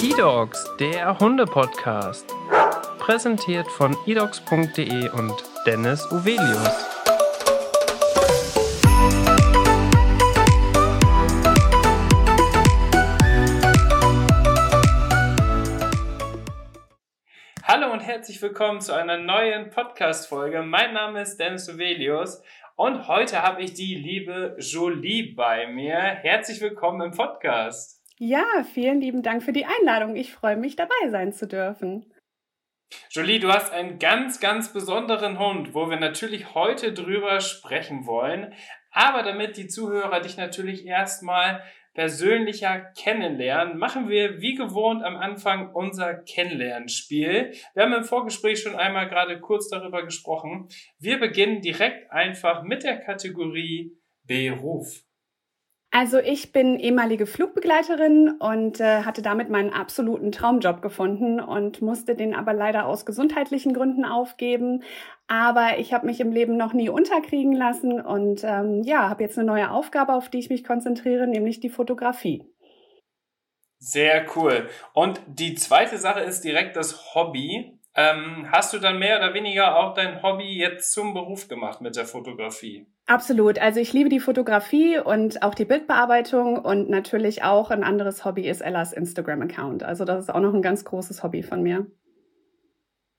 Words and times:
eDogs, 0.00 0.64
der 0.78 1.18
Hunde-Podcast. 1.18 2.32
Präsentiert 3.00 3.66
von 3.66 3.96
edogs.de 4.06 5.10
und 5.10 5.34
Dennis 5.66 6.06
Uvelius. 6.12 6.86
Hallo 17.64 17.92
und 17.92 18.00
herzlich 18.00 18.40
willkommen 18.40 18.80
zu 18.80 18.94
einer 18.94 19.16
neuen 19.18 19.70
Podcast-Folge. 19.70 20.62
Mein 20.62 20.94
Name 20.94 21.22
ist 21.22 21.38
Dennis 21.38 21.68
Uvelius 21.68 22.40
und 22.76 23.08
heute 23.08 23.42
habe 23.42 23.62
ich 23.62 23.74
die 23.74 23.96
liebe 23.96 24.56
Jolie 24.60 25.34
bei 25.34 25.66
mir. 25.66 25.96
Herzlich 25.96 26.60
willkommen 26.60 27.00
im 27.00 27.10
Podcast. 27.10 27.97
Ja, 28.18 28.44
vielen 28.74 29.00
lieben 29.00 29.22
Dank 29.22 29.44
für 29.44 29.52
die 29.52 29.64
Einladung. 29.64 30.16
Ich 30.16 30.32
freue 30.32 30.56
mich, 30.56 30.74
dabei 30.74 31.08
sein 31.08 31.32
zu 31.32 31.46
dürfen. 31.46 32.12
Jolie, 33.10 33.38
du 33.38 33.48
hast 33.48 33.72
einen 33.72 33.98
ganz, 33.98 34.40
ganz 34.40 34.72
besonderen 34.72 35.38
Hund, 35.38 35.74
wo 35.74 35.88
wir 35.88 36.00
natürlich 36.00 36.54
heute 36.54 36.92
drüber 36.92 37.40
sprechen 37.40 38.06
wollen. 38.06 38.54
Aber 38.90 39.22
damit 39.22 39.56
die 39.56 39.68
Zuhörer 39.68 40.20
dich 40.20 40.36
natürlich 40.36 40.86
erstmal 40.86 41.62
persönlicher 41.94 42.92
kennenlernen, 42.96 43.78
machen 43.78 44.08
wir 44.08 44.40
wie 44.40 44.54
gewohnt 44.54 45.02
am 45.04 45.16
Anfang 45.16 45.72
unser 45.74 46.14
Kennenlernspiel. 46.14 47.52
Wir 47.74 47.82
haben 47.82 47.92
im 47.92 48.04
Vorgespräch 48.04 48.60
schon 48.62 48.76
einmal 48.76 49.08
gerade 49.08 49.40
kurz 49.40 49.68
darüber 49.68 50.04
gesprochen. 50.04 50.68
Wir 50.98 51.18
beginnen 51.20 51.60
direkt 51.60 52.10
einfach 52.10 52.62
mit 52.62 52.82
der 52.84 52.98
Kategorie 52.98 53.96
Beruf. 54.24 55.07
Also 55.90 56.18
ich 56.18 56.52
bin 56.52 56.78
ehemalige 56.78 57.24
Flugbegleiterin 57.24 58.32
und 58.38 58.78
äh, 58.78 59.04
hatte 59.04 59.22
damit 59.22 59.48
meinen 59.48 59.72
absoluten 59.72 60.32
Traumjob 60.32 60.82
gefunden 60.82 61.40
und 61.40 61.80
musste 61.80 62.14
den 62.14 62.34
aber 62.34 62.52
leider 62.52 62.84
aus 62.84 63.06
gesundheitlichen 63.06 63.72
Gründen 63.72 64.04
aufgeben. 64.04 64.82
Aber 65.28 65.78
ich 65.78 65.94
habe 65.94 66.06
mich 66.06 66.20
im 66.20 66.30
Leben 66.30 66.58
noch 66.58 66.74
nie 66.74 66.90
unterkriegen 66.90 67.54
lassen 67.54 68.02
und 68.02 68.44
ähm, 68.44 68.82
ja, 68.82 69.08
habe 69.08 69.22
jetzt 69.22 69.38
eine 69.38 69.46
neue 69.46 69.70
Aufgabe, 69.70 70.12
auf 70.12 70.28
die 70.28 70.38
ich 70.38 70.50
mich 70.50 70.62
konzentriere, 70.62 71.26
nämlich 71.26 71.60
die 71.60 71.70
Fotografie. 71.70 72.44
Sehr 73.78 74.26
cool. 74.36 74.68
Und 74.92 75.20
die 75.26 75.54
zweite 75.54 75.96
Sache 75.96 76.20
ist 76.20 76.42
direkt 76.42 76.76
das 76.76 77.14
Hobby. 77.14 77.77
Ähm, 77.94 78.46
hast 78.52 78.72
du 78.72 78.78
dann 78.78 78.98
mehr 78.98 79.18
oder 79.18 79.34
weniger 79.34 79.76
auch 79.76 79.94
dein 79.94 80.22
Hobby 80.22 80.56
jetzt 80.56 80.92
zum 80.92 81.14
Beruf 81.14 81.48
gemacht 81.48 81.80
mit 81.80 81.96
der 81.96 82.04
Fotografie? 82.04 82.86
Absolut. 83.06 83.58
Also 83.58 83.80
ich 83.80 83.92
liebe 83.92 84.08
die 84.08 84.20
Fotografie 84.20 84.98
und 84.98 85.42
auch 85.42 85.54
die 85.54 85.64
Bildbearbeitung 85.64 86.58
und 86.58 86.90
natürlich 86.90 87.42
auch 87.42 87.70
ein 87.70 87.82
anderes 87.82 88.24
Hobby 88.24 88.48
ist 88.48 88.60
Ellas 88.60 88.92
Instagram-Account. 88.92 89.82
Also 89.82 90.04
das 90.04 90.24
ist 90.24 90.30
auch 90.30 90.40
noch 90.40 90.54
ein 90.54 90.62
ganz 90.62 90.84
großes 90.84 91.22
Hobby 91.22 91.42
von 91.42 91.62
mir. 91.62 91.86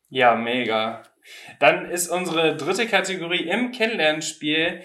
Ja, 0.09 0.35
mega. 0.35 1.03
Dann 1.59 1.89
ist 1.89 2.09
unsere 2.09 2.55
dritte 2.55 2.87
Kategorie 2.87 3.47
im 3.49 3.71
Kennenlernspiel 3.71 4.81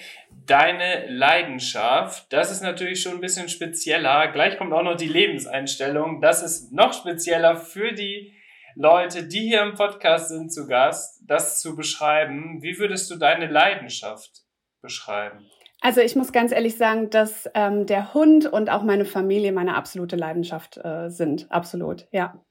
deine 0.47 1.07
Leidenschaft. 1.09 2.33
Das 2.33 2.51
ist 2.51 2.63
natürlich 2.63 3.01
schon 3.01 3.15
ein 3.15 3.21
bisschen 3.21 3.49
spezieller. 3.49 4.29
Gleich 4.29 4.59
kommt 4.59 4.73
auch 4.73 4.83
noch 4.83 4.97
die 4.97 5.09
Lebenseinstellung. 5.09 6.21
Das 6.21 6.43
ist 6.43 6.73
noch 6.73 6.93
spezieller 6.93 7.57
für 7.57 7.93
die 7.93 8.35
Leute, 8.77 9.27
die 9.27 9.49
hier 9.49 9.63
im 9.63 9.75
Podcast 9.75 10.29
sind 10.29 10.53
zu 10.53 10.67
Gast, 10.67 11.23
das 11.27 11.61
zu 11.61 11.77
beschreiben. 11.77 12.63
Wie 12.63 12.79
würdest 12.79 13.11
du 13.11 13.17
deine 13.17 13.47
Leidenschaft 13.47 14.43
beschreiben? 14.83 15.47
Also 15.81 16.01
ich 16.01 16.17
muss 16.17 16.33
ganz 16.33 16.51
ehrlich 16.51 16.77
sagen, 16.77 17.11
dass 17.11 17.49
ähm, 17.55 17.87
der 17.87 18.15
Hund 18.15 18.47
und 18.47 18.71
auch 18.71 18.83
meine 18.83 19.05
Familie 19.05 19.53
meine 19.53 19.77
absolute 19.77 20.17
Leidenschaft 20.17 20.79
äh, 20.79 21.11
sind. 21.11 21.47
Absolut, 21.51 22.07
ja. 22.11 22.43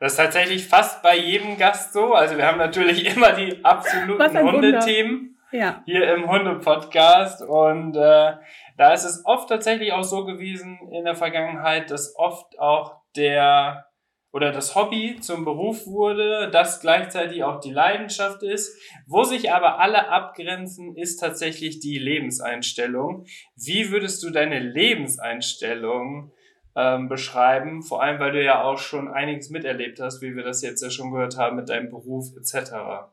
Das 0.00 0.12
ist 0.12 0.18
tatsächlich 0.18 0.66
fast 0.66 1.02
bei 1.02 1.16
jedem 1.16 1.56
Gast 1.56 1.92
so. 1.92 2.14
Also 2.14 2.36
wir 2.36 2.46
haben 2.46 2.58
natürlich 2.58 3.06
immer 3.16 3.32
die 3.32 3.64
absoluten 3.64 4.52
Hundethemen 4.52 5.38
ja. 5.50 5.82
hier 5.86 6.14
im 6.14 6.30
Hunde-Podcast. 6.30 7.42
Und 7.42 7.96
äh, 7.96 8.32
da 8.76 8.92
ist 8.92 9.04
es 9.04 9.22
oft 9.24 9.48
tatsächlich 9.48 9.92
auch 9.92 10.04
so 10.04 10.24
gewesen 10.24 10.78
in 10.92 11.04
der 11.04 11.14
Vergangenheit, 11.14 11.90
dass 11.90 12.14
oft 12.16 12.58
auch 12.58 13.00
der 13.16 13.87
oder 14.32 14.52
das 14.52 14.74
Hobby 14.74 15.18
zum 15.20 15.44
Beruf 15.44 15.86
wurde, 15.86 16.50
das 16.50 16.80
gleichzeitig 16.80 17.44
auch 17.44 17.60
die 17.60 17.72
Leidenschaft 17.72 18.42
ist. 18.42 18.78
Wo 19.06 19.24
sich 19.24 19.52
aber 19.52 19.78
alle 19.78 20.08
abgrenzen, 20.08 20.96
ist 20.96 21.16
tatsächlich 21.16 21.80
die 21.80 21.98
Lebenseinstellung. 21.98 23.24
Wie 23.56 23.90
würdest 23.90 24.22
du 24.22 24.30
deine 24.30 24.58
Lebenseinstellung 24.58 26.32
ähm, 26.76 27.08
beschreiben? 27.08 27.82
Vor 27.82 28.02
allem, 28.02 28.20
weil 28.20 28.32
du 28.32 28.44
ja 28.44 28.62
auch 28.62 28.78
schon 28.78 29.08
einiges 29.08 29.50
miterlebt 29.50 29.98
hast, 30.00 30.20
wie 30.20 30.36
wir 30.36 30.44
das 30.44 30.62
jetzt 30.62 30.82
ja 30.82 30.90
schon 30.90 31.10
gehört 31.10 31.38
haben 31.38 31.56
mit 31.56 31.70
deinem 31.70 31.88
Beruf 31.88 32.26
etc. 32.36 33.08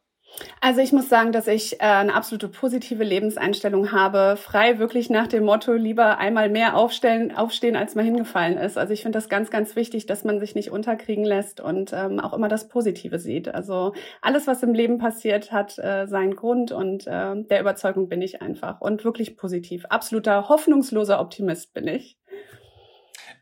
Also 0.61 0.81
ich 0.81 0.91
muss 0.91 1.09
sagen, 1.09 1.31
dass 1.31 1.47
ich 1.47 1.79
äh, 1.79 1.83
eine 1.83 2.13
absolute 2.13 2.47
positive 2.47 3.03
Lebenseinstellung 3.03 3.91
habe. 3.91 4.35
Frei 4.37 4.79
wirklich 4.79 5.09
nach 5.09 5.27
dem 5.27 5.45
Motto, 5.45 5.73
lieber 5.73 6.17
einmal 6.17 6.49
mehr 6.49 6.75
aufstellen, 6.75 7.35
aufstehen, 7.35 7.75
als 7.75 7.95
man 7.95 8.05
hingefallen 8.05 8.57
ist. 8.57 8.77
Also 8.77 8.93
ich 8.93 9.01
finde 9.01 9.17
das 9.17 9.29
ganz, 9.29 9.51
ganz 9.51 9.75
wichtig, 9.75 10.05
dass 10.05 10.23
man 10.23 10.39
sich 10.39 10.55
nicht 10.55 10.71
unterkriegen 10.71 11.23
lässt 11.23 11.61
und 11.61 11.93
ähm, 11.93 12.19
auch 12.19 12.33
immer 12.33 12.47
das 12.47 12.67
Positive 12.67 13.19
sieht. 13.19 13.53
Also 13.53 13.93
alles, 14.21 14.47
was 14.47 14.63
im 14.63 14.73
Leben 14.73 14.97
passiert, 14.97 15.51
hat 15.51 15.77
äh, 15.77 16.07
seinen 16.07 16.35
Grund 16.35 16.71
und 16.71 17.05
äh, 17.07 17.35
der 17.43 17.61
Überzeugung 17.61 18.09
bin 18.09 18.21
ich 18.21 18.41
einfach. 18.41 18.81
Und 18.81 19.05
wirklich 19.05 19.37
positiv. 19.37 19.85
Absoluter 19.85 20.49
hoffnungsloser 20.49 21.19
Optimist 21.19 21.73
bin 21.73 21.87
ich. 21.87 22.17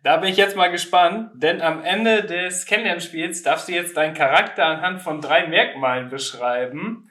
Da 0.04 0.18
bin 0.18 0.30
ich 0.30 0.36
jetzt 0.36 0.58
mal 0.58 0.68
gespannt, 0.68 1.32
denn 1.36 1.62
am 1.62 1.82
Ende 1.82 2.26
des 2.26 2.66
Kennenlernspiels 2.66 3.42
darfst 3.42 3.70
du 3.70 3.72
jetzt 3.72 3.96
deinen 3.96 4.14
Charakter 4.14 4.66
anhand 4.66 5.02
von 5.02 5.22
drei 5.22 5.48
Merkmalen 5.48 6.10
beschreiben. 6.10 7.10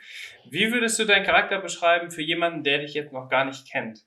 Wie 0.50 0.70
würdest 0.70 0.98
du 0.98 1.06
deinen 1.06 1.25
Charakter 1.25 1.58
beschreiben 1.58 2.10
für 2.10 2.20
jemanden, 2.20 2.64
der 2.64 2.80
dich 2.80 2.92
jetzt 2.92 3.14
noch 3.14 3.30
gar 3.30 3.47
nicht 3.47 3.66
kennt? 3.70 4.00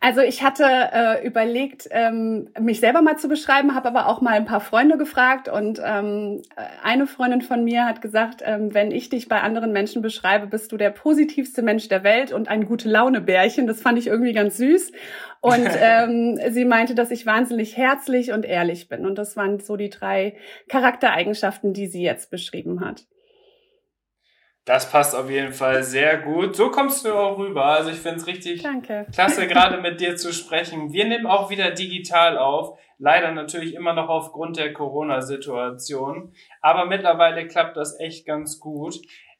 Also 0.00 0.20
ich 0.20 0.42
hatte 0.42 0.64
äh, 0.64 1.24
überlegt, 1.24 1.88
ähm, 1.92 2.48
mich 2.58 2.80
selber 2.80 3.00
mal 3.00 3.16
zu 3.16 3.28
beschreiben, 3.28 3.76
habe 3.76 3.88
aber 3.88 4.08
auch 4.08 4.20
mal 4.20 4.32
ein 4.32 4.44
paar 4.44 4.60
Freunde 4.60 4.98
gefragt 4.98 5.48
und 5.48 5.80
ähm, 5.84 6.42
eine 6.82 7.06
Freundin 7.06 7.42
von 7.42 7.62
mir 7.62 7.86
hat 7.86 8.02
gesagt, 8.02 8.42
ähm, 8.44 8.74
wenn 8.74 8.90
ich 8.90 9.08
dich 9.08 9.28
bei 9.28 9.40
anderen 9.40 9.72
Menschen 9.72 10.02
beschreibe, 10.02 10.48
bist 10.48 10.72
du 10.72 10.76
der 10.76 10.90
positivste 10.90 11.62
Mensch 11.62 11.88
der 11.88 12.02
Welt 12.02 12.32
und 12.32 12.48
ein 12.48 12.66
gute 12.66 12.88
Laune 12.88 13.20
Bärchen. 13.20 13.68
Das 13.68 13.80
fand 13.80 13.98
ich 13.98 14.08
irgendwie 14.08 14.32
ganz 14.32 14.56
süß 14.56 14.90
und 15.40 15.68
ähm, 15.80 16.40
sie 16.50 16.64
meinte, 16.64 16.96
dass 16.96 17.12
ich 17.12 17.24
wahnsinnig 17.24 17.76
herzlich 17.76 18.32
und 18.32 18.44
ehrlich 18.44 18.88
bin 18.88 19.06
und 19.06 19.16
das 19.16 19.36
waren 19.36 19.60
so 19.60 19.76
die 19.76 19.90
drei 19.90 20.34
Charaktereigenschaften, 20.68 21.72
die 21.72 21.86
sie 21.86 22.02
jetzt 22.02 22.32
beschrieben 22.32 22.80
hat. 22.80 23.04
Das 24.64 24.90
passt 24.90 25.16
auf 25.16 25.28
jeden 25.28 25.52
Fall 25.52 25.82
sehr 25.82 26.18
gut. 26.18 26.54
So 26.54 26.70
kommst 26.70 27.04
du 27.04 27.12
auch 27.14 27.36
rüber. 27.36 27.64
Also 27.64 27.90
ich 27.90 27.98
finde 27.98 28.18
es 28.18 28.26
richtig 28.28 28.62
Danke. 28.62 29.06
klasse, 29.12 29.46
gerade 29.48 29.80
mit 29.80 30.00
dir 30.00 30.16
zu 30.16 30.32
sprechen. 30.32 30.92
Wir 30.92 31.06
nehmen 31.06 31.26
auch 31.26 31.50
wieder 31.50 31.72
digital 31.72 32.38
auf. 32.38 32.78
Leider 32.98 33.32
natürlich 33.32 33.74
immer 33.74 33.92
noch 33.92 34.08
aufgrund 34.08 34.56
der 34.56 34.72
Corona-Situation. 34.72 36.32
Aber 36.60 36.86
mittlerweile 36.86 37.48
klappt 37.48 37.76
das 37.76 37.98
echt 37.98 38.24
ganz 38.24 38.60
gut. 38.60 38.94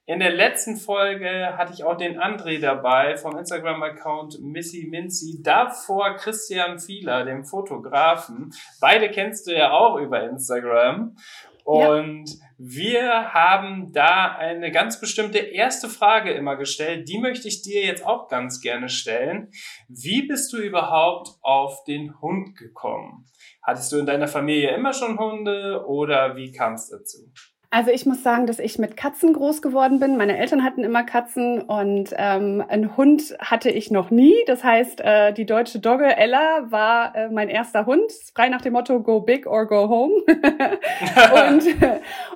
In 0.05 0.19
der 0.19 0.32
letzten 0.32 0.77
Folge 0.77 1.56
hatte 1.56 1.72
ich 1.72 1.84
auch 1.84 1.97
den 1.97 2.19
André 2.19 2.61
dabei 2.61 3.16
vom 3.16 3.38
Instagram-Account 3.38 4.41
Missy 4.43 4.88
Mincy. 4.91 5.41
Davor 5.41 6.16
Christian 6.16 6.81
Fieler, 6.81 7.25
dem 7.25 7.44
Fotografen. 7.44 8.53
Beide 8.81 9.09
kennst 9.11 9.47
du 9.47 9.56
ja 9.56 9.71
auch 9.71 9.99
über 9.99 10.25
Instagram. 10.25 11.16
Und 11.65 12.28
ja. 12.28 12.47
Wir 12.65 13.34
haben 13.34 13.91
da 13.93 14.37
eine 14.37 14.71
ganz 14.71 15.00
bestimmte 15.00 15.39
erste 15.39 15.89
Frage 15.89 16.31
immer 16.31 16.55
gestellt. 16.55 17.09
Die 17.09 17.19
möchte 17.19 17.49
ich 17.49 17.62
dir 17.62 17.84
jetzt 17.84 18.06
auch 18.06 18.28
ganz 18.28 18.61
gerne 18.61 18.89
stellen. 18.89 19.50
Wie 19.89 20.28
bist 20.28 20.53
du 20.53 20.59
überhaupt 20.59 21.31
auf 21.43 21.83
den 21.83 22.21
Hund 22.21 22.56
gekommen? 22.56 23.26
Hattest 23.62 23.91
du 23.91 23.99
in 23.99 24.06
deiner 24.06 24.29
Familie 24.29 24.76
immer 24.76 24.93
schon 24.93 25.19
Hunde 25.19 25.85
oder 25.88 26.37
wie 26.37 26.53
kam 26.53 26.75
es 26.75 26.88
dazu? 26.88 27.32
Also 27.74 27.90
ich 27.90 28.04
muss 28.04 28.22
sagen, 28.22 28.46
dass 28.46 28.58
ich 28.58 28.78
mit 28.78 28.98
Katzen 28.98 29.32
groß 29.32 29.62
geworden 29.62 29.98
bin. 29.98 30.19
Meine 30.19 30.36
Eltern 30.36 30.62
hatten 30.62 30.84
immer 30.84 31.04
Katzen 31.04 31.62
und 31.62 32.10
ähm, 32.19 32.62
einen 32.69 32.98
Hund 32.98 33.34
hatte 33.38 33.70
ich 33.70 33.90
noch 33.90 34.10
nie. 34.10 34.34
Das 34.46 34.62
heißt, 34.62 35.00
äh, 35.00 35.32
die 35.32 35.46
deutsche 35.46 35.78
Dogge 35.78 36.14
Ella 36.14 36.66
war 36.70 37.16
äh, 37.16 37.30
mein 37.30 37.48
erster 37.48 37.86
Hund, 37.86 38.12
frei 38.34 38.50
nach 38.50 38.60
dem 38.60 38.74
Motto 38.74 39.02
Go 39.02 39.22
big 39.22 39.46
or 39.46 39.66
go 39.66 39.88
home. 39.88 40.12
und 41.48 41.64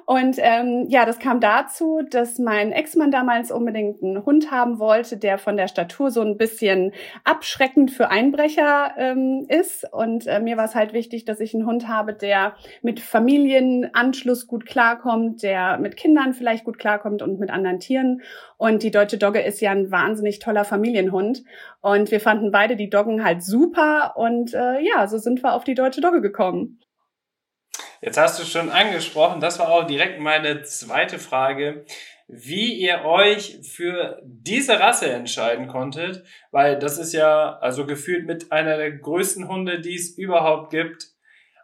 und 0.06 0.36
ähm, 0.38 0.86
ja, 0.88 1.04
das 1.04 1.18
kam 1.18 1.40
dazu, 1.40 2.00
dass 2.08 2.38
mein 2.38 2.72
Ex-Mann 2.72 3.10
damals 3.10 3.50
unbedingt 3.50 4.02
einen 4.02 4.24
Hund 4.24 4.50
haben 4.50 4.78
wollte, 4.78 5.18
der 5.18 5.36
von 5.36 5.58
der 5.58 5.68
Statur 5.68 6.10
so 6.10 6.22
ein 6.22 6.38
bisschen 6.38 6.92
abschreckend 7.24 7.90
für 7.90 8.08
Einbrecher 8.08 8.94
ähm, 8.96 9.44
ist. 9.50 9.86
Und 9.92 10.26
äh, 10.28 10.40
mir 10.40 10.56
war 10.56 10.64
es 10.64 10.74
halt 10.74 10.94
wichtig, 10.94 11.26
dass 11.26 11.40
ich 11.40 11.52
einen 11.52 11.66
Hund 11.66 11.88
habe, 11.88 12.14
der 12.14 12.54
mit 12.80 13.00
Familienanschluss 13.00 14.46
gut 14.46 14.64
klarkommt 14.64 15.25
der 15.34 15.78
mit 15.78 15.96
Kindern 15.96 16.34
vielleicht 16.34 16.64
gut 16.64 16.78
klarkommt 16.78 17.22
und 17.22 17.38
mit 17.38 17.50
anderen 17.50 17.80
Tieren. 17.80 18.22
Und 18.56 18.82
die 18.82 18.90
deutsche 18.90 19.18
Dogge 19.18 19.40
ist 19.40 19.60
ja 19.60 19.72
ein 19.72 19.90
wahnsinnig 19.90 20.38
toller 20.38 20.64
Familienhund. 20.64 21.42
Und 21.80 22.10
wir 22.10 22.20
fanden 22.20 22.52
beide 22.52 22.76
die 22.76 22.90
Doggen 22.90 23.24
halt 23.24 23.42
super. 23.42 24.14
Und 24.16 24.54
äh, 24.54 24.80
ja, 24.80 25.06
so 25.08 25.18
sind 25.18 25.42
wir 25.42 25.54
auf 25.54 25.64
die 25.64 25.74
deutsche 25.74 26.00
Dogge 26.00 26.20
gekommen. 26.20 26.80
Jetzt 28.00 28.18
hast 28.18 28.38
du 28.38 28.44
schon 28.44 28.70
angesprochen, 28.70 29.40
das 29.40 29.58
war 29.58 29.70
auch 29.70 29.84
direkt 29.86 30.20
meine 30.20 30.62
zweite 30.62 31.18
Frage, 31.18 31.84
wie 32.28 32.74
ihr 32.74 33.04
euch 33.04 33.60
für 33.62 34.20
diese 34.24 34.80
Rasse 34.80 35.10
entscheiden 35.10 35.68
konntet, 35.68 36.24
weil 36.50 36.78
das 36.78 36.98
ist 36.98 37.12
ja 37.12 37.58
also 37.58 37.86
gefühlt 37.86 38.26
mit 38.26 38.52
einer 38.52 38.76
der 38.76 38.92
größten 38.92 39.48
Hunde, 39.48 39.80
die 39.80 39.94
es 39.94 40.18
überhaupt 40.18 40.70
gibt. 40.70 41.15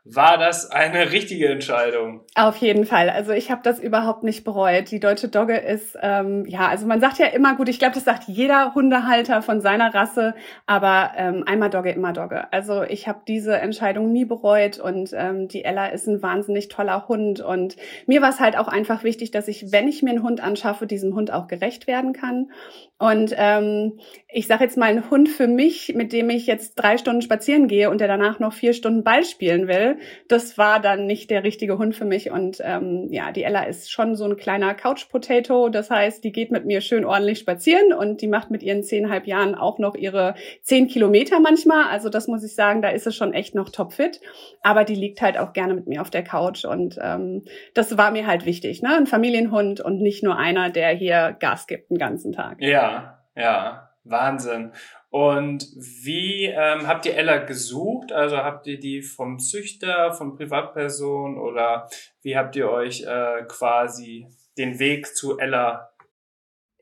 War 0.04 0.36
das 0.36 0.68
eine 0.68 1.12
richtige 1.12 1.48
Entscheidung? 1.48 2.22
Auf 2.34 2.56
jeden 2.56 2.86
Fall. 2.86 3.08
Also 3.08 3.30
ich 3.30 3.52
habe 3.52 3.60
das 3.62 3.78
überhaupt 3.78 4.24
nicht 4.24 4.42
bereut. 4.42 4.90
Die 4.90 4.98
deutsche 4.98 5.28
Dogge 5.28 5.56
ist, 5.56 5.96
ähm, 6.02 6.44
ja, 6.44 6.66
also 6.66 6.88
man 6.88 7.00
sagt 7.00 7.18
ja 7.18 7.26
immer 7.26 7.54
gut, 7.54 7.68
ich 7.68 7.78
glaube, 7.78 7.94
das 7.94 8.04
sagt 8.04 8.24
jeder 8.26 8.74
Hundehalter 8.74 9.42
von 9.42 9.60
seiner 9.60 9.94
Rasse, 9.94 10.34
aber 10.66 11.12
ähm, 11.16 11.44
einmal 11.46 11.70
Dogge, 11.70 11.92
immer 11.92 12.12
Dogge. 12.12 12.52
Also 12.52 12.82
ich 12.82 13.06
habe 13.06 13.20
diese 13.28 13.56
Entscheidung 13.58 14.10
nie 14.10 14.24
bereut 14.24 14.80
und 14.80 15.12
ähm, 15.14 15.46
die 15.46 15.64
Ella 15.64 15.86
ist 15.86 16.08
ein 16.08 16.20
wahnsinnig 16.20 16.66
toller 16.66 17.06
Hund 17.06 17.40
und 17.40 17.76
mir 18.08 18.22
war 18.22 18.30
es 18.30 18.40
halt 18.40 18.58
auch 18.58 18.66
einfach 18.66 19.04
wichtig, 19.04 19.30
dass 19.30 19.46
ich, 19.46 19.70
wenn 19.70 19.86
ich 19.86 20.02
mir 20.02 20.10
einen 20.10 20.24
Hund 20.24 20.42
anschaffe, 20.42 20.88
diesem 20.88 21.14
Hund 21.14 21.32
auch 21.32 21.46
gerecht 21.46 21.86
werden 21.86 22.12
kann. 22.12 22.50
Und 22.98 23.34
ähm, 23.36 23.98
ich 24.28 24.46
sage 24.46 24.64
jetzt 24.64 24.76
mal, 24.76 24.86
ein 24.86 25.10
Hund 25.10 25.28
für 25.28 25.48
mich, 25.48 25.92
mit 25.94 26.12
dem 26.12 26.30
ich 26.30 26.46
jetzt 26.46 26.74
drei 26.74 26.98
Stunden 26.98 27.22
spazieren 27.22 27.66
gehe 27.66 27.90
und 27.90 28.00
der 28.00 28.08
danach 28.08 28.38
noch 28.38 28.52
vier 28.52 28.74
Stunden 28.74 29.02
Ball 29.02 29.24
spielen 29.24 29.66
will, 29.66 29.91
das 30.28 30.58
war 30.58 30.80
dann 30.80 31.06
nicht 31.06 31.30
der 31.30 31.44
richtige 31.44 31.78
Hund 31.78 31.94
für 31.94 32.04
mich. 32.04 32.30
Und 32.30 32.58
ähm, 32.64 33.08
ja, 33.10 33.32
die 33.32 33.44
Ella 33.44 33.64
ist 33.64 33.90
schon 33.90 34.16
so 34.16 34.24
ein 34.24 34.36
kleiner 34.36 34.74
Couch-Potato. 34.74 35.68
Das 35.68 35.90
heißt, 35.90 36.22
die 36.24 36.32
geht 36.32 36.50
mit 36.50 36.64
mir 36.64 36.80
schön 36.80 37.04
ordentlich 37.04 37.38
spazieren 37.38 37.92
und 37.92 38.20
die 38.20 38.28
macht 38.28 38.50
mit 38.50 38.62
ihren 38.62 38.82
zehnhalb 38.82 39.26
Jahren 39.26 39.54
auch 39.54 39.78
noch 39.78 39.94
ihre 39.94 40.34
zehn 40.62 40.88
Kilometer 40.88 41.40
manchmal. 41.40 41.88
Also 41.88 42.08
das 42.08 42.28
muss 42.28 42.44
ich 42.44 42.54
sagen, 42.54 42.82
da 42.82 42.88
ist 42.90 43.06
es 43.06 43.16
schon 43.16 43.34
echt 43.34 43.54
noch 43.54 43.68
topfit. 43.68 44.20
Aber 44.62 44.84
die 44.84 44.94
liegt 44.94 45.22
halt 45.22 45.38
auch 45.38 45.52
gerne 45.52 45.74
mit 45.74 45.86
mir 45.86 46.00
auf 46.00 46.10
der 46.10 46.24
Couch. 46.24 46.64
Und 46.64 46.98
ähm, 47.00 47.44
das 47.74 47.96
war 47.96 48.10
mir 48.10 48.26
halt 48.26 48.46
wichtig, 48.46 48.82
ne? 48.82 48.96
Ein 48.96 49.06
Familienhund 49.06 49.80
und 49.80 50.00
nicht 50.00 50.22
nur 50.22 50.36
einer, 50.36 50.70
der 50.70 50.90
hier 50.90 51.36
Gas 51.38 51.66
gibt 51.66 51.90
den 51.90 51.98
ganzen 51.98 52.32
Tag. 52.32 52.60
Ja 52.60 53.18
ja, 53.36 53.90
Wahnsinn. 54.04 54.72
Und 55.12 55.68
wie 55.76 56.46
ähm, 56.46 56.86
habt 56.86 57.04
ihr 57.04 57.14
Ella 57.14 57.36
gesucht? 57.36 58.12
Also 58.12 58.38
habt 58.38 58.66
ihr 58.66 58.80
die 58.80 59.02
vom 59.02 59.38
Züchter, 59.38 60.14
von 60.14 60.34
Privatperson 60.34 61.38
oder 61.38 61.86
wie 62.22 62.34
habt 62.34 62.56
ihr 62.56 62.70
euch 62.70 63.02
äh, 63.02 63.42
quasi 63.46 64.26
den 64.56 64.78
Weg 64.78 65.14
zu 65.14 65.38
Ella 65.38 65.90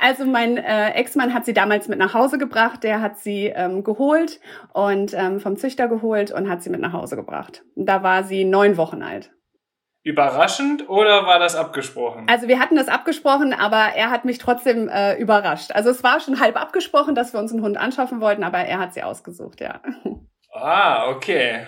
also 0.00 0.24
mein 0.26 0.58
äh, 0.58 0.90
Ex-Mann 0.90 1.34
hat 1.34 1.44
sie 1.44 1.54
damals 1.54 1.88
mit 1.88 1.98
nach 1.98 2.14
Hause 2.14 2.38
gebracht. 2.38 2.84
Der 2.84 3.00
hat 3.00 3.18
sie 3.18 3.46
ähm, 3.46 3.82
geholt 3.82 4.38
und 4.74 5.12
ähm, 5.12 5.40
vom 5.40 5.56
Züchter 5.56 5.88
geholt 5.88 6.30
und 6.30 6.48
hat 6.48 6.62
sie 6.62 6.70
mit 6.70 6.80
nach 6.80 6.92
Hause 6.92 7.16
gebracht. 7.16 7.64
Da 7.74 8.04
war 8.04 8.22
sie 8.22 8.44
neun 8.44 8.76
Wochen 8.76 9.02
alt 9.02 9.32
überraschend 10.06 10.88
oder 10.88 11.26
war 11.26 11.40
das 11.40 11.56
abgesprochen? 11.56 12.26
Also 12.28 12.46
wir 12.46 12.60
hatten 12.60 12.76
das 12.76 12.86
abgesprochen, 12.86 13.52
aber 13.52 13.96
er 13.96 14.10
hat 14.10 14.24
mich 14.24 14.38
trotzdem 14.38 14.88
äh, 14.88 15.16
überrascht. 15.16 15.72
Also 15.72 15.90
es 15.90 16.04
war 16.04 16.20
schon 16.20 16.38
halb 16.38 16.54
abgesprochen, 16.54 17.16
dass 17.16 17.32
wir 17.32 17.40
uns 17.40 17.52
einen 17.52 17.62
Hund 17.62 17.76
anschaffen 17.76 18.20
wollten, 18.20 18.44
aber 18.44 18.58
er 18.58 18.78
hat 18.78 18.94
sie 18.94 19.02
ausgesucht, 19.02 19.60
ja. 19.60 19.80
Ah, 20.58 21.10
okay. 21.10 21.66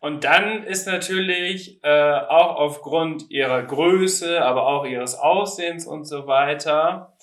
Und 0.00 0.22
dann 0.22 0.62
ist 0.62 0.86
natürlich 0.86 1.82
äh, 1.82 2.12
auch 2.28 2.54
aufgrund 2.54 3.30
ihrer 3.30 3.64
Größe, 3.64 4.44
aber 4.44 4.64
auch 4.68 4.84
ihres 4.84 5.18
Aussehens 5.18 5.88
und 5.88 6.04
so 6.04 6.28
weiter, 6.28 7.16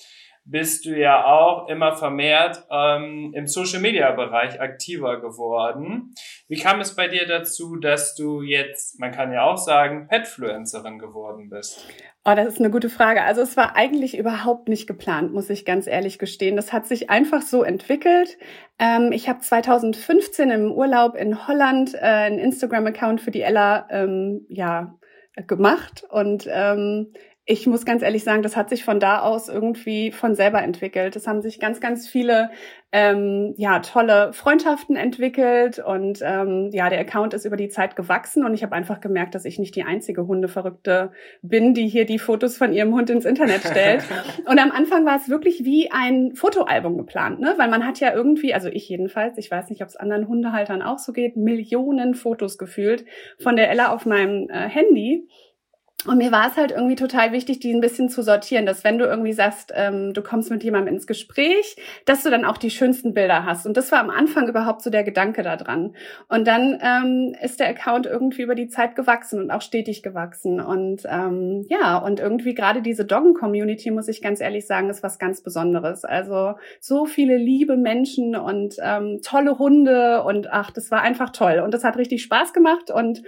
bist 0.45 0.85
du 0.85 0.97
ja 0.97 1.25
auch 1.25 1.69
immer 1.69 1.95
vermehrt 1.95 2.65
ähm, 2.69 3.31
im 3.33 3.47
Social-Media-Bereich 3.47 4.59
aktiver 4.59 5.21
geworden. 5.21 6.13
Wie 6.47 6.59
kam 6.59 6.81
es 6.81 6.95
bei 6.95 7.07
dir 7.07 7.25
dazu, 7.25 7.77
dass 7.77 8.15
du 8.15 8.41
jetzt, 8.41 8.99
man 8.99 9.11
kann 9.11 9.31
ja 9.31 9.43
auch 9.43 9.57
sagen, 9.57 10.07
Petfluencerin 10.09 10.99
geworden 10.99 11.49
bist? 11.49 11.85
Oh, 12.25 12.33
das 12.35 12.47
ist 12.47 12.59
eine 12.59 12.71
gute 12.71 12.89
Frage. 12.89 13.23
Also 13.23 13.41
es 13.41 13.55
war 13.55 13.75
eigentlich 13.75 14.17
überhaupt 14.17 14.67
nicht 14.67 14.85
geplant, 14.85 15.33
muss 15.33 15.49
ich 15.49 15.65
ganz 15.65 15.87
ehrlich 15.87 16.19
gestehen. 16.19 16.55
Das 16.55 16.73
hat 16.73 16.87
sich 16.87 17.09
einfach 17.09 17.41
so 17.41 17.63
entwickelt. 17.63 18.37
Ähm, 18.79 19.11
ich 19.13 19.29
habe 19.29 19.39
2015 19.39 20.49
im 20.49 20.71
Urlaub 20.71 21.15
in 21.15 21.47
Holland 21.47 21.93
äh, 21.95 21.99
einen 21.99 22.39
Instagram-Account 22.39 23.21
für 23.21 23.31
die 23.31 23.41
Ella 23.41 23.87
ähm, 23.89 24.45
ja 24.49 24.95
gemacht 25.47 26.05
und 26.09 26.47
ähm, 26.51 27.13
ich 27.45 27.67
muss 27.67 27.85
ganz 27.85 28.03
ehrlich 28.03 28.23
sagen, 28.23 28.41
das 28.41 28.55
hat 28.55 28.69
sich 28.69 28.85
von 28.85 29.01
da 29.01 29.19
aus 29.19 29.49
irgendwie 29.49 30.11
von 30.11 30.33
selber 30.33 30.61
entwickelt. 30.63 31.17
Es 31.17 31.27
haben 31.27 31.41
sich 31.41 31.59
ganz, 31.59 31.81
ganz 31.81 32.07
viele 32.07 32.51
ähm, 32.93 33.53
ja 33.57 33.79
tolle 33.79 34.31
Freundschaften 34.31 34.95
entwickelt 34.95 35.79
und 35.79 36.19
ähm, 36.21 36.69
ja, 36.71 36.89
der 36.89 36.99
Account 36.99 37.33
ist 37.33 37.43
über 37.43 37.57
die 37.57 37.67
Zeit 37.67 37.97
gewachsen 37.97 38.45
und 38.45 38.53
ich 38.53 38.63
habe 38.63 38.75
einfach 38.75 39.01
gemerkt, 39.01 39.35
dass 39.35 39.43
ich 39.43 39.59
nicht 39.59 39.75
die 39.75 39.83
einzige 39.83 40.25
Hundeverrückte 40.25 41.11
bin, 41.41 41.73
die 41.73 41.87
hier 41.87 42.05
die 42.05 42.19
Fotos 42.19 42.55
von 42.55 42.71
ihrem 42.71 42.93
Hund 42.93 43.09
ins 43.09 43.25
Internet 43.25 43.61
stellt. 43.61 44.05
und 44.45 44.59
am 44.59 44.71
Anfang 44.71 45.05
war 45.05 45.17
es 45.17 45.27
wirklich 45.27 45.65
wie 45.65 45.91
ein 45.91 46.35
Fotoalbum 46.35 46.97
geplant, 46.97 47.41
ne? 47.41 47.55
Weil 47.57 47.69
man 47.69 47.85
hat 47.85 47.99
ja 47.99 48.13
irgendwie, 48.13 48.53
also 48.53 48.69
ich 48.69 48.87
jedenfalls, 48.87 49.37
ich 49.37 49.51
weiß 49.51 49.69
nicht, 49.69 49.81
ob 49.81 49.89
es 49.89 49.97
anderen 49.97 50.29
Hundehaltern 50.29 50.81
auch 50.81 50.99
so 50.99 51.11
geht, 51.11 51.35
Millionen 51.35 52.13
Fotos 52.13 52.57
gefühlt 52.57 53.03
von 53.37 53.57
der 53.57 53.69
Ella 53.69 53.91
auf 53.91 54.05
meinem 54.05 54.49
äh, 54.49 54.69
Handy. 54.69 55.27
Und 56.05 56.17
mir 56.17 56.33
war 56.33 56.49
es 56.49 56.57
halt 56.57 56.71
irgendwie 56.71 56.95
total 56.95 57.31
wichtig, 57.31 57.59
die 57.59 57.73
ein 57.73 57.79
bisschen 57.79 58.09
zu 58.09 58.23
sortieren, 58.23 58.65
dass 58.65 58.83
wenn 58.83 58.97
du 58.97 59.05
irgendwie 59.05 59.31
sagst, 59.31 59.71
ähm, 59.73 60.13
du 60.13 60.21
kommst 60.21 60.51
mit 60.51 60.61
jemandem 60.61 60.95
ins 60.95 61.07
Gespräch, 61.07 61.77
dass 62.05 62.23
du 62.23 62.29
dann 62.29 62.43
auch 62.43 62.57
die 62.57 62.71
schönsten 62.71 63.13
Bilder 63.13 63.45
hast. 63.45 63.65
Und 63.65 63.77
das 63.77 63.91
war 63.93 63.99
am 63.99 64.09
Anfang 64.09 64.49
überhaupt 64.49 64.81
so 64.81 64.89
der 64.89 65.03
Gedanke 65.03 65.43
da 65.43 65.55
dran. 65.55 65.95
Und 66.27 66.45
dann 66.45 66.77
ähm, 66.81 67.35
ist 67.41 67.61
der 67.61 67.69
Account 67.69 68.05
irgendwie 68.05 68.41
über 68.41 68.55
die 68.55 68.67
Zeit 68.67 68.97
gewachsen 68.97 69.39
und 69.39 69.49
auch 69.49 69.61
stetig 69.61 70.03
gewachsen. 70.03 70.59
Und 70.59 71.03
ähm, 71.09 71.65
ja, 71.69 71.97
und 71.99 72.19
irgendwie 72.19 72.53
gerade 72.53 72.81
diese 72.81 73.05
Doggen-Community, 73.05 73.89
muss 73.91 74.09
ich 74.09 74.21
ganz 74.21 74.41
ehrlich 74.41 74.67
sagen, 74.67 74.89
ist 74.89 75.03
was 75.03 75.19
ganz 75.19 75.41
Besonderes. 75.41 76.03
Also 76.03 76.55
so 76.81 77.05
viele 77.05 77.37
liebe 77.37 77.77
Menschen 77.77 78.35
und 78.35 78.75
ähm, 78.83 79.21
tolle 79.23 79.57
Hunde 79.57 80.23
und 80.23 80.51
ach, 80.51 80.71
das 80.71 80.91
war 80.91 81.01
einfach 81.01 81.29
toll. 81.29 81.61
Und 81.63 81.73
das 81.73 81.85
hat 81.85 81.95
richtig 81.95 82.23
Spaß 82.23 82.51
gemacht 82.51 82.91
und 82.91 83.23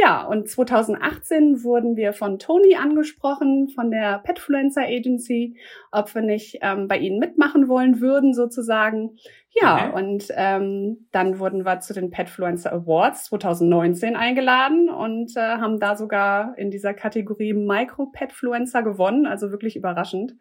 ja, 0.00 0.24
und 0.24 0.48
2018 0.48 1.64
wurden 1.64 1.96
wir 1.96 2.12
von 2.12 2.38
Toni 2.38 2.76
angesprochen, 2.76 3.68
von 3.68 3.90
der 3.90 4.20
Petfluencer 4.20 4.82
Agency, 4.82 5.56
ob 5.90 6.14
wir 6.14 6.22
nicht 6.22 6.58
ähm, 6.62 6.86
bei 6.86 6.98
ihnen 6.98 7.18
mitmachen 7.18 7.66
wollen 7.66 8.00
würden, 8.00 8.32
sozusagen. 8.32 9.16
Ja, 9.50 9.88
okay. 9.88 9.98
und 9.98 10.28
ähm, 10.36 11.08
dann 11.10 11.40
wurden 11.40 11.64
wir 11.64 11.80
zu 11.80 11.94
den 11.94 12.10
Petfluencer 12.10 12.72
Awards 12.72 13.24
2019 13.24 14.14
eingeladen 14.14 14.88
und 14.88 15.36
äh, 15.36 15.40
haben 15.40 15.80
da 15.80 15.96
sogar 15.96 16.56
in 16.56 16.70
dieser 16.70 16.94
Kategorie 16.94 17.54
Micro-Petfluencer 17.54 18.84
gewonnen, 18.84 19.26
also 19.26 19.50
wirklich 19.50 19.74
überraschend. 19.74 20.36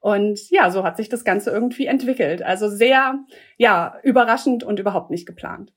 Und 0.00 0.50
ja, 0.50 0.70
so 0.70 0.84
hat 0.84 0.96
sich 0.96 1.10
das 1.10 1.24
Ganze 1.24 1.50
irgendwie 1.50 1.84
entwickelt. 1.84 2.42
Also 2.42 2.70
sehr, 2.70 3.18
ja, 3.58 3.98
überraschend 4.02 4.64
und 4.64 4.80
überhaupt 4.80 5.10
nicht 5.10 5.26
geplant. 5.26 5.72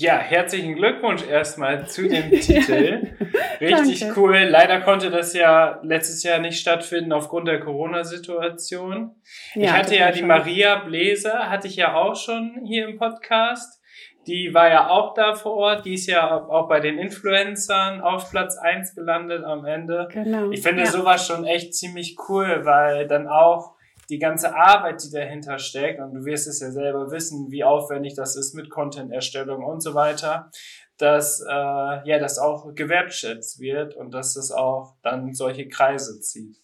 Ja, 0.00 0.16
herzlichen 0.18 0.76
Glückwunsch 0.76 1.26
erstmal 1.26 1.88
zu 1.88 2.08
dem 2.08 2.30
Titel. 2.40 3.16
Richtig 3.60 3.98
Danke. 3.98 4.20
cool. 4.20 4.36
Leider 4.48 4.80
konnte 4.80 5.10
das 5.10 5.34
ja 5.34 5.80
letztes 5.82 6.22
Jahr 6.22 6.38
nicht 6.38 6.60
stattfinden 6.60 7.12
aufgrund 7.12 7.48
der 7.48 7.58
Corona-Situation. 7.58 9.16
Ja, 9.54 9.62
ich 9.62 9.72
hatte 9.72 9.96
ja 9.96 10.12
die 10.12 10.22
Maria 10.22 10.76
Bläser, 10.76 11.50
hatte 11.50 11.66
ich 11.66 11.74
ja 11.74 11.96
auch 11.96 12.14
schon 12.14 12.62
hier 12.64 12.86
im 12.86 12.96
Podcast. 12.96 13.82
Die 14.28 14.54
war 14.54 14.68
ja 14.70 14.88
auch 14.88 15.14
da 15.14 15.34
vor 15.34 15.54
Ort. 15.54 15.84
Die 15.84 15.94
ist 15.94 16.06
ja 16.06 16.46
auch 16.46 16.68
bei 16.68 16.78
den 16.78 16.96
Influencern 16.96 18.00
auf 18.00 18.30
Platz 18.30 18.56
eins 18.56 18.94
gelandet 18.94 19.42
am 19.42 19.64
Ende. 19.64 20.06
Genau. 20.12 20.52
Ich 20.52 20.62
finde 20.62 20.84
ja. 20.84 20.90
sowas 20.90 21.26
schon 21.26 21.44
echt 21.44 21.74
ziemlich 21.74 22.16
cool, 22.28 22.60
weil 22.64 23.08
dann 23.08 23.26
auch 23.26 23.74
die 24.08 24.18
ganze 24.18 24.54
Arbeit, 24.54 25.02
die 25.04 25.10
dahinter 25.10 25.58
steckt, 25.58 26.00
und 26.00 26.14
du 26.14 26.24
wirst 26.24 26.48
es 26.48 26.60
ja 26.60 26.70
selber 26.70 27.10
wissen, 27.10 27.50
wie 27.50 27.64
aufwendig 27.64 28.14
das 28.14 28.36
ist 28.36 28.54
mit 28.54 28.70
Content-Erstellung 28.70 29.64
und 29.64 29.82
so 29.82 29.94
weiter, 29.94 30.50
dass 30.96 31.40
äh, 31.40 31.52
ja 31.52 32.18
das 32.18 32.38
auch 32.38 32.74
gewertschätzt 32.74 33.60
wird 33.60 33.94
und 33.94 34.12
dass 34.12 34.36
es 34.36 34.50
auch 34.50 34.96
dann 35.02 35.32
solche 35.32 35.68
Kreise 35.68 36.20
zieht. 36.20 36.56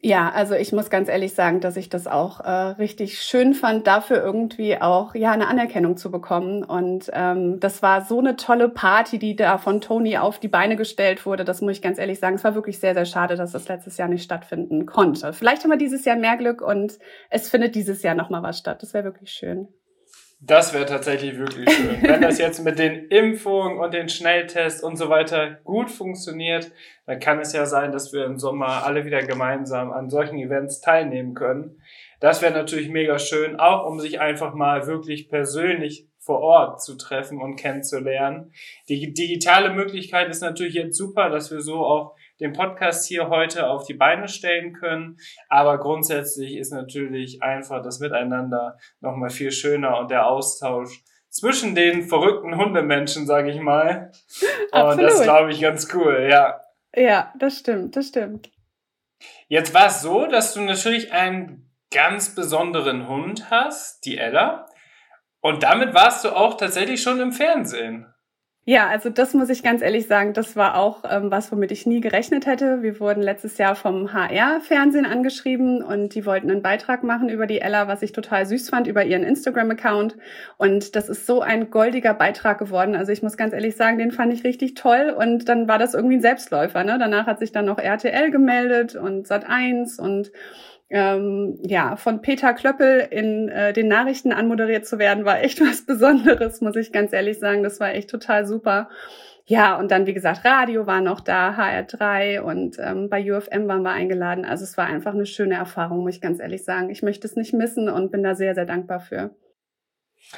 Ja, 0.00 0.30
also 0.30 0.54
ich 0.54 0.72
muss 0.72 0.90
ganz 0.90 1.08
ehrlich 1.08 1.34
sagen, 1.34 1.60
dass 1.60 1.76
ich 1.76 1.88
das 1.88 2.06
auch 2.06 2.40
äh, 2.40 2.50
richtig 2.50 3.20
schön 3.20 3.52
fand, 3.52 3.86
dafür 3.86 4.22
irgendwie 4.22 4.80
auch 4.80 5.14
ja 5.14 5.32
eine 5.32 5.48
Anerkennung 5.48 5.96
zu 5.96 6.10
bekommen. 6.10 6.62
Und 6.62 7.10
ähm, 7.12 7.58
das 7.58 7.82
war 7.82 8.04
so 8.04 8.20
eine 8.20 8.36
tolle 8.36 8.68
Party, 8.68 9.18
die 9.18 9.34
da 9.34 9.58
von 9.58 9.80
Toni 9.80 10.16
auf 10.16 10.38
die 10.38 10.48
Beine 10.48 10.76
gestellt 10.76 11.26
wurde. 11.26 11.44
Das 11.44 11.62
muss 11.62 11.72
ich 11.72 11.82
ganz 11.82 11.98
ehrlich 11.98 12.20
sagen. 12.20 12.36
Es 12.36 12.44
war 12.44 12.54
wirklich 12.54 12.78
sehr, 12.78 12.94
sehr 12.94 13.06
schade, 13.06 13.34
dass 13.34 13.52
das 13.52 13.68
letztes 13.68 13.96
Jahr 13.96 14.08
nicht 14.08 14.22
stattfinden 14.22 14.86
konnte. 14.86 15.32
Vielleicht 15.32 15.64
haben 15.64 15.70
wir 15.70 15.78
dieses 15.78 16.04
Jahr 16.04 16.16
mehr 16.16 16.36
Glück 16.36 16.62
und 16.62 16.98
es 17.30 17.50
findet 17.50 17.74
dieses 17.74 18.02
Jahr 18.02 18.14
nochmal 18.14 18.42
was 18.42 18.58
statt. 18.58 18.82
Das 18.82 18.94
wäre 18.94 19.04
wirklich 19.04 19.30
schön. 19.30 19.68
Das 20.40 20.72
wäre 20.72 20.86
tatsächlich 20.86 21.36
wirklich 21.36 21.68
schön. 21.68 21.98
Wenn 22.02 22.20
das 22.20 22.38
jetzt 22.38 22.64
mit 22.64 22.78
den 22.78 23.08
Impfungen 23.08 23.78
und 23.78 23.92
den 23.92 24.08
Schnelltests 24.08 24.82
und 24.82 24.96
so 24.96 25.08
weiter 25.08 25.58
gut 25.64 25.90
funktioniert, 25.90 26.70
dann 27.06 27.18
kann 27.18 27.40
es 27.40 27.52
ja 27.52 27.66
sein, 27.66 27.90
dass 27.90 28.12
wir 28.12 28.24
im 28.24 28.38
Sommer 28.38 28.84
alle 28.84 29.04
wieder 29.04 29.22
gemeinsam 29.22 29.90
an 29.90 30.10
solchen 30.10 30.38
Events 30.38 30.80
teilnehmen 30.80 31.34
können. 31.34 31.82
Das 32.20 32.40
wäre 32.40 32.52
natürlich 32.52 32.88
mega 32.88 33.18
schön, 33.18 33.58
auch 33.58 33.86
um 33.86 33.98
sich 33.98 34.20
einfach 34.20 34.54
mal 34.54 34.86
wirklich 34.86 35.28
persönlich 35.28 36.06
vor 36.18 36.40
Ort 36.40 36.82
zu 36.82 36.96
treffen 36.96 37.40
und 37.40 37.56
kennenzulernen. 37.56 38.52
Die 38.88 39.14
digitale 39.14 39.70
Möglichkeit 39.70 40.28
ist 40.28 40.42
natürlich 40.42 40.74
jetzt 40.74 40.96
super, 40.96 41.30
dass 41.30 41.50
wir 41.50 41.60
so 41.60 41.84
auch 41.84 42.14
den 42.40 42.52
Podcast 42.52 43.06
hier 43.06 43.28
heute 43.28 43.68
auf 43.68 43.86
die 43.86 43.94
Beine 43.94 44.28
stellen 44.28 44.72
können. 44.72 45.18
Aber 45.48 45.78
grundsätzlich 45.78 46.56
ist 46.56 46.72
natürlich 46.72 47.42
einfach 47.42 47.82
das 47.82 48.00
Miteinander 48.00 48.78
nochmal 49.00 49.30
viel 49.30 49.50
schöner 49.50 49.98
und 49.98 50.10
der 50.10 50.26
Austausch 50.26 51.02
zwischen 51.30 51.74
den 51.74 52.02
verrückten 52.02 52.56
Hundemenschen, 52.56 53.26
sage 53.26 53.50
ich 53.50 53.60
mal. 53.60 54.10
Absolut. 54.72 54.98
Und 54.98 55.02
das 55.02 55.22
glaube 55.22 55.50
ich 55.50 55.60
ganz 55.60 55.92
cool, 55.94 56.28
ja. 56.30 56.60
Ja, 56.94 57.32
das 57.38 57.58
stimmt, 57.58 57.96
das 57.96 58.08
stimmt. 58.08 58.50
Jetzt 59.48 59.74
war 59.74 59.86
es 59.86 60.02
so, 60.02 60.26
dass 60.26 60.54
du 60.54 60.60
natürlich 60.60 61.12
einen 61.12 61.70
ganz 61.90 62.34
besonderen 62.34 63.08
Hund 63.08 63.50
hast, 63.50 64.04
die 64.04 64.18
Ella. 64.18 64.66
Und 65.40 65.62
damit 65.62 65.94
warst 65.94 66.24
du 66.24 66.30
auch 66.30 66.56
tatsächlich 66.56 67.02
schon 67.02 67.20
im 67.20 67.32
Fernsehen. 67.32 68.12
Ja, 68.68 68.86
also 68.86 69.08
das 69.08 69.32
muss 69.32 69.48
ich 69.48 69.62
ganz 69.62 69.80
ehrlich 69.80 70.08
sagen, 70.08 70.34
das 70.34 70.54
war 70.54 70.76
auch 70.76 71.02
ähm, 71.10 71.30
was, 71.30 71.50
womit 71.50 71.72
ich 71.72 71.86
nie 71.86 72.02
gerechnet 72.02 72.44
hätte. 72.44 72.82
Wir 72.82 73.00
wurden 73.00 73.22
letztes 73.22 73.56
Jahr 73.56 73.74
vom 73.74 74.12
HR-Fernsehen 74.12 75.06
angeschrieben 75.06 75.82
und 75.82 76.14
die 76.14 76.26
wollten 76.26 76.50
einen 76.50 76.60
Beitrag 76.60 77.02
machen 77.02 77.30
über 77.30 77.46
die 77.46 77.62
Ella, 77.62 77.88
was 77.88 78.02
ich 78.02 78.12
total 78.12 78.44
süß 78.44 78.68
fand, 78.68 78.86
über 78.86 79.06
ihren 79.06 79.22
Instagram-Account. 79.22 80.18
Und 80.58 80.96
das 80.96 81.08
ist 81.08 81.24
so 81.24 81.40
ein 81.40 81.70
goldiger 81.70 82.12
Beitrag 82.12 82.58
geworden. 82.58 82.94
Also 82.94 83.10
ich 83.10 83.22
muss 83.22 83.38
ganz 83.38 83.54
ehrlich 83.54 83.74
sagen, 83.74 83.96
den 83.96 84.12
fand 84.12 84.34
ich 84.34 84.44
richtig 84.44 84.74
toll. 84.74 85.16
Und 85.18 85.48
dann 85.48 85.66
war 85.66 85.78
das 85.78 85.94
irgendwie 85.94 86.16
ein 86.16 86.20
Selbstläufer. 86.20 86.84
Ne? 86.84 86.98
Danach 86.98 87.26
hat 87.26 87.38
sich 87.38 87.52
dann 87.52 87.64
noch 87.64 87.78
RTL 87.78 88.30
gemeldet 88.30 88.96
und 88.96 89.26
Sat1 89.26 89.98
und 89.98 90.30
ähm, 90.90 91.58
ja, 91.62 91.96
von 91.96 92.22
Peter 92.22 92.54
Klöppel 92.54 93.06
in 93.10 93.48
äh, 93.48 93.72
den 93.72 93.88
Nachrichten 93.88 94.32
anmoderiert 94.32 94.86
zu 94.86 94.98
werden, 94.98 95.24
war 95.24 95.40
echt 95.40 95.60
was 95.66 95.84
Besonderes, 95.84 96.60
muss 96.60 96.76
ich 96.76 96.92
ganz 96.92 97.12
ehrlich 97.12 97.38
sagen. 97.38 97.62
Das 97.62 97.80
war 97.80 97.94
echt 97.94 98.10
total 98.10 98.46
super. 98.46 98.88
Ja, 99.44 99.78
und 99.78 99.90
dann, 99.90 100.06
wie 100.06 100.12
gesagt, 100.12 100.44
Radio 100.44 100.86
war 100.86 101.00
noch 101.00 101.20
da, 101.20 101.52
HR3 101.52 102.40
und 102.40 102.76
ähm, 102.78 103.08
bei 103.08 103.32
UFM 103.32 103.66
waren 103.66 103.82
wir 103.82 103.92
eingeladen. 103.92 104.44
Also 104.44 104.64
es 104.64 104.76
war 104.76 104.86
einfach 104.86 105.14
eine 105.14 105.24
schöne 105.24 105.54
Erfahrung, 105.54 106.00
muss 106.00 106.16
ich 106.16 106.20
ganz 106.20 106.38
ehrlich 106.38 106.64
sagen. 106.64 106.90
Ich 106.90 107.02
möchte 107.02 107.26
es 107.26 107.34
nicht 107.34 107.54
missen 107.54 107.88
und 107.88 108.12
bin 108.12 108.22
da 108.22 108.34
sehr, 108.34 108.54
sehr 108.54 108.66
dankbar 108.66 109.00
für. 109.00 109.34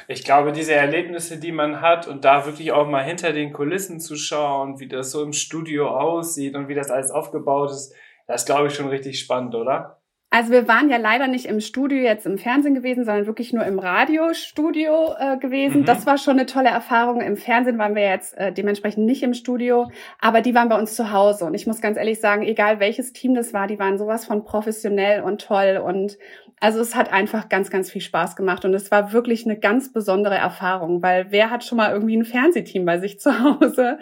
Ich 0.07 0.23
glaube, 0.23 0.53
diese 0.53 0.73
Erlebnisse, 0.73 1.37
die 1.37 1.51
man 1.51 1.81
hat 1.81 2.07
und 2.07 2.23
da 2.23 2.45
wirklich 2.45 2.71
auch 2.71 2.87
mal 2.87 3.03
hinter 3.03 3.33
den 3.33 3.51
Kulissen 3.51 3.99
zu 3.99 4.15
schauen, 4.15 4.79
wie 4.79 4.87
das 4.87 5.11
so 5.11 5.21
im 5.23 5.33
Studio 5.33 5.89
aussieht 5.89 6.55
und 6.55 6.69
wie 6.69 6.75
das 6.75 6.89
alles 6.89 7.11
aufgebaut 7.11 7.71
ist, 7.71 7.93
das 8.27 8.43
ist, 8.43 8.45
glaube 8.45 8.67
ich, 8.67 8.75
schon 8.75 8.87
richtig 8.87 9.19
spannend, 9.19 9.55
oder? 9.55 10.00
Also 10.33 10.53
wir 10.53 10.65
waren 10.69 10.89
ja 10.89 10.95
leider 10.95 11.27
nicht 11.27 11.45
im 11.45 11.59
Studio 11.59 11.97
jetzt 11.97 12.25
im 12.25 12.37
Fernsehen 12.37 12.73
gewesen, 12.73 13.03
sondern 13.03 13.27
wirklich 13.27 13.51
nur 13.51 13.65
im 13.65 13.79
Radiostudio 13.79 15.13
äh, 15.19 15.37
gewesen. 15.37 15.81
Mhm. 15.81 15.85
Das 15.85 16.05
war 16.05 16.17
schon 16.17 16.39
eine 16.39 16.45
tolle 16.45 16.69
Erfahrung. 16.69 17.19
Im 17.19 17.35
Fernsehen 17.35 17.77
waren 17.77 17.95
wir 17.95 18.03
jetzt 18.03 18.37
äh, 18.37 18.53
dementsprechend 18.53 19.05
nicht 19.05 19.23
im 19.23 19.33
Studio, 19.33 19.91
aber 20.21 20.39
die 20.39 20.55
waren 20.55 20.69
bei 20.69 20.79
uns 20.79 20.95
zu 20.95 21.11
Hause. 21.11 21.43
Und 21.43 21.53
ich 21.53 21.67
muss 21.67 21.81
ganz 21.81 21.97
ehrlich 21.97 22.21
sagen, 22.21 22.43
egal 22.43 22.79
welches 22.79 23.11
Team 23.11 23.35
das 23.35 23.53
war, 23.53 23.67
die 23.67 23.77
waren 23.77 23.97
sowas 23.97 24.23
von 24.23 24.45
professionell 24.45 25.21
und 25.21 25.41
toll. 25.41 25.81
Und 25.85 26.17
also 26.61 26.79
es 26.79 26.95
hat 26.95 27.11
einfach 27.11 27.49
ganz, 27.49 27.69
ganz 27.69 27.91
viel 27.91 28.01
Spaß 28.01 28.37
gemacht. 28.37 28.63
Und 28.63 28.73
es 28.73 28.89
war 28.89 29.11
wirklich 29.11 29.43
eine 29.45 29.59
ganz 29.59 29.91
besondere 29.91 30.35
Erfahrung, 30.35 31.01
weil 31.01 31.25
wer 31.31 31.49
hat 31.49 31.65
schon 31.65 31.77
mal 31.77 31.91
irgendwie 31.91 32.15
ein 32.15 32.23
Fernsehteam 32.23 32.85
bei 32.85 32.99
sich 32.99 33.19
zu 33.19 33.31
Hause? 33.43 33.99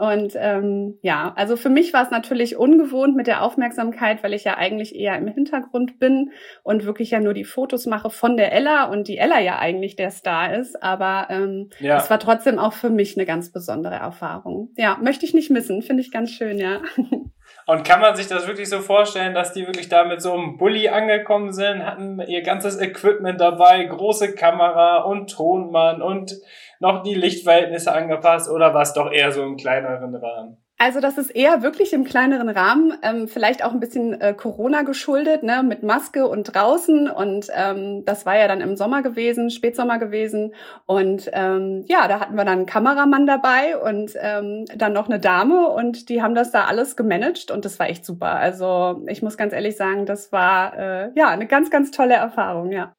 Und 0.00 0.32
ähm, 0.34 0.98
ja, 1.02 1.34
also 1.36 1.56
für 1.58 1.68
mich 1.68 1.92
war 1.92 2.02
es 2.02 2.10
natürlich 2.10 2.56
ungewohnt 2.56 3.14
mit 3.16 3.26
der 3.26 3.42
Aufmerksamkeit, 3.42 4.22
weil 4.22 4.32
ich 4.32 4.44
ja 4.44 4.56
eigentlich 4.56 4.94
eher 4.94 5.18
im 5.18 5.28
Hintergrund 5.28 5.98
bin 5.98 6.30
und 6.62 6.86
wirklich 6.86 7.10
ja 7.10 7.20
nur 7.20 7.34
die 7.34 7.44
Fotos 7.44 7.84
mache 7.84 8.08
von 8.08 8.38
der 8.38 8.50
Ella 8.50 8.84
und 8.84 9.08
die 9.08 9.18
Ella 9.18 9.38
ja 9.40 9.58
eigentlich 9.58 9.96
der 9.96 10.10
Star 10.10 10.54
ist. 10.54 10.82
Aber 10.82 11.26
ähm, 11.28 11.68
ja. 11.80 11.98
es 11.98 12.08
war 12.08 12.18
trotzdem 12.18 12.58
auch 12.58 12.72
für 12.72 12.88
mich 12.88 13.18
eine 13.18 13.26
ganz 13.26 13.52
besondere 13.52 13.96
Erfahrung. 13.96 14.70
Ja, 14.78 14.96
möchte 15.02 15.26
ich 15.26 15.34
nicht 15.34 15.50
missen, 15.50 15.82
finde 15.82 16.00
ich 16.00 16.10
ganz 16.10 16.30
schön, 16.30 16.56
ja. 16.56 16.80
Und 17.70 17.84
kann 17.84 18.00
man 18.00 18.16
sich 18.16 18.26
das 18.26 18.48
wirklich 18.48 18.68
so 18.68 18.80
vorstellen, 18.80 19.32
dass 19.32 19.52
die 19.52 19.64
wirklich 19.64 19.88
da 19.88 20.02
mit 20.02 20.20
so 20.20 20.32
einem 20.32 20.56
Bulli 20.56 20.88
angekommen 20.88 21.52
sind, 21.52 21.86
hatten 21.86 22.20
ihr 22.20 22.42
ganzes 22.42 22.80
Equipment 22.80 23.40
dabei, 23.40 23.84
große 23.84 24.34
Kamera 24.34 25.02
und 25.02 25.30
Tonmann 25.30 26.02
und 26.02 26.34
noch 26.80 27.04
die 27.04 27.14
Lichtverhältnisse 27.14 27.92
angepasst 27.92 28.50
oder 28.50 28.74
war 28.74 28.82
es 28.82 28.92
doch 28.92 29.12
eher 29.12 29.30
so 29.30 29.44
im 29.44 29.56
kleineren 29.56 30.16
Rahmen? 30.16 30.56
Also 30.82 31.00
das 31.00 31.18
ist 31.18 31.28
eher 31.28 31.62
wirklich 31.62 31.92
im 31.92 32.04
kleineren 32.04 32.48
Rahmen, 32.48 32.94
ähm, 33.02 33.28
vielleicht 33.28 33.62
auch 33.62 33.72
ein 33.72 33.80
bisschen 33.80 34.18
äh, 34.18 34.32
Corona 34.32 34.80
geschuldet, 34.80 35.42
ne, 35.42 35.62
mit 35.62 35.82
Maske 35.82 36.26
und 36.26 36.54
draußen. 36.54 37.10
Und 37.10 37.48
ähm, 37.54 38.02
das 38.06 38.24
war 38.24 38.38
ja 38.38 38.48
dann 38.48 38.62
im 38.62 38.76
Sommer 38.76 39.02
gewesen, 39.02 39.50
Spätsommer 39.50 39.98
gewesen. 39.98 40.54
Und 40.86 41.28
ähm, 41.34 41.84
ja, 41.86 42.08
da 42.08 42.18
hatten 42.18 42.34
wir 42.34 42.46
dann 42.46 42.60
einen 42.60 42.66
Kameramann 42.66 43.26
dabei 43.26 43.76
und 43.76 44.12
ähm, 44.18 44.64
dann 44.74 44.94
noch 44.94 45.10
eine 45.10 45.20
Dame 45.20 45.68
und 45.68 46.08
die 46.08 46.22
haben 46.22 46.34
das 46.34 46.50
da 46.50 46.64
alles 46.64 46.96
gemanagt 46.96 47.50
und 47.50 47.66
das 47.66 47.78
war 47.78 47.90
echt 47.90 48.06
super. 48.06 48.36
Also 48.36 49.04
ich 49.06 49.20
muss 49.20 49.36
ganz 49.36 49.52
ehrlich 49.52 49.76
sagen, 49.76 50.06
das 50.06 50.32
war 50.32 50.78
äh, 50.78 51.10
ja 51.14 51.28
eine 51.28 51.46
ganz, 51.46 51.70
ganz 51.70 51.90
tolle 51.90 52.14
Erfahrung, 52.14 52.72
ja. 52.72 52.94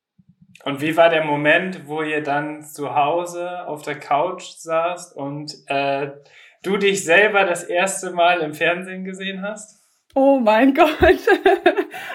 Und 0.65 0.81
wie 0.81 0.95
war 0.95 1.09
der 1.09 1.23
Moment, 1.23 1.87
wo 1.87 2.03
ihr 2.03 2.21
dann 2.21 2.61
zu 2.61 2.93
Hause 2.93 3.65
auf 3.67 3.81
der 3.81 3.99
Couch 3.99 4.43
saßt 4.57 5.15
und 5.15 5.51
äh, 5.65 6.11
du 6.63 6.77
dich 6.77 7.03
selber 7.03 7.45
das 7.45 7.63
erste 7.63 8.11
Mal 8.11 8.41
im 8.41 8.53
Fernsehen 8.53 9.03
gesehen 9.03 9.41
hast? 9.41 9.81
Oh 10.13 10.39
mein 10.39 10.73
Gott. 10.75 10.89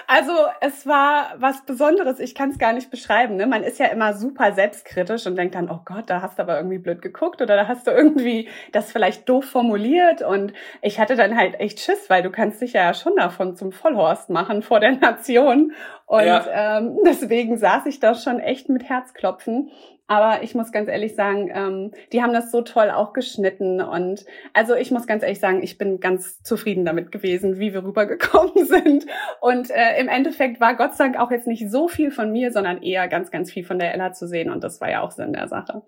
Also 0.05 0.31
es 0.61 0.85
war 0.85 1.33
was 1.37 1.65
Besonderes. 1.65 2.19
Ich 2.19 2.35
kann 2.35 2.51
es 2.51 2.59
gar 2.59 2.73
nicht 2.73 2.91
beschreiben. 2.91 3.35
Ne? 3.35 3.47
Man 3.47 3.63
ist 3.63 3.79
ja 3.79 3.87
immer 3.87 4.13
super 4.13 4.51
selbstkritisch 4.53 5.25
und 5.25 5.35
denkt 5.35 5.55
dann, 5.55 5.69
oh 5.69 5.79
Gott, 5.83 6.09
da 6.09 6.21
hast 6.21 6.37
du 6.37 6.43
aber 6.43 6.57
irgendwie 6.57 6.77
blöd 6.77 7.01
geguckt 7.01 7.41
oder 7.41 7.55
da 7.55 7.67
hast 7.67 7.87
du 7.87 7.91
irgendwie 7.91 8.49
das 8.71 8.91
vielleicht 8.91 9.27
doof 9.27 9.45
formuliert. 9.45 10.21
Und 10.21 10.53
ich 10.81 10.99
hatte 10.99 11.15
dann 11.15 11.35
halt 11.35 11.59
echt 11.59 11.79
Schiss, 11.79 12.09
weil 12.09 12.21
du 12.21 12.29
kannst 12.29 12.61
dich 12.61 12.73
ja 12.73 12.93
schon 12.93 13.15
davon 13.15 13.55
zum 13.55 13.71
Vollhorst 13.71 14.29
machen 14.29 14.61
vor 14.61 14.79
der 14.79 14.91
Nation. 14.91 15.73
Und 16.05 16.25
ja. 16.25 16.77
ähm, 16.77 16.99
deswegen 17.05 17.57
saß 17.57 17.87
ich 17.87 17.99
da 17.99 18.13
schon 18.13 18.39
echt 18.39 18.69
mit 18.69 18.87
Herzklopfen. 18.87 19.71
Aber 20.07 20.41
ich 20.41 20.55
muss 20.55 20.71
ganz 20.71 20.87
ehrlich 20.87 21.15
sagen, 21.15 21.51
ähm, 21.53 21.91
die 22.13 22.23
haben 22.23 22.31
das 22.31 22.49
so 22.49 22.61
toll 22.61 22.89
auch 22.89 23.11
geschnitten. 23.11 23.81
Und 23.81 24.25
also 24.53 24.73
ich 24.73 24.89
muss 24.89 25.05
ganz 25.05 25.21
ehrlich 25.21 25.41
sagen, 25.41 25.61
ich 25.61 25.77
bin 25.77 25.99
ganz 25.99 26.41
zufrieden 26.43 26.85
damit 26.85 27.11
gewesen, 27.11 27.59
wie 27.59 27.73
wir 27.73 27.83
rübergekommen 27.83 28.65
sind. 28.65 29.05
Und 29.41 29.69
äh, 29.69 29.99
im 29.99 30.07
Endeffekt 30.07 30.61
war 30.61 30.75
Gott 30.75 30.95
sei 30.95 31.05
Dank 31.05 31.19
auch 31.19 31.29
jetzt 31.29 31.47
nicht 31.47 31.69
so 31.69 31.89
viel 31.89 32.11
von 32.11 32.31
mir, 32.31 32.51
sondern 32.53 32.81
eher 32.81 33.09
ganz, 33.09 33.31
ganz 33.31 33.51
viel 33.51 33.65
von 33.65 33.79
der 33.79 33.93
Ella 33.93 34.13
zu 34.13 34.27
sehen. 34.27 34.49
Und 34.49 34.63
das 34.63 34.79
war 34.79 34.89
ja 34.89 35.01
auch 35.01 35.11
Sinn 35.11 35.33
der 35.33 35.49
Sache. 35.49 35.83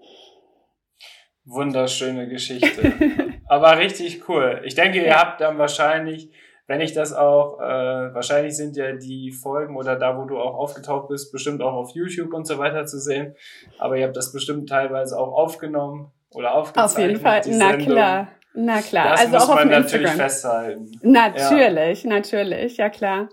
Wunderschöne 1.45 2.27
Geschichte. 2.27 2.93
Aber 3.47 3.77
richtig 3.79 4.27
cool. 4.27 4.61
Ich 4.65 4.75
denke, 4.75 5.03
ihr 5.03 5.15
habt 5.15 5.39
dann 5.39 5.57
wahrscheinlich 5.57 6.29
wenn 6.69 6.81
ich 6.81 6.93
das 6.93 7.13
auch, 7.13 7.59
äh, 7.59 8.13
wahrscheinlich 8.13 8.55
sind 8.55 8.77
ja 8.77 8.91
die 8.91 9.31
Folgen 9.31 9.75
oder 9.75 9.95
da, 9.95 10.19
wo 10.19 10.25
du 10.25 10.37
auch 10.37 10.53
aufgetaucht 10.53 11.07
bist, 11.07 11.31
bestimmt 11.31 11.63
auch 11.63 11.73
auf 11.73 11.95
YouTube 11.95 12.31
und 12.31 12.45
so 12.45 12.59
weiter 12.59 12.85
zu 12.85 12.99
sehen. 12.99 13.35
Aber 13.79 13.97
ihr 13.97 14.05
habt 14.05 14.15
das 14.15 14.31
bestimmt 14.31 14.69
teilweise 14.69 15.17
auch 15.17 15.33
aufgenommen 15.33 16.11
oder 16.29 16.53
aufgezeichnet. 16.53 16.95
Auf 16.95 16.99
jeden 16.99 17.19
Fall, 17.19 17.41
na 17.47 17.69
Sendung. 17.71 17.87
klar. 17.87 18.27
Na 18.53 18.81
klar, 18.81 19.09
das 19.09 19.21
also 19.21 19.33
muss 19.33 19.43
auch 19.43 19.55
man 19.55 19.57
auf 19.57 19.65
natürlich 19.65 19.93
Instagram. 19.93 20.29
festhalten. 20.29 20.91
Natürlich, 21.01 22.03
ja. 22.03 22.09
natürlich, 22.09 22.77
ja 22.77 22.89
klar. 22.89 23.29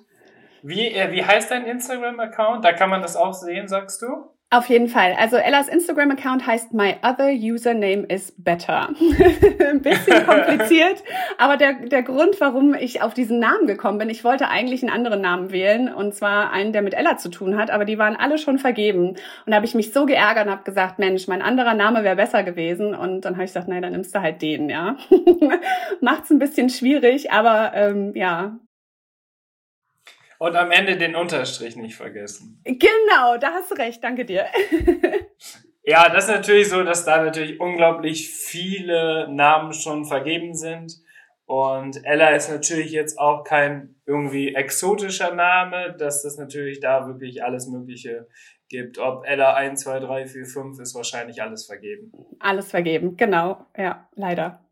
Wie, 0.62 0.88
äh, 0.88 1.12
wie 1.12 1.22
heißt 1.22 1.50
dein 1.50 1.66
Instagram-Account? 1.66 2.64
Da 2.64 2.72
kann 2.72 2.88
man 2.88 3.02
das 3.02 3.16
auch 3.16 3.34
sehen, 3.34 3.68
sagst 3.68 4.00
du? 4.00 4.06
Auf 4.48 4.68
jeden 4.68 4.86
Fall. 4.86 5.16
Also 5.18 5.36
Ellas 5.36 5.66
Instagram-Account 5.66 6.46
heißt 6.46 6.72
My 6.72 6.94
Other 7.02 7.30
Username 7.30 8.04
is 8.04 8.32
Better. 8.38 8.90
Ein 9.70 9.82
bisschen 9.82 10.24
kompliziert, 10.26 11.02
aber 11.36 11.56
der, 11.56 11.72
der 11.86 12.04
Grund, 12.04 12.40
warum 12.40 12.74
ich 12.74 13.02
auf 13.02 13.12
diesen 13.12 13.40
Namen 13.40 13.66
gekommen 13.66 13.98
bin, 13.98 14.08
ich 14.08 14.22
wollte 14.22 14.48
eigentlich 14.48 14.84
einen 14.84 14.92
anderen 14.92 15.20
Namen 15.20 15.50
wählen 15.50 15.92
und 15.92 16.14
zwar 16.14 16.52
einen, 16.52 16.72
der 16.72 16.82
mit 16.82 16.94
Ella 16.94 17.16
zu 17.16 17.28
tun 17.28 17.56
hat, 17.58 17.72
aber 17.72 17.84
die 17.84 17.98
waren 17.98 18.14
alle 18.14 18.38
schon 18.38 18.58
vergeben. 18.58 19.08
Und 19.10 19.18
da 19.46 19.56
habe 19.56 19.66
ich 19.66 19.74
mich 19.74 19.92
so 19.92 20.06
geärgert 20.06 20.46
und 20.46 20.52
habe 20.52 20.62
gesagt, 20.62 21.00
Mensch, 21.00 21.26
mein 21.26 21.42
anderer 21.42 21.74
Name 21.74 22.04
wäre 22.04 22.14
besser 22.14 22.44
gewesen. 22.44 22.94
Und 22.94 23.22
dann 23.22 23.34
habe 23.34 23.44
ich 23.44 23.50
gesagt, 23.50 23.66
nein, 23.66 23.82
dann 23.82 23.92
nimmst 23.92 24.14
du 24.14 24.20
halt 24.20 24.40
den, 24.42 24.70
ja. 24.70 24.96
Macht's 26.00 26.30
ein 26.30 26.38
bisschen 26.38 26.70
schwierig, 26.70 27.32
aber 27.32 27.72
ähm, 27.74 28.12
ja, 28.14 28.60
und 30.38 30.56
am 30.56 30.70
Ende 30.70 30.96
den 30.96 31.16
Unterstrich 31.16 31.76
nicht 31.76 31.96
vergessen. 31.96 32.60
Genau, 32.64 33.36
da 33.38 33.52
hast 33.52 33.70
du 33.70 33.74
recht, 33.76 34.02
danke 34.02 34.24
dir. 34.24 34.46
ja, 35.82 36.08
das 36.08 36.24
ist 36.24 36.30
natürlich 36.30 36.68
so, 36.68 36.82
dass 36.82 37.04
da 37.04 37.22
natürlich 37.22 37.60
unglaublich 37.60 38.30
viele 38.30 39.28
Namen 39.30 39.72
schon 39.72 40.04
vergeben 40.04 40.54
sind. 40.54 40.92
Und 41.46 42.04
Ella 42.04 42.30
ist 42.30 42.50
natürlich 42.50 42.90
jetzt 42.90 43.18
auch 43.20 43.44
kein 43.44 43.94
irgendwie 44.04 44.54
exotischer 44.54 45.32
Name, 45.32 45.94
dass 45.96 46.22
das 46.22 46.38
natürlich 46.38 46.80
da 46.80 47.06
wirklich 47.06 47.44
alles 47.44 47.68
Mögliche 47.68 48.26
gibt. 48.68 48.98
Ob 48.98 49.24
Ella 49.24 49.54
1, 49.54 49.80
2, 49.80 50.00
3, 50.00 50.26
4, 50.26 50.44
5 50.44 50.80
ist 50.80 50.94
wahrscheinlich 50.96 51.40
alles 51.40 51.66
vergeben. 51.66 52.12
Alles 52.40 52.68
vergeben, 52.68 53.16
genau. 53.16 53.64
Ja, 53.76 54.08
leider. 54.16 54.65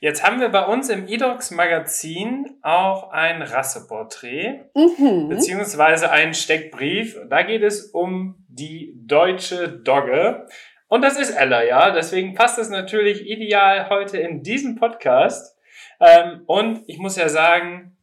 Jetzt 0.00 0.24
haben 0.24 0.40
wir 0.40 0.48
bei 0.48 0.64
uns 0.66 0.88
im 0.88 1.06
eDocs 1.06 1.50
Magazin 1.50 2.58
auch 2.62 3.10
ein 3.10 3.42
Rasseporträt, 3.42 4.70
mhm. 4.74 5.28
beziehungsweise 5.28 6.10
einen 6.10 6.34
Steckbrief. 6.34 7.16
Da 7.28 7.42
geht 7.42 7.62
es 7.62 7.86
um 7.86 8.44
die 8.48 8.94
deutsche 8.96 9.68
Dogge. 9.68 10.46
Und 10.88 11.02
das 11.02 11.18
ist 11.18 11.30
Ella, 11.30 11.64
ja. 11.64 11.90
Deswegen 11.90 12.34
passt 12.34 12.58
es 12.58 12.68
natürlich 12.68 13.26
ideal 13.26 13.88
heute 13.88 14.18
in 14.18 14.42
diesem 14.42 14.76
Podcast. 14.76 15.56
Ähm, 16.00 16.42
und 16.46 16.82
ich 16.86 16.98
muss 16.98 17.16
ja 17.16 17.28
sagen, 17.28 17.96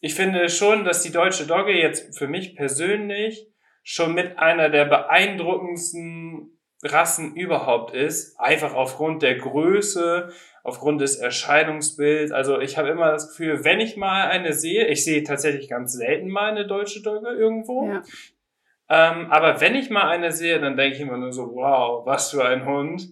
ich 0.00 0.14
finde 0.14 0.48
schon, 0.48 0.84
dass 0.84 1.02
die 1.02 1.12
deutsche 1.12 1.46
Dogge 1.46 1.72
jetzt 1.72 2.18
für 2.18 2.26
mich 2.26 2.56
persönlich 2.56 3.46
schon 3.82 4.14
mit 4.14 4.38
einer 4.38 4.70
der 4.70 4.86
beeindruckendsten 4.86 6.58
Rassen 6.82 7.36
überhaupt 7.36 7.94
ist. 7.94 8.38
Einfach 8.40 8.74
aufgrund 8.74 9.22
der 9.22 9.36
Größe, 9.36 10.32
aufgrund 10.62 11.00
des 11.00 11.16
Erscheinungsbilds. 11.16 12.32
Also 12.32 12.60
ich 12.60 12.76
habe 12.76 12.88
immer 12.88 13.10
das 13.12 13.28
Gefühl, 13.28 13.64
wenn 13.64 13.80
ich 13.80 13.96
mal 13.96 14.28
eine 14.28 14.52
sehe, 14.52 14.86
ich 14.88 15.04
sehe 15.04 15.22
tatsächlich 15.22 15.68
ganz 15.68 15.92
selten 15.92 16.28
mal 16.28 16.50
eine 16.50 16.66
deutsche 16.66 17.02
Dogge 17.02 17.30
irgendwo. 17.30 17.88
Ja. 17.88 18.02
Ähm, 18.88 19.30
aber 19.30 19.60
wenn 19.60 19.74
ich 19.74 19.88
mal 19.88 20.08
eine 20.08 20.32
sehe, 20.32 20.60
dann 20.60 20.76
denke 20.76 20.96
ich 20.96 21.02
immer 21.02 21.16
nur 21.16 21.32
so, 21.32 21.54
wow, 21.54 22.04
was 22.06 22.30
für 22.30 22.44
ein 22.44 22.66
Hund, 22.66 23.08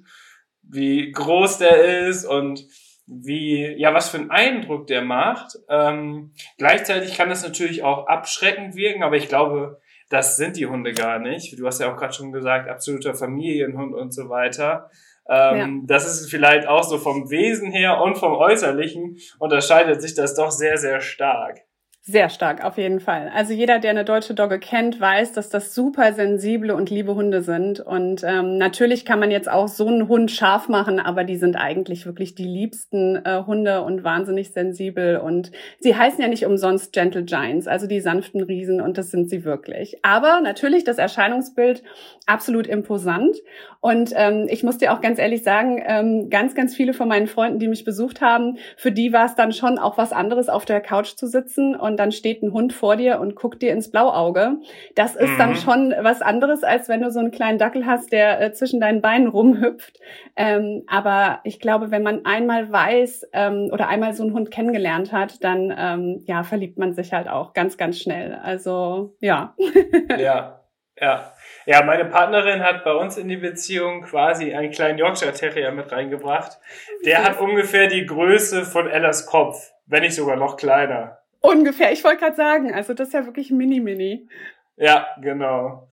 wie 0.63 1.13
groß 1.13 1.59
der 1.59 2.09
ist 2.09 2.25
und 2.25 2.67
wie, 3.07 3.75
ja, 3.79 3.95
was 3.95 4.11
für 4.11 4.19
einen 4.19 4.31
Eindruck 4.31 4.87
der 4.87 5.03
macht. 5.03 5.57
Ähm, 5.69 6.33
gleichzeitig 6.59 7.17
kann 7.17 7.31
das 7.31 7.43
natürlich 7.43 7.83
auch 7.83 8.07
abschreckend 8.07 8.77
wirken, 8.77 9.03
aber 9.03 9.17
ich 9.17 9.29
glaube, 9.29 9.81
das 10.11 10.37
sind 10.37 10.57
die 10.57 10.67
Hunde 10.67 10.93
gar 10.93 11.19
nicht. 11.19 11.59
Du 11.59 11.67
hast 11.67 11.81
ja 11.81 11.93
auch 11.93 11.97
gerade 11.97 12.13
schon 12.13 12.33
gesagt, 12.33 12.69
absoluter 12.69 13.15
Familienhund 13.15 13.95
und 13.95 14.13
so 14.13 14.29
weiter. 14.29 14.91
Ähm, 15.29 15.59
ja. 15.59 15.69
Das 15.87 16.07
ist 16.07 16.31
vielleicht 16.31 16.67
auch 16.67 16.83
so 16.83 16.99
vom 16.99 17.31
Wesen 17.31 17.71
her 17.71 18.01
und 18.01 18.17
vom 18.17 18.33
Äußerlichen 18.33 19.19
unterscheidet 19.39 20.01
sich 20.01 20.15
das 20.15 20.35
doch 20.35 20.51
sehr, 20.51 20.79
sehr 20.79 21.01
stark. 21.01 21.68
Sehr 22.11 22.31
stark, 22.31 22.65
auf 22.65 22.79
jeden 22.79 23.01
Fall. 23.01 23.31
Also 23.35 23.53
jeder, 23.53 23.81
der 23.81 23.91
eine 23.91 24.03
deutsche 24.03 24.33
Dogge 24.33 24.59
kennt, 24.59 24.99
weiß, 24.99 25.33
dass 25.33 25.51
das 25.51 25.75
super 25.75 26.15
sensible 26.15 26.75
und 26.75 26.89
liebe 26.89 27.15
Hunde 27.15 27.43
sind. 27.43 27.81
Und 27.81 28.25
ähm, 28.25 28.57
natürlich 28.57 29.05
kann 29.05 29.21
man 29.21 29.31
jetzt 29.31 29.51
auch 29.51 29.69
so 29.69 29.89
einen 29.89 30.09
Hund 30.09 30.31
scharf 30.31 30.71
machen, 30.71 31.01
aber 31.01 31.25
die 31.25 31.37
sind 31.37 31.57
eigentlich 31.57 32.07
wirklich 32.07 32.35
die 32.35 32.47
liebsten 32.47 33.17
äh, 33.17 33.43
Hunde 33.45 33.83
und 33.83 34.05
wahnsinnig 34.05 34.53
sensibel. 34.53 35.19
Und 35.19 35.53
sie 35.81 35.97
heißen 35.97 36.19
ja 36.23 36.29
nicht 36.29 36.47
umsonst 36.47 36.95
Gentle 36.95 37.25
Giants, 37.25 37.69
also 37.69 37.87
die 37.87 38.01
sanften 38.01 38.43
Riesen, 38.43 38.81
und 38.81 38.97
das 38.97 39.11
sind 39.11 39.29
sie 39.29 39.45
wirklich. 39.45 40.03
Aber 40.03 40.41
natürlich 40.41 40.85
das 40.85 40.97
Erscheinungsbild 40.97 41.83
absolut 42.25 42.67
imposant. 42.67 43.37
Und 43.81 44.13
ähm, 44.17 44.47
ich 44.49 44.63
muss 44.63 44.79
dir 44.79 44.95
auch 44.95 45.03
ganz 45.03 45.19
ehrlich 45.19 45.43
sagen, 45.43 45.83
ähm, 45.87 46.31
ganz, 46.31 46.55
ganz 46.55 46.75
viele 46.75 46.95
von 46.95 47.07
meinen 47.07 47.27
Freunden, 47.27 47.59
die 47.59 47.69
mich 47.69 47.85
besucht 47.85 48.23
haben, 48.23 48.57
für 48.79 48.93
die 48.93 49.13
war 49.13 49.27
es 49.27 49.35
dann 49.35 49.53
schon 49.53 49.79
auch 49.79 49.99
was 49.99 50.13
anderes, 50.13 50.49
auf 50.49 50.65
der 50.65 50.81
Couch 50.81 51.15
zu 51.15 51.27
sitzen 51.27 51.77
und 51.77 51.98
dann 51.99 52.13
steht 52.13 52.43
ein 52.43 52.53
Hund 52.53 52.73
vor 52.73 52.97
dir 52.97 53.21
und 53.21 53.35
guckt 53.35 53.63
dir 53.63 53.73
ins 53.73 53.91
Blauauge. 53.91 54.57
Das 54.95 55.17
ist 55.17 55.31
mhm. 55.31 55.39
dann 55.39 55.57
schon 55.57 55.95
was 56.01 56.23
anderes, 56.23 56.63
als 56.63 56.89
wenn 56.89 57.03
du 57.03 57.11
so 57.11 57.21
einen 57.21 57.31
kleinen 57.31 57.59
Dackel 57.59 57.87
hast, 57.87 58.13
der 58.13 58.41
äh, 58.41 58.53
zwischen 58.53 58.81
deinen 58.81 59.01
Beinen 59.01 59.29
rumhüpft. 59.29 59.99
Ähm, 60.37 60.85
aber 60.87 61.41
ich 61.45 61.61
glaube, 61.61 61.91
wenn 61.91 62.03
man 62.03 62.25
einmal 62.25 62.71
weiß 62.71 63.29
ähm, 63.33 63.71
oder 63.73 63.89
einmal 63.89 64.15
so 64.15 64.23
einen 64.23 64.35
Hund 64.35 64.51
kennengelernt 64.51 65.13
hat, 65.13 65.43
dann 65.43 65.75
ähm, 65.77 66.23
ja, 66.27 66.43
verliebt 66.43 66.79
man 66.79 66.95
sich 66.95 67.13
halt 67.13 67.29
auch 67.29 67.53
ganz, 67.53 67.77
ganz 67.77 67.99
schnell. 67.99 68.39
Also 68.43 69.17
ja. 69.21 69.55
ja, 70.19 70.61
ja. 71.01 71.33
Ja, 71.67 71.85
meine 71.85 72.07
Partnerin 72.07 72.63
hat 72.63 72.83
bei 72.83 72.95
uns 72.95 73.19
in 73.19 73.29
die 73.29 73.37
Beziehung 73.37 74.01
quasi 74.01 74.55
einen 74.55 74.71
kleinen 74.71 74.97
Yorkshire 74.97 75.35
Terrier 75.35 75.71
mit 75.71 75.93
reingebracht. 75.93 76.59
Der 77.05 77.23
hat 77.23 77.39
ungefähr 77.41 77.89
die 77.89 78.07
Größe 78.07 78.65
von 78.65 78.89
Ellas 78.89 79.27
Kopf, 79.27 79.71
wenn 79.85 80.01
nicht 80.01 80.15
sogar 80.15 80.37
noch 80.37 80.57
kleiner. 80.57 81.19
Ungefähr, 81.41 81.93
ich 81.93 82.03
wollte 82.05 82.19
gerade 82.19 82.37
sagen, 82.37 82.75
also 82.75 82.95
das 82.95 83.09
ist 83.09 83.15
ja 83.15 83.25
wirklich 83.27 83.51
mini-mini. 83.51 84.29
Ja, 84.77 85.07
genau. 85.21 85.89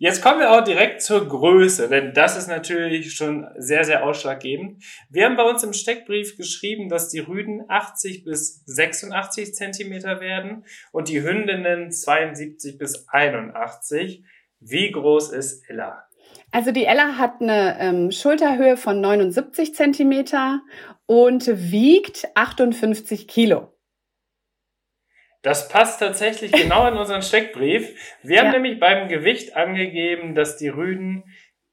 Jetzt 0.00 0.22
kommen 0.22 0.38
wir 0.38 0.52
auch 0.52 0.62
direkt 0.62 1.02
zur 1.02 1.26
Größe, 1.26 1.88
denn 1.88 2.14
das 2.14 2.36
ist 2.36 2.46
natürlich 2.46 3.14
schon 3.14 3.48
sehr, 3.56 3.82
sehr 3.82 4.04
ausschlaggebend. 4.04 4.84
Wir 5.10 5.24
haben 5.24 5.36
bei 5.36 5.42
uns 5.42 5.64
im 5.64 5.72
Steckbrief 5.72 6.36
geschrieben, 6.36 6.88
dass 6.88 7.08
die 7.08 7.18
Rüden 7.18 7.64
80 7.68 8.22
bis 8.22 8.62
86 8.66 9.54
Zentimeter 9.54 10.20
werden 10.20 10.64
und 10.92 11.08
die 11.08 11.22
Hündinnen 11.22 11.90
72 11.90 12.78
bis 12.78 13.08
81. 13.08 14.22
Wie 14.60 14.92
groß 14.92 15.32
ist 15.32 15.68
Ella? 15.68 16.04
Also 16.52 16.70
die 16.70 16.84
Ella 16.84 17.18
hat 17.18 17.40
eine 17.40 17.76
ähm, 17.80 18.12
Schulterhöhe 18.12 18.76
von 18.76 19.00
79 19.00 19.74
Zentimeter 19.74 20.60
und 21.06 21.48
wiegt 21.48 22.28
58 22.36 23.26
Kilo. 23.26 23.72
Das 25.42 25.68
passt 25.68 26.00
tatsächlich 26.00 26.52
genau 26.52 26.88
in 26.88 26.96
unseren 26.96 27.22
Steckbrief. 27.22 27.94
Wir 28.22 28.36
ja. 28.36 28.42
haben 28.42 28.52
nämlich 28.52 28.80
beim 28.80 29.08
Gewicht 29.08 29.56
angegeben, 29.56 30.34
dass 30.34 30.56
die 30.56 30.68
Rüden 30.68 31.24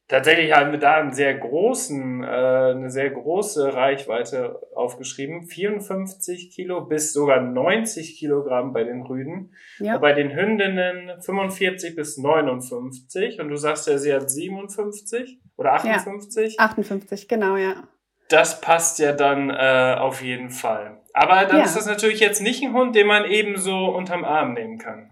tatsächlich 0.08 0.54
haben 0.54 0.72
wir 0.72 0.80
da 0.80 0.96
einen 0.96 1.14
sehr 1.14 1.34
großen, 1.34 2.24
äh, 2.24 2.28
eine 2.28 2.90
sehr 2.90 3.10
große 3.10 3.74
Reichweite 3.74 4.62
aufgeschrieben. 4.76 5.48
54 5.48 6.52
Kilo 6.52 6.82
bis 6.86 7.14
sogar 7.14 7.42
90 7.42 8.18
Kilogramm 8.18 8.74
bei 8.74 8.84
den 8.84 9.02
Rüden. 9.02 9.54
Ja. 9.80 9.98
Bei 9.98 10.14
den 10.14 10.34
Hündinnen 10.36 11.22
45 11.22 11.96
bis 11.96 12.18
59. 12.18 13.40
Und 13.40 13.50
du 13.50 13.56
sagst 13.56 13.88
ja, 13.88 13.98
sie 13.98 14.14
hat 14.14 14.30
57 14.30 15.40
oder 15.58 15.74
58? 15.74 16.56
Ja, 16.58 16.66
58, 16.66 17.28
genau, 17.28 17.58
ja. 17.58 17.88
Das 18.30 18.60
passt 18.62 19.00
ja 19.00 19.12
dann 19.12 19.50
äh, 19.52 19.96
auf 20.00 20.22
jeden 20.22 20.50
Fall. 20.50 21.02
Aber 21.18 21.46
dann 21.46 21.60
ja. 21.60 21.64
ist 21.64 21.78
das 21.78 21.86
natürlich 21.86 22.20
jetzt 22.20 22.42
nicht 22.42 22.62
ein 22.62 22.74
Hund, 22.74 22.94
den 22.94 23.08
man 23.08 23.24
eben 23.24 23.58
so 23.58 23.86
unterm 23.86 24.26
Arm 24.26 24.54
nehmen 24.54 24.78
kann. 24.78 25.12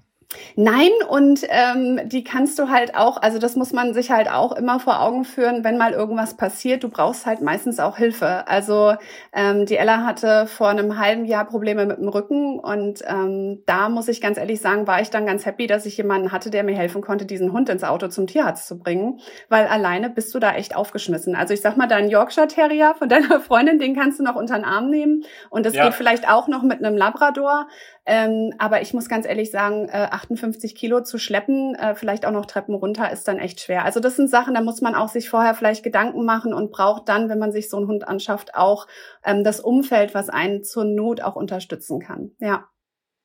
Nein, 0.56 0.92
und 1.10 1.42
ähm, 1.50 2.02
die 2.06 2.24
kannst 2.24 2.60
du 2.60 2.70
halt 2.70 2.96
auch, 2.96 3.22
also 3.22 3.40
das 3.40 3.56
muss 3.56 3.74
man 3.74 3.94
sich 3.94 4.12
halt 4.12 4.30
auch 4.30 4.52
immer 4.54 4.80
vor 4.80 5.02
Augen 5.02 5.26
führen, 5.26 5.64
wenn 5.64 5.78
mal 5.78 5.94
irgendwas 5.94 6.36
passiert, 6.36 6.84
du 6.84 6.90
brauchst 6.90 7.26
halt 7.26 7.42
meistens 7.42 7.80
auch 7.80 7.98
Hilfe. 7.98 8.48
Also 8.48 8.96
ähm, 9.34 9.66
die 9.66 9.78
Ella 9.78 10.06
hatte 10.06 10.48
vor 10.48 10.70
einem 10.70 10.98
halben 10.98 11.26
Jahr 11.26 11.46
Probleme 11.46 11.86
mit 11.86 11.98
dem 11.98 12.08
Rücken 12.08 12.60
und 12.60 13.02
ähm, 13.08 13.64
da 13.66 13.90
muss 13.90 14.08
ich 14.08 14.22
ganz 14.22 14.38
ehrlich 14.38 14.62
sagen, 14.62 14.88
war 14.88 15.02
ich 15.02 15.10
dann 15.10 15.26
ganz 15.26 15.46
happy, 15.46 15.68
dass 15.68 15.86
ich 15.86 15.98
jemanden 15.98 16.32
hatte, 16.32 16.50
der 16.50 16.64
mir 16.64 16.76
helfen 16.76 17.02
konnte, 17.02 17.26
diesen 17.26 17.52
Hund 17.52 17.70
ins 17.70 17.84
Auto 17.84 18.08
zum 18.08 18.28
Tierarzt 18.28 18.68
zu 18.68 18.78
bringen, 18.78 19.20
weil 19.50 19.68
alleine 19.68 20.10
bist 20.10 20.34
du 20.36 20.40
da 20.40 20.54
echt 20.54 20.76
aufgeschmissen. 20.76 21.36
Also 21.36 21.54
ich 21.54 21.62
sag 21.62 21.78
mal, 21.78 21.88
dein 21.88 22.10
Yorkshire 22.10 22.48
Terrier 22.48 22.96
von 22.98 23.10
deiner 23.10 23.40
Freundin, 23.40 23.80
den 23.80 23.96
kannst 23.96 24.20
du 24.20 24.24
noch 24.24 24.36
unter 24.36 24.56
den 24.56 24.66
Arm 24.66 24.90
nehmen 24.90 25.24
und 25.50 25.66
das 25.66 25.74
ja. 25.74 25.86
geht 25.86 25.94
vielleicht 25.94 26.30
auch 26.30 26.48
noch 26.48 26.64
mit 26.64 26.84
einem 26.84 26.98
Labrador. 26.98 27.68
Ähm, 28.06 28.54
aber 28.58 28.82
ich 28.82 28.94
muss 28.94 29.08
ganz 29.08 29.26
ehrlich 29.26 29.50
sagen, 29.50 29.88
äh, 29.88 30.08
58 30.12 30.76
Kilo 30.76 31.02
zu 31.02 31.18
schleppen, 31.18 31.76
äh, 31.76 31.96
vielleicht 31.96 32.26
auch 32.26 32.32
noch 32.32 32.46
Treppen 32.46 32.76
runter, 32.76 33.12
ist 33.12 33.28
dann 33.28 33.40
echt 33.40 33.62
schwer. 33.62 33.86
Also 33.86 34.02
das 34.02 34.18
sind 34.18 34.30
Sachen, 34.30 34.54
da 34.54 34.62
muss 34.62 34.82
man 34.82 34.94
auch 34.94 35.08
sich 35.08 35.30
vorher 35.30 35.54
vielleicht 35.54 35.84
Gedanken 35.84 36.26
machen 36.26 36.54
und 36.54 36.72
braucht 36.72 37.08
dann, 37.08 37.30
wenn 37.30 37.40
man 37.40 37.54
sich 37.54 37.70
so 37.70 37.78
einen 37.78 37.88
Hund 37.88 38.08
anschafft, 38.08 38.56
auch 38.56 38.88
ähm, 39.24 39.44
das 39.46 39.62
Umfeld, 39.62 40.14
was 40.14 40.30
einen 40.30 40.64
zur 40.64 40.84
Not 40.84 41.22
auch 41.22 41.38
unterstützen 41.38 42.00
kann. 42.00 42.32
Ja. 42.40 42.68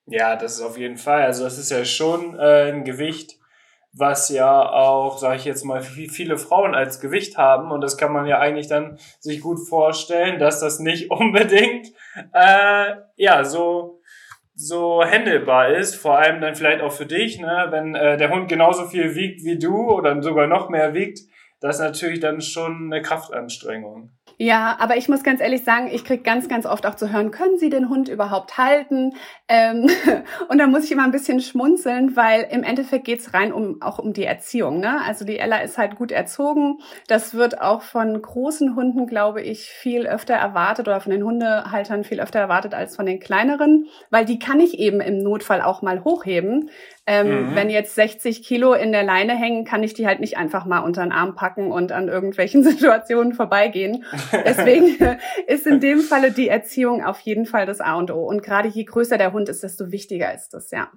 Ja, 0.07 0.37
das 0.37 0.55
ist 0.55 0.63
auf 0.63 0.79
jeden 0.79 0.97
Fall. 0.97 1.23
Also 1.23 1.45
das 1.45 1.59
ist 1.59 1.71
ja 1.71 1.85
schon 1.85 2.39
äh, 2.39 2.71
ein 2.71 2.85
Gewicht, 2.85 3.39
was 3.93 4.29
ja 4.29 4.71
auch, 4.71 5.19
sage 5.19 5.37
ich 5.37 5.45
jetzt 5.45 5.65
mal, 5.65 5.83
viele 5.83 6.39
Frauen 6.39 6.75
als 6.75 7.01
Gewicht 7.01 7.37
haben. 7.37 7.73
Und 7.73 7.81
das 7.81 7.97
kann 7.97 8.13
man 8.13 8.27
ja 8.27 8.39
eigentlich 8.39 8.69
dann 8.69 8.99
sich 9.19 9.41
gut 9.41 9.59
vorstellen, 9.69 10.39
dass 10.39 10.61
das 10.61 10.79
nicht 10.79 11.11
unbedingt 11.11 11.89
äh, 12.33 12.95
ja 13.17 13.45
so 13.45 13.98
so 14.61 15.05
händelbar 15.05 15.77
ist, 15.77 15.95
vor 15.95 16.19
allem 16.19 16.41
dann 16.41 16.57
vielleicht 16.57 16.83
auch 16.83 16.93
für 16.93 17.07
dich, 17.07 17.39
ne, 17.39 17.69
wenn 17.71 17.95
äh, 17.95 18.17
der 18.17 18.31
Hund 18.31 18.49
genauso 18.49 18.87
viel 18.87 19.15
wiegt 19.15 19.45
wie 19.45 19.57
du 19.57 19.89
oder 19.89 20.21
sogar 20.21 20.49
noch 20.49 20.69
mehr 20.69 20.95
wiegt, 20.95 21.21
das 21.61 21.77
ist 21.77 21.83
natürlich 21.83 22.19
dann 22.19 22.41
schon 22.41 22.93
eine 22.93 23.01
Kraftanstrengung. 23.01 24.11
Ja, 24.41 24.77
aber 24.79 24.97
ich 24.97 25.09
muss 25.09 25.25
ganz 25.25 25.41
ehrlich 25.41 25.65
sagen, 25.65 25.89
ich 25.93 26.05
krieg 26.05 26.23
ganz, 26.23 26.49
ganz 26.49 26.65
oft 26.65 26.87
auch 26.87 26.95
zu 26.95 27.13
hören, 27.13 27.33
können 27.33 27.59
Sie 27.59 27.71
den 27.71 27.89
Hund 27.89 28.09
überhaupt 28.09 28.57
halten? 28.57 29.15
Ähm, 29.49 29.91
und 30.49 30.59
da 30.59 30.69
muss 30.69 30.85
ich 30.85 30.93
immer 30.93 31.03
ein 31.03 31.11
bisschen 31.11 31.41
schmunzeln, 31.41 32.15
weil 32.15 32.47
im 32.53 32.63
Endeffekt 32.63 33.05
geht's 33.05 33.35
rein 33.35 33.53
um 33.53 33.83
auch 33.83 33.99
um 33.99 34.13
die 34.13 34.25
Erziehung. 34.25 34.79
Ne? 34.79 35.01
Also 35.05 35.25
die 35.25 35.41
Ella 35.41 35.59
ist 35.59 35.77
halt 35.77 35.97
gut 35.97 36.13
erzogen. 36.13 36.79
Das 37.09 37.35
wird 37.35 37.61
auch 37.61 37.83
von 37.83 38.23
großen 38.23 38.77
Hunden, 38.77 39.09
glaube 39.09 39.43
ich, 39.43 39.71
viel 39.71 40.07
öfter 40.07 40.35
erwartet 40.35 40.87
oder 40.87 41.01
von 41.01 41.11
den 41.11 41.25
Hundehaltern 41.25 42.05
viel 42.05 42.21
öfter 42.21 42.39
erwartet 42.39 42.75
als 42.75 42.95
von 42.95 43.07
den 43.07 43.19
kleineren, 43.19 43.87
weil 44.11 44.25
die 44.25 44.39
kann 44.39 44.61
ich 44.61 44.79
eben 44.79 45.01
im 45.01 45.19
Notfall 45.19 45.63
auch 45.63 45.83
mal 45.83 46.05
hochheben. 46.05 46.71
Ähm, 47.11 47.53
mhm. 47.53 47.55
Wenn 47.55 47.71
jetzt 47.71 47.95
60 47.95 48.43
Kilo 48.43 48.75
in 48.75 48.93
der 48.93 49.03
Leine 49.03 49.35
hängen, 49.35 49.65
kann 49.65 49.83
ich 49.83 49.95
die 49.95 50.07
halt 50.07 50.21
nicht 50.21 50.37
einfach 50.37 50.67
mal 50.67 50.81
unter 50.81 51.03
den 51.03 51.11
Arm 51.11 51.35
packen 51.35 51.73
und 51.73 51.91
an 51.91 52.09
irgendwelchen 52.09 52.63
Situationen 52.71 53.33
vorbeigehen. 53.33 54.05
Deswegen 54.45 55.19
ist 55.47 55.67
in 55.67 55.81
dem 55.81 56.01
Falle 56.01 56.33
die 56.33 56.49
Erziehung 56.49 57.03
auf 57.03 57.21
jeden 57.21 57.47
Fall 57.47 57.65
das 57.65 57.81
A 57.81 57.95
und 57.95 58.11
O. 58.11 58.27
Und 58.27 58.43
gerade 58.43 58.69
je 58.69 58.85
größer 58.85 59.17
der 59.17 59.33
Hund 59.33 59.49
ist, 59.49 59.63
desto 59.63 59.91
wichtiger 59.91 60.35
ist 60.35 60.51
das, 60.51 60.71
ja. 60.71 60.93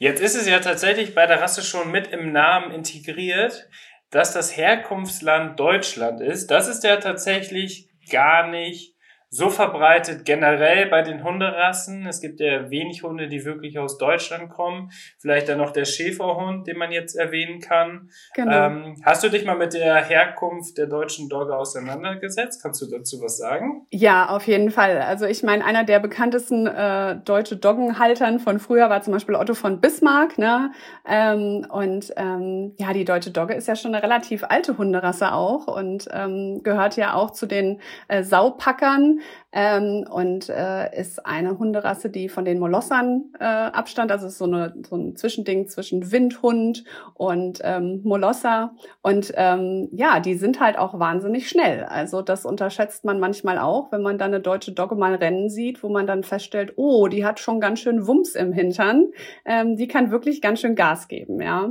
Jetzt 0.00 0.20
ist 0.20 0.34
es 0.34 0.48
ja 0.48 0.58
tatsächlich 0.58 1.14
bei 1.14 1.26
der 1.26 1.40
Rasse 1.40 1.62
schon 1.62 1.92
mit 1.92 2.08
im 2.08 2.32
Namen 2.32 2.72
integriert, 2.72 3.68
dass 4.10 4.32
das 4.32 4.56
Herkunftsland 4.56 5.60
Deutschland 5.60 6.20
ist. 6.20 6.50
Das 6.50 6.66
ist 6.66 6.82
ja 6.82 6.96
tatsächlich 6.96 7.88
gar 8.10 8.48
nicht 8.48 8.93
so 9.34 9.50
verbreitet 9.50 10.24
generell 10.24 10.86
bei 10.86 11.02
den 11.02 11.24
Hunderassen. 11.24 12.06
Es 12.06 12.20
gibt 12.20 12.38
ja 12.38 12.70
wenig 12.70 13.02
Hunde, 13.02 13.26
die 13.26 13.44
wirklich 13.44 13.80
aus 13.80 13.98
Deutschland 13.98 14.48
kommen. 14.48 14.90
Vielleicht 15.18 15.48
dann 15.48 15.58
noch 15.58 15.72
der 15.72 15.86
Schäferhund, 15.86 16.68
den 16.68 16.78
man 16.78 16.92
jetzt 16.92 17.16
erwähnen 17.16 17.60
kann. 17.60 18.10
Genau. 18.34 18.66
Ähm, 18.66 18.96
hast 19.04 19.24
du 19.24 19.28
dich 19.28 19.44
mal 19.44 19.56
mit 19.56 19.74
der 19.74 19.96
Herkunft 20.04 20.78
der 20.78 20.86
deutschen 20.86 21.28
Dogge 21.28 21.56
auseinandergesetzt? 21.56 22.62
Kannst 22.62 22.80
du 22.82 22.86
dazu 22.86 23.20
was 23.20 23.36
sagen? 23.36 23.86
Ja, 23.90 24.28
auf 24.28 24.46
jeden 24.46 24.70
Fall. 24.70 24.98
Also 24.98 25.26
ich 25.26 25.42
meine, 25.42 25.64
einer 25.64 25.82
der 25.82 25.98
bekanntesten 25.98 26.68
äh, 26.68 27.16
deutsche 27.16 27.56
Doggenhaltern 27.56 28.38
von 28.38 28.60
früher 28.60 28.88
war 28.88 29.02
zum 29.02 29.14
Beispiel 29.14 29.34
Otto 29.34 29.54
von 29.54 29.80
Bismarck. 29.80 30.38
Ne? 30.38 30.70
Ähm, 31.08 31.66
und 31.70 32.12
ähm, 32.16 32.74
ja, 32.78 32.92
die 32.92 33.04
deutsche 33.04 33.32
Dogge 33.32 33.54
ist 33.54 33.66
ja 33.66 33.74
schon 33.74 33.94
eine 33.96 34.04
relativ 34.04 34.44
alte 34.48 34.78
Hunderasse 34.78 35.32
auch 35.32 35.66
und 35.66 36.06
ähm, 36.12 36.62
gehört 36.62 36.96
ja 36.96 37.14
auch 37.14 37.32
zu 37.32 37.46
den 37.46 37.80
äh, 38.06 38.22
Saupackern 38.22 39.18
ähm, 39.52 40.04
und 40.10 40.48
äh, 40.48 41.00
ist 41.00 41.24
eine 41.24 41.58
Hunderasse, 41.58 42.10
die 42.10 42.28
von 42.28 42.44
den 42.44 42.58
Molossern 42.58 43.32
äh, 43.38 43.44
abstand. 43.44 44.10
Also 44.10 44.26
ist 44.26 44.38
so, 44.38 44.46
eine, 44.46 44.74
so 44.88 44.96
ein 44.96 45.16
Zwischending 45.16 45.68
zwischen 45.68 46.10
Windhund 46.10 46.84
und 47.14 47.60
ähm, 47.62 48.00
Molosser. 48.02 48.74
Und 49.02 49.32
ähm, 49.36 49.88
ja, 49.92 50.18
die 50.20 50.34
sind 50.34 50.60
halt 50.60 50.76
auch 50.76 50.98
wahnsinnig 50.98 51.48
schnell. 51.48 51.84
Also 51.84 52.20
das 52.20 52.44
unterschätzt 52.44 53.04
man 53.04 53.20
manchmal 53.20 53.58
auch, 53.58 53.92
wenn 53.92 54.02
man 54.02 54.18
dann 54.18 54.34
eine 54.34 54.40
deutsche 54.40 54.72
Dogge 54.72 54.96
mal 54.96 55.14
rennen 55.14 55.48
sieht, 55.48 55.82
wo 55.82 55.88
man 55.88 56.06
dann 56.06 56.24
feststellt, 56.24 56.72
oh, 56.76 57.06
die 57.06 57.24
hat 57.24 57.38
schon 57.38 57.60
ganz 57.60 57.80
schön 57.80 58.06
Wumms 58.06 58.34
im 58.34 58.52
Hintern. 58.52 59.12
Ähm, 59.44 59.76
die 59.76 59.86
kann 59.86 60.10
wirklich 60.10 60.42
ganz 60.42 60.60
schön 60.60 60.74
Gas 60.74 61.06
geben, 61.06 61.40
ja. 61.40 61.70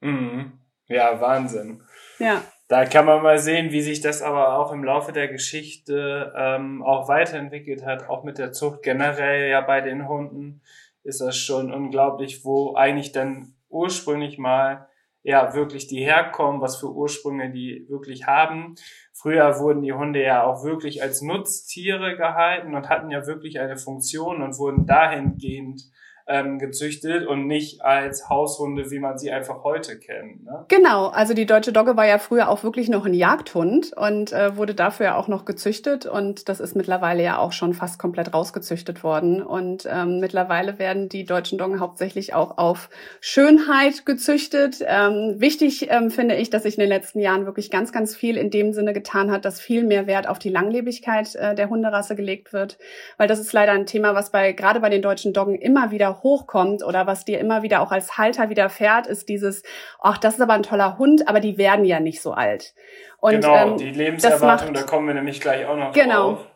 Mhm. 0.00 0.52
Ja, 0.88 1.20
Wahnsinn. 1.20 1.82
Ja. 2.18 2.42
Da 2.72 2.86
kann 2.86 3.04
man 3.04 3.22
mal 3.22 3.38
sehen, 3.38 3.70
wie 3.70 3.82
sich 3.82 4.00
das 4.00 4.22
aber 4.22 4.58
auch 4.58 4.72
im 4.72 4.82
Laufe 4.82 5.12
der 5.12 5.28
Geschichte 5.28 6.32
ähm, 6.34 6.82
auch 6.82 7.06
weiterentwickelt 7.06 7.84
hat, 7.84 8.08
auch 8.08 8.24
mit 8.24 8.38
der 8.38 8.52
Zucht 8.52 8.82
generell 8.82 9.50
ja 9.50 9.60
bei 9.60 9.82
den 9.82 10.08
Hunden 10.08 10.62
ist 11.04 11.20
das 11.20 11.36
schon 11.36 11.70
unglaublich, 11.70 12.46
wo 12.46 12.74
eigentlich 12.74 13.12
dann 13.12 13.52
ursprünglich 13.68 14.38
mal 14.38 14.88
ja 15.22 15.52
wirklich 15.52 15.86
die 15.86 16.02
herkommen, 16.02 16.62
was 16.62 16.78
für 16.78 16.90
Ursprünge 16.90 17.50
die 17.50 17.84
wirklich 17.90 18.26
haben. 18.26 18.76
Früher 19.12 19.58
wurden 19.58 19.82
die 19.82 19.92
Hunde 19.92 20.22
ja 20.22 20.42
auch 20.42 20.64
wirklich 20.64 21.02
als 21.02 21.20
Nutztiere 21.20 22.16
gehalten 22.16 22.74
und 22.74 22.88
hatten 22.88 23.10
ja 23.10 23.26
wirklich 23.26 23.60
eine 23.60 23.76
Funktion 23.76 24.40
und 24.40 24.56
wurden 24.56 24.86
dahingehend 24.86 25.92
ähm, 26.26 26.58
gezüchtet 26.58 27.26
und 27.26 27.46
nicht 27.46 27.82
als 27.82 28.28
Haushunde, 28.28 28.90
wie 28.90 28.98
man 28.98 29.18
sie 29.18 29.30
einfach 29.30 29.64
heute 29.64 29.98
kennt. 29.98 30.44
Ne? 30.44 30.64
Genau, 30.68 31.08
also 31.08 31.34
die 31.34 31.46
deutsche 31.46 31.72
Dogge 31.72 31.96
war 31.96 32.06
ja 32.06 32.18
früher 32.18 32.48
auch 32.48 32.62
wirklich 32.62 32.88
noch 32.88 33.04
ein 33.04 33.14
Jagdhund 33.14 33.92
und 33.96 34.32
äh, 34.32 34.56
wurde 34.56 34.74
dafür 34.74 35.06
ja 35.06 35.16
auch 35.16 35.28
noch 35.28 35.44
gezüchtet 35.44 36.06
und 36.06 36.48
das 36.48 36.60
ist 36.60 36.76
mittlerweile 36.76 37.22
ja 37.22 37.38
auch 37.38 37.52
schon 37.52 37.74
fast 37.74 37.98
komplett 37.98 38.32
rausgezüchtet 38.32 39.02
worden 39.02 39.42
und 39.42 39.88
ähm, 39.90 40.20
mittlerweile 40.20 40.78
werden 40.78 41.08
die 41.08 41.24
deutschen 41.24 41.58
Doggen 41.58 41.80
hauptsächlich 41.80 42.34
auch 42.34 42.58
auf 42.58 42.88
Schönheit 43.20 44.06
gezüchtet. 44.06 44.76
Ähm, 44.86 45.36
wichtig 45.38 45.90
ähm, 45.90 46.10
finde 46.10 46.36
ich, 46.36 46.50
dass 46.50 46.62
sich 46.62 46.76
in 46.76 46.80
den 46.80 46.88
letzten 46.88 47.20
Jahren 47.20 47.46
wirklich 47.46 47.70
ganz, 47.70 47.92
ganz 47.92 48.14
viel 48.14 48.36
in 48.36 48.50
dem 48.50 48.72
Sinne 48.72 48.92
getan 48.92 49.30
hat, 49.30 49.44
dass 49.44 49.60
viel 49.60 49.84
mehr 49.84 50.06
Wert 50.06 50.28
auf 50.28 50.38
die 50.38 50.50
Langlebigkeit 50.50 51.34
äh, 51.34 51.54
der 51.54 51.68
Hunderasse 51.68 52.14
gelegt 52.14 52.52
wird, 52.52 52.78
weil 53.16 53.28
das 53.28 53.40
ist 53.40 53.52
leider 53.52 53.72
ein 53.72 53.86
Thema, 53.86 54.14
was 54.14 54.30
bei 54.30 54.52
gerade 54.52 54.80
bei 54.80 54.88
den 54.88 55.02
deutschen 55.02 55.32
Doggen 55.32 55.56
immer 55.56 55.90
wieder 55.90 56.11
hochkommt 56.22 56.84
oder 56.84 57.06
was 57.06 57.24
dir 57.24 57.38
immer 57.38 57.62
wieder 57.62 57.80
auch 57.80 57.92
als 57.92 58.18
Halter 58.18 58.50
widerfährt, 58.50 59.06
ist 59.06 59.28
dieses, 59.28 59.62
ach, 60.00 60.18
das 60.18 60.34
ist 60.34 60.40
aber 60.40 60.54
ein 60.54 60.62
toller 60.62 60.98
Hund, 60.98 61.28
aber 61.28 61.40
die 61.40 61.58
werden 61.58 61.84
ja 61.84 62.00
nicht 62.00 62.20
so 62.20 62.32
alt. 62.32 62.74
Und, 63.18 63.32
genau, 63.32 63.72
ähm, 63.72 63.76
die 63.76 63.90
Lebenserwartung, 63.90 64.72
macht, 64.72 64.76
da 64.76 64.82
kommen 64.82 65.06
wir 65.06 65.14
nämlich 65.14 65.40
gleich 65.40 65.64
auch 65.66 65.76
noch 65.76 65.92
genau. 65.92 66.32
drauf. 66.32 66.46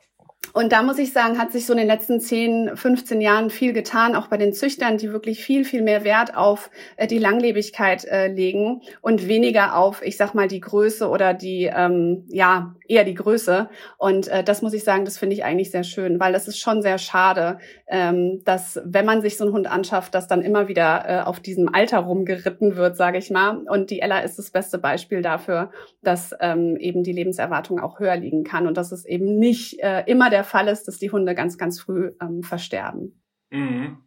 Und 0.56 0.72
da 0.72 0.82
muss 0.82 0.96
ich 0.96 1.12
sagen, 1.12 1.38
hat 1.38 1.52
sich 1.52 1.66
so 1.66 1.74
in 1.74 1.78
den 1.80 1.86
letzten 1.86 2.18
10, 2.18 2.78
15 2.78 3.20
Jahren 3.20 3.50
viel 3.50 3.74
getan, 3.74 4.14
auch 4.16 4.28
bei 4.28 4.38
den 4.38 4.54
Züchtern, 4.54 4.96
die 4.96 5.12
wirklich 5.12 5.44
viel, 5.44 5.66
viel 5.66 5.82
mehr 5.82 6.02
Wert 6.02 6.34
auf 6.34 6.70
äh, 6.96 7.06
die 7.06 7.18
Langlebigkeit 7.18 8.06
äh, 8.06 8.28
legen 8.28 8.80
und 9.02 9.28
weniger 9.28 9.76
auf, 9.76 10.00
ich 10.02 10.16
sag 10.16 10.32
mal, 10.32 10.48
die 10.48 10.60
Größe 10.60 11.10
oder 11.10 11.34
die, 11.34 11.64
ähm, 11.64 12.24
ja, 12.28 12.74
eher 12.88 13.04
die 13.04 13.12
Größe. 13.12 13.68
Und 13.98 14.28
äh, 14.28 14.42
das 14.42 14.62
muss 14.62 14.72
ich 14.72 14.82
sagen, 14.82 15.04
das 15.04 15.18
finde 15.18 15.34
ich 15.34 15.44
eigentlich 15.44 15.70
sehr 15.70 15.84
schön, 15.84 16.18
weil 16.20 16.32
das 16.32 16.48
ist 16.48 16.58
schon 16.58 16.80
sehr 16.80 16.96
schade, 16.96 17.58
ähm, 17.86 18.40
dass 18.46 18.80
wenn 18.82 19.04
man 19.04 19.20
sich 19.20 19.36
so 19.36 19.44
einen 19.44 19.52
Hund 19.52 19.70
anschafft, 19.70 20.14
dass 20.14 20.26
dann 20.26 20.40
immer 20.40 20.68
wieder 20.68 21.04
äh, 21.06 21.20
auf 21.20 21.38
diesem 21.38 21.68
Alter 21.74 21.98
rumgeritten 21.98 22.76
wird, 22.76 22.96
sage 22.96 23.18
ich 23.18 23.30
mal. 23.30 23.58
Und 23.68 23.90
die 23.90 24.00
Ella 24.00 24.20
ist 24.20 24.38
das 24.38 24.50
beste 24.50 24.78
Beispiel 24.78 25.20
dafür, 25.20 25.70
dass 26.02 26.30
ähm, 26.40 26.78
eben 26.78 27.02
die 27.02 27.12
Lebenserwartung 27.12 27.78
auch 27.78 28.00
höher 28.00 28.16
liegen 28.16 28.42
kann 28.42 28.66
und 28.66 28.78
dass 28.78 28.90
es 28.90 29.04
eben 29.04 29.38
nicht 29.38 29.82
äh, 29.82 30.02
immer 30.06 30.30
der 30.30 30.45
Fall 30.46 30.68
ist, 30.68 30.88
dass 30.88 30.98
die 30.98 31.10
Hunde 31.10 31.34
ganz, 31.34 31.58
ganz 31.58 31.80
früh 31.80 32.12
ähm, 32.20 32.42
versterben. 32.42 33.22
Mhm. 33.50 33.98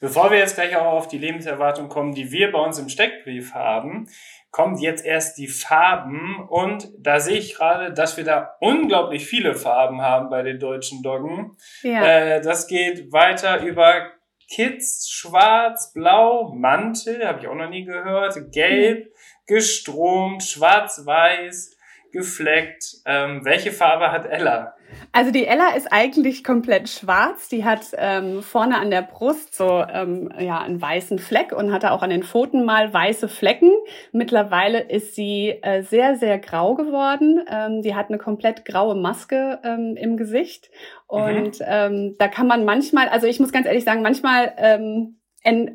Bevor 0.00 0.30
wir 0.30 0.38
jetzt 0.38 0.56
gleich 0.56 0.76
auch 0.76 0.92
auf 0.92 1.08
die 1.08 1.18
Lebenserwartung 1.18 1.88
kommen, 1.88 2.14
die 2.14 2.30
wir 2.30 2.52
bei 2.52 2.58
uns 2.58 2.78
im 2.78 2.88
Steckbrief 2.88 3.54
haben, 3.54 4.06
kommt 4.50 4.80
jetzt 4.80 5.04
erst 5.04 5.38
die 5.38 5.48
Farben 5.48 6.46
und 6.48 6.92
da 6.98 7.20
sehe 7.20 7.38
ich 7.38 7.54
gerade, 7.54 7.92
dass 7.92 8.16
wir 8.16 8.24
da 8.24 8.54
unglaublich 8.60 9.26
viele 9.26 9.54
Farben 9.54 10.02
haben 10.02 10.28
bei 10.28 10.42
den 10.42 10.58
deutschen 10.58 11.02
Doggen. 11.02 11.56
Ja. 11.82 12.04
Äh, 12.04 12.40
das 12.42 12.66
geht 12.66 13.12
weiter 13.12 13.62
über 13.62 14.10
Kids, 14.48 15.08
Schwarz, 15.10 15.92
Blau, 15.92 16.52
Mantel, 16.54 17.26
habe 17.26 17.40
ich 17.40 17.48
auch 17.48 17.54
noch 17.54 17.70
nie 17.70 17.84
gehört, 17.84 18.36
Gelb, 18.52 19.06
mhm. 19.06 19.10
gestromt, 19.46 20.42
Schwarz-Weiß, 20.42 21.76
gefleckt. 22.12 22.84
Ähm, 23.06 23.44
welche 23.44 23.72
Farbe 23.72 24.12
hat 24.12 24.26
Ella? 24.26 24.74
Also 25.12 25.30
die 25.30 25.46
Ella 25.46 25.74
ist 25.76 25.92
eigentlich 25.92 26.44
komplett 26.44 26.88
schwarz. 26.88 27.48
Die 27.48 27.64
hat 27.64 27.86
ähm, 27.96 28.42
vorne 28.42 28.78
an 28.78 28.90
der 28.90 29.02
Brust 29.02 29.54
so 29.54 29.84
ähm, 29.92 30.32
ja 30.38 30.60
einen 30.60 30.80
weißen 30.80 31.18
Fleck 31.18 31.52
und 31.52 31.72
hatte 31.72 31.92
auch 31.92 32.02
an 32.02 32.10
den 32.10 32.22
Pfoten 32.22 32.64
mal 32.64 32.92
weiße 32.92 33.28
Flecken. 33.28 33.70
Mittlerweile 34.12 34.80
ist 34.80 35.14
sie 35.14 35.50
äh, 35.62 35.82
sehr 35.82 36.16
sehr 36.16 36.38
grau 36.38 36.74
geworden. 36.74 37.44
Ähm, 37.50 37.82
die 37.82 37.94
hat 37.94 38.08
eine 38.08 38.18
komplett 38.18 38.64
graue 38.64 38.94
Maske 38.94 39.60
ähm, 39.64 39.96
im 39.96 40.16
Gesicht 40.16 40.70
und 41.06 41.60
mhm. 41.60 41.66
ähm, 41.66 42.16
da 42.18 42.28
kann 42.28 42.46
man 42.46 42.64
manchmal, 42.64 43.08
also 43.08 43.26
ich 43.26 43.38
muss 43.38 43.52
ganz 43.52 43.66
ehrlich 43.66 43.84
sagen, 43.84 44.02
manchmal 44.02 44.52
ähm, 44.56 45.18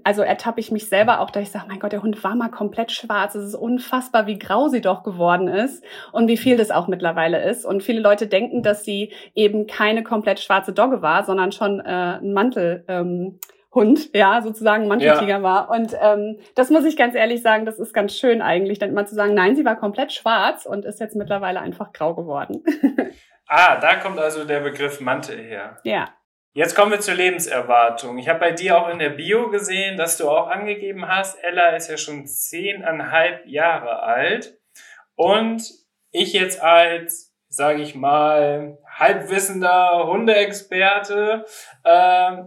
also 0.03 0.23
ertappe 0.23 0.60
ich 0.60 0.71
mich 0.71 0.89
selber 0.89 1.19
auch, 1.19 1.29
dass 1.29 1.43
ich 1.43 1.51
sage, 1.51 1.65
mein 1.67 1.79
Gott, 1.79 1.91
der 1.91 2.01
Hund 2.01 2.23
war 2.23 2.36
mal 2.36 2.49
komplett 2.49 2.91
schwarz. 2.91 3.36
Es 3.36 3.45
ist 3.45 3.55
unfassbar, 3.55 4.25
wie 4.25 4.39
grau 4.39 4.67
sie 4.67 4.82
doch 4.82 5.03
geworden 5.03 5.47
ist 5.47 5.84
und 6.12 6.27
wie 6.27 6.38
viel 6.38 6.58
das 6.58 6.71
auch 6.71 6.88
mittlerweile 6.88 7.43
ist. 7.43 7.65
Und 7.65 7.84
viele 7.84 7.99
Leute 7.99 8.27
denken, 8.27 8.63
dass 8.63 8.84
sie 8.84 9.13
eben 9.36 9.67
keine 9.67 10.03
komplett 10.03 10.39
schwarze 10.39 10.73
Dogge 10.73 11.01
war, 11.01 11.23
sondern 11.23 11.51
schon 11.51 11.79
äh, 11.79 12.17
ein 12.21 12.34
Mantel. 12.34 12.84
Ähm, 12.88 13.39
Hund, 13.71 14.15
ja, 14.15 14.41
sozusagen 14.41 14.88
Manteltiger 14.88 15.27
ja. 15.27 15.43
war. 15.43 15.69
Und 15.69 15.95
ähm, 16.01 16.39
das 16.55 16.71
muss 16.71 16.86
ich 16.86 16.97
ganz 16.97 17.13
ehrlich 17.13 17.43
sagen, 17.43 17.67
das 17.67 17.77
ist 17.77 17.93
ganz 17.93 18.15
schön 18.15 18.41
eigentlich, 18.41 18.79
dann 18.79 18.89
immer 18.89 19.05
zu 19.05 19.13
sagen, 19.13 19.36
nein, 19.36 19.55
sie 19.55 19.63
war 19.63 19.75
komplett 19.75 20.12
schwarz 20.12 20.65
und 20.65 20.86
ist 20.86 20.99
jetzt 20.99 21.15
mittlerweile 21.15 21.60
einfach 21.60 21.93
grau 21.93 22.15
geworden. 22.15 22.63
ah, 23.47 23.79
da 23.79 23.97
kommt 23.97 24.17
also 24.17 24.43
der 24.43 24.62
Begriff 24.62 24.99
Mantel 25.01 25.38
her. 25.38 25.77
Ja. 25.84 26.10
Jetzt 26.60 26.76
kommen 26.76 26.91
wir 26.91 27.00
zur 27.00 27.13
Lebenserwartung. 27.13 28.17
Ich 28.17 28.28
habe 28.28 28.41
bei 28.41 28.52
dir 28.52 28.78
auch 28.78 28.89
in 28.89 29.00
der 29.00 29.12
Bio 29.12 29.50
gesehen, 29.50 29.95
dass 29.95 30.17
du 30.17 30.30
auch 30.30 30.50
angegeben 30.50 31.08
hast, 31.08 31.41
Ella 31.41 31.69
ist 31.69 31.89
ja 31.89 31.95
schon 31.95 32.28
zehneinhalb 32.28 33.45
Jahre 33.45 34.04
alt. 34.04 34.60
Und 35.15 35.63
ich 36.12 36.34
jetzt 36.34 36.62
als, 36.62 37.34
sage 37.48 37.82
ich 37.82 37.95
mal, 37.95 38.78
halbwissender 38.86 40.06
Hundeexperte 40.06 41.45
äh, 41.86 42.38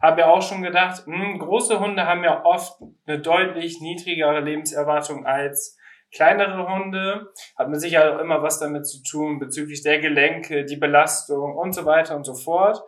habe 0.00 0.20
ja 0.20 0.28
auch 0.28 0.42
schon 0.42 0.62
gedacht, 0.62 1.08
mh, 1.08 1.16
hm, 1.16 1.38
große 1.40 1.80
Hunde 1.80 2.06
haben 2.06 2.22
ja 2.22 2.44
oft 2.44 2.80
eine 3.08 3.18
deutlich 3.18 3.80
niedrigere 3.80 4.38
Lebenserwartung 4.42 5.26
als 5.26 5.76
kleinere 6.14 6.68
Hunde. 6.72 7.32
Hat 7.58 7.68
mit 7.68 7.80
Sicherheit 7.80 8.12
auch 8.12 8.20
immer 8.20 8.44
was 8.44 8.60
damit 8.60 8.86
zu 8.86 9.02
tun 9.02 9.40
bezüglich 9.40 9.82
der 9.82 9.98
Gelenke, 9.98 10.64
die 10.64 10.76
Belastung 10.76 11.56
und 11.56 11.72
so 11.72 11.84
weiter 11.84 12.14
und 12.14 12.22
so 12.22 12.34
fort. 12.34 12.80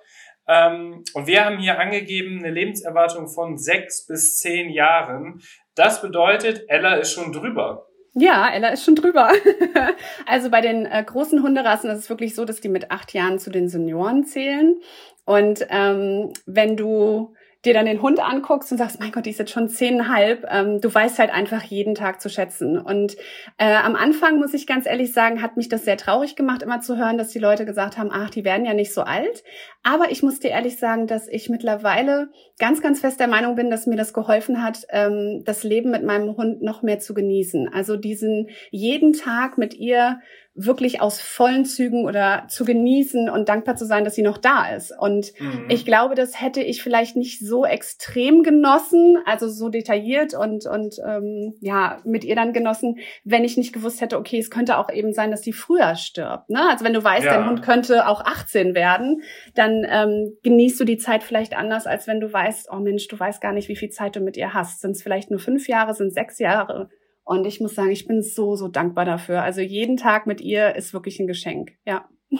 Ähm, 0.49 1.05
und 1.15 1.27
wir 1.27 1.45
haben 1.45 1.59
hier 1.59 1.79
angegeben 1.79 2.39
eine 2.39 2.51
Lebenserwartung 2.51 3.29
von 3.29 3.59
sechs 3.59 4.07
bis 4.07 4.39
zehn 4.39 4.71
Jahren. 4.71 5.43
Das 5.75 6.01
bedeutet, 6.01 6.65
Ella 6.69 6.95
ist 6.95 7.13
schon 7.13 7.33
drüber. 7.33 7.87
Ja, 8.15 8.51
Ella 8.53 8.69
ist 8.71 8.85
schon 8.85 8.97
drüber. 8.97 9.31
also 10.27 10.51
bei 10.51 10.61
den 10.61 10.87
äh, 10.87 11.05
großen 11.05 11.43
Hunderassen 11.43 11.91
ist 11.91 11.99
es 11.99 12.11
wirklich 12.11 12.35
so, 12.35 12.45
dass 12.45 12.61
die 12.61 12.69
mit 12.69 12.91
acht 12.91 13.13
Jahren 13.13 13.39
zu 13.39 13.51
den 13.51 13.69
Senioren 13.69 14.25
zählen. 14.25 14.81
Und 15.25 15.67
ähm, 15.69 16.33
wenn 16.47 16.77
du 16.77 17.35
dir 17.65 17.75
dann 17.75 17.87
den 17.87 18.03
Hund 18.03 18.21
anguckst 18.21 18.71
und 18.71 18.79
sagst, 18.79 19.01
mein 19.01 19.11
Gott, 19.11 19.27
die 19.27 19.31
ist 19.31 19.41
jetzt 19.41 19.51
schon 19.51 19.69
zehnhalb, 19.69 20.47
ähm, 20.49 20.81
du 20.81 20.95
weißt 20.95 21.19
halt 21.19 21.31
einfach 21.31 21.63
jeden 21.65 21.97
Tag 21.97 22.21
zu 22.21 22.29
schätzen. 22.29 22.79
Und 22.79 23.17
äh, 23.57 23.75
am 23.75 23.97
Anfang, 23.97 24.39
muss 24.39 24.55
ich 24.55 24.67
ganz 24.67 24.87
ehrlich 24.87 25.13
sagen, 25.13 25.43
hat 25.43 25.57
mich 25.57 25.69
das 25.69 25.85
sehr 25.85 25.97
traurig 25.97 26.37
gemacht, 26.37 26.63
immer 26.63 26.81
zu 26.81 26.97
hören, 26.97 27.19
dass 27.19 27.31
die 27.31 27.41
Leute 27.41 27.67
gesagt 27.67 27.99
haben, 27.99 28.11
ach, 28.13 28.31
die 28.31 28.45
werden 28.45 28.65
ja 28.65 28.75
nicht 28.75 28.95
so 28.95 29.03
alt. 29.03 29.43
Aber 29.83 30.13
ich 30.13 30.23
muss 30.23 30.39
dir 30.39 30.51
ehrlich 30.51 30.79
sagen, 30.79 31.09
dass 31.09 31.27
ich 31.27 31.49
mittlerweile 31.49 32.29
ganz, 32.61 32.81
ganz 32.81 33.01
fest 33.01 33.19
der 33.19 33.29
Meinung 33.29 33.57
bin, 33.57 33.71
dass 33.71 33.87
mir 33.87 33.97
das 33.97 34.13
geholfen 34.13 34.63
hat, 34.63 34.87
ähm, 34.91 35.43
das 35.45 35.65
Leben 35.65 35.91
mit 35.91 36.05
meinem 36.05 36.37
Hund 36.37 36.63
noch 36.63 36.83
mehr 36.83 37.01
zu 37.01 37.13
genießen. 37.13 37.69
Also 37.73 37.97
diesen 37.97 38.51
jeden 38.71 39.15
Tag 39.15 39.59
mit 39.59 39.75
ihr 39.75 40.21
wirklich 40.55 41.01
aus 41.01 41.21
vollen 41.21 41.65
Zügen 41.65 42.05
oder 42.05 42.47
zu 42.49 42.65
genießen 42.65 43.31
und 43.31 43.49
dankbar 43.49 43.77
zu 43.77 43.87
sein, 43.87 44.05
dass 44.05 44.17
sie 44.17 44.23
noch 44.23 44.39
da 44.39 44.69
ist. 44.75 44.93
Und 44.99 45.33
mhm. 45.39 45.67
ich 45.69 45.85
glaube, 45.85 46.17
das 46.17 46.41
hätte 46.41 46.61
ich 46.61 46.83
vielleicht 46.83 47.17
nicht 47.17 47.39
so 47.39 47.65
extrem 47.65 48.43
genossen, 48.43 49.19
also 49.25 49.49
so 49.49 49.69
detailliert 49.69 50.35
und, 50.35 50.67
und 50.67 50.97
ähm, 51.07 51.55
ja, 51.61 52.01
mit 52.05 52.25
ihr 52.25 52.35
dann 52.35 52.53
genossen, 52.53 52.99
wenn 53.23 53.45
ich 53.45 53.57
nicht 53.57 53.73
gewusst 53.73 54.01
hätte, 54.01 54.19
okay, 54.19 54.39
es 54.39 54.51
könnte 54.51 54.79
auch 54.79 54.91
eben 54.91 55.13
sein, 55.13 55.31
dass 55.31 55.43
sie 55.43 55.53
früher 55.53 55.95
stirbt. 55.95 56.51
Ne? 56.51 56.69
Also 56.69 56.85
wenn 56.85 56.95
du 56.95 57.05
weißt, 57.05 57.27
ja. 57.27 57.35
dein 57.35 57.49
Hund 57.49 57.63
könnte 57.63 58.09
auch 58.09 58.25
18 58.25 58.75
werden, 58.75 59.23
dann 59.55 59.87
ähm, 59.89 60.37
genießt 60.43 60.81
du 60.81 60.85
die 60.85 60.99
Zeit 60.99 61.23
vielleicht 61.23 61.57
anders, 61.57 61.87
als 61.87 62.09
wenn 62.09 62.19
du 62.19 62.33
weißt, 62.33 62.69
oh 62.73 62.81
Mensch, 62.81 63.07
du 63.07 63.19
weißt 63.19 63.41
gar 63.41 63.53
nicht, 63.53 63.69
wie 63.69 63.77
viel 63.77 63.91
Zeit 63.91 64.17
du 64.17 64.21
mit 64.21 64.37
ihr 64.37 64.55
hast. 64.55 64.81
Sind 64.81 64.93
es 64.93 65.03
vielleicht 65.03 65.31
nur 65.31 65.39
fünf 65.39 65.69
Jahre, 65.69 65.95
sind 65.95 66.13
sechs 66.13 66.41
Jahre? 66.41 66.89
Und 67.29 67.47
ich 67.47 67.61
muss 67.61 67.75
sagen, 67.75 67.91
ich 67.91 68.07
bin 68.07 68.23
so, 68.23 68.57
so 68.57 68.69
dankbar 68.69 69.05
dafür. 69.05 69.43
Also 69.43 69.61
jeden 69.61 69.99
Tag 69.99 70.27
mit 70.27 70.41
ihr 70.41 70.75
ist 70.77 70.95
wirklich 70.95 71.21
ein 71.21 71.27
Geschenk. 71.27 71.73
Ja. 71.85 72.09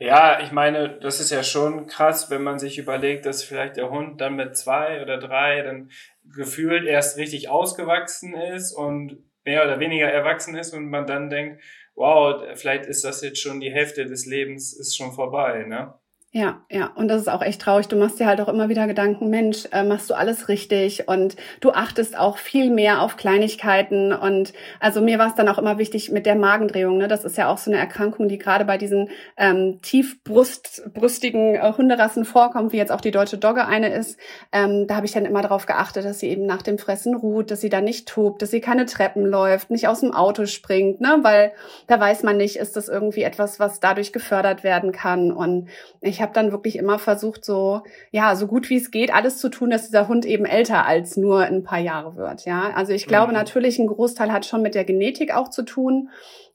ja, 0.00 0.40
ich 0.40 0.50
meine, 0.50 0.98
das 0.98 1.20
ist 1.20 1.30
ja 1.30 1.44
schon 1.44 1.86
krass, 1.86 2.30
wenn 2.30 2.42
man 2.42 2.58
sich 2.58 2.78
überlegt, 2.78 3.26
dass 3.26 3.44
vielleicht 3.44 3.76
der 3.76 3.90
Hund 3.90 4.20
dann 4.20 4.34
mit 4.34 4.56
zwei 4.56 5.00
oder 5.02 5.18
drei 5.18 5.62
dann 5.62 5.88
gefühlt 6.24 6.84
erst 6.84 7.16
richtig 7.16 7.48
ausgewachsen 7.48 8.34
ist 8.34 8.72
und 8.72 9.22
mehr 9.44 9.62
oder 9.62 9.78
weniger 9.78 10.10
erwachsen 10.10 10.56
ist 10.56 10.74
und 10.74 10.90
man 10.90 11.06
dann 11.06 11.30
denkt, 11.30 11.62
wow, 11.94 12.42
vielleicht 12.56 12.86
ist 12.86 13.04
das 13.04 13.22
jetzt 13.22 13.40
schon 13.40 13.60
die 13.60 13.70
Hälfte 13.70 14.04
des 14.04 14.26
Lebens 14.26 14.72
ist 14.72 14.96
schon 14.96 15.12
vorbei, 15.12 15.62
ne? 15.62 15.94
Ja, 16.36 16.62
ja, 16.68 16.90
und 16.96 17.06
das 17.06 17.20
ist 17.20 17.28
auch 17.28 17.42
echt 17.42 17.62
traurig. 17.62 17.86
Du 17.86 17.94
machst 17.94 18.18
dir 18.18 18.26
halt 18.26 18.40
auch 18.40 18.48
immer 18.48 18.68
wieder 18.68 18.88
Gedanken, 18.88 19.30
Mensch, 19.30 19.68
äh, 19.70 19.84
machst 19.84 20.10
du 20.10 20.14
alles 20.14 20.48
richtig 20.48 21.06
und 21.06 21.36
du 21.60 21.70
achtest 21.70 22.18
auch 22.18 22.38
viel 22.38 22.70
mehr 22.70 23.02
auf 23.02 23.16
Kleinigkeiten 23.16 24.12
und 24.12 24.52
also 24.80 25.00
mir 25.00 25.20
war 25.20 25.28
es 25.28 25.36
dann 25.36 25.48
auch 25.48 25.58
immer 25.58 25.78
wichtig 25.78 26.10
mit 26.10 26.26
der 26.26 26.34
Magendrehung. 26.34 26.98
Ne? 26.98 27.06
Das 27.06 27.24
ist 27.24 27.38
ja 27.38 27.48
auch 27.48 27.58
so 27.58 27.70
eine 27.70 27.78
Erkrankung, 27.78 28.26
die 28.26 28.38
gerade 28.38 28.64
bei 28.64 28.78
diesen 28.78 29.10
ähm, 29.36 29.78
tiefbrüstigen 29.80 31.54
äh, 31.54 31.72
Hunderassen 31.78 32.24
vorkommt, 32.24 32.72
wie 32.72 32.78
jetzt 32.78 32.90
auch 32.90 33.00
die 33.00 33.12
deutsche 33.12 33.38
Dogge 33.38 33.68
eine 33.68 33.94
ist. 33.94 34.18
Ähm, 34.50 34.88
da 34.88 34.96
habe 34.96 35.06
ich 35.06 35.12
dann 35.12 35.26
immer 35.26 35.42
darauf 35.42 35.66
geachtet, 35.66 36.04
dass 36.04 36.18
sie 36.18 36.30
eben 36.30 36.46
nach 36.46 36.62
dem 36.62 36.78
Fressen 36.78 37.14
ruht, 37.14 37.52
dass 37.52 37.60
sie 37.60 37.68
da 37.68 37.80
nicht 37.80 38.08
tobt, 38.08 38.42
dass 38.42 38.50
sie 38.50 38.60
keine 38.60 38.86
Treppen 38.86 39.24
läuft, 39.24 39.70
nicht 39.70 39.86
aus 39.86 40.00
dem 40.00 40.12
Auto 40.12 40.46
springt, 40.46 41.00
ne? 41.00 41.18
weil 41.22 41.52
da 41.86 42.00
weiß 42.00 42.24
man 42.24 42.38
nicht, 42.38 42.56
ist 42.56 42.74
das 42.74 42.88
irgendwie 42.88 43.22
etwas, 43.22 43.60
was 43.60 43.78
dadurch 43.78 44.12
gefördert 44.12 44.64
werden 44.64 44.90
kann 44.90 45.30
und 45.30 45.68
ich 46.00 46.23
habe 46.24 46.32
dann 46.34 46.50
wirklich 46.50 46.76
immer 46.76 46.98
versucht, 46.98 47.44
so, 47.44 47.82
ja, 48.10 48.34
so 48.34 48.48
gut 48.48 48.68
wie 48.70 48.76
es 48.76 48.90
geht, 48.90 49.14
alles 49.14 49.38
zu 49.38 49.48
tun, 49.48 49.70
dass 49.70 49.86
dieser 49.86 50.08
Hund 50.08 50.26
eben 50.26 50.46
älter 50.46 50.84
als 50.84 51.16
nur 51.16 51.42
ein 51.42 51.62
paar 51.62 51.78
Jahre 51.78 52.16
wird. 52.16 52.44
Ja, 52.44 52.72
also 52.74 52.92
ich 52.92 53.06
glaube 53.06 53.28
mhm. 53.28 53.34
natürlich, 53.34 53.78
ein 53.78 53.86
Großteil 53.86 54.32
hat 54.32 54.46
schon 54.46 54.62
mit 54.62 54.74
der 54.74 54.84
Genetik 54.84 55.32
auch 55.36 55.50
zu 55.50 55.62
tun 55.62 56.08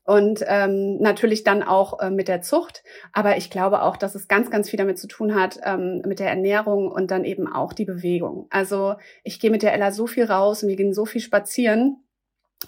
und 0.09 0.43
ähm, 0.47 0.97
natürlich 0.97 1.43
dann 1.43 1.61
auch 1.61 1.99
äh, 1.99 2.09
mit 2.09 2.27
der 2.27 2.41
Zucht. 2.41 2.83
Aber 3.13 3.37
ich 3.37 3.51
glaube 3.51 3.83
auch, 3.83 3.95
dass 3.95 4.15
es 4.15 4.27
ganz, 4.27 4.49
ganz 4.49 4.67
viel 4.67 4.77
damit 4.77 4.97
zu 4.97 5.07
tun 5.07 5.35
hat, 5.35 5.59
ähm, 5.63 6.01
mit 6.03 6.19
der 6.19 6.29
Ernährung 6.29 6.91
und 6.91 7.11
dann 7.11 7.23
eben 7.23 7.47
auch 7.47 7.73
die 7.73 7.85
Bewegung. 7.85 8.47
Also 8.49 8.95
ich 9.23 9.39
gehe 9.39 9.51
mit 9.51 9.61
der 9.61 9.73
Ella 9.73 9.91
so 9.91 10.07
viel 10.07 10.25
raus 10.25 10.63
und 10.63 10.69
wir 10.69 10.75
gehen 10.77 10.93
so 10.93 11.05
viel 11.05 11.21
spazieren. 11.21 12.03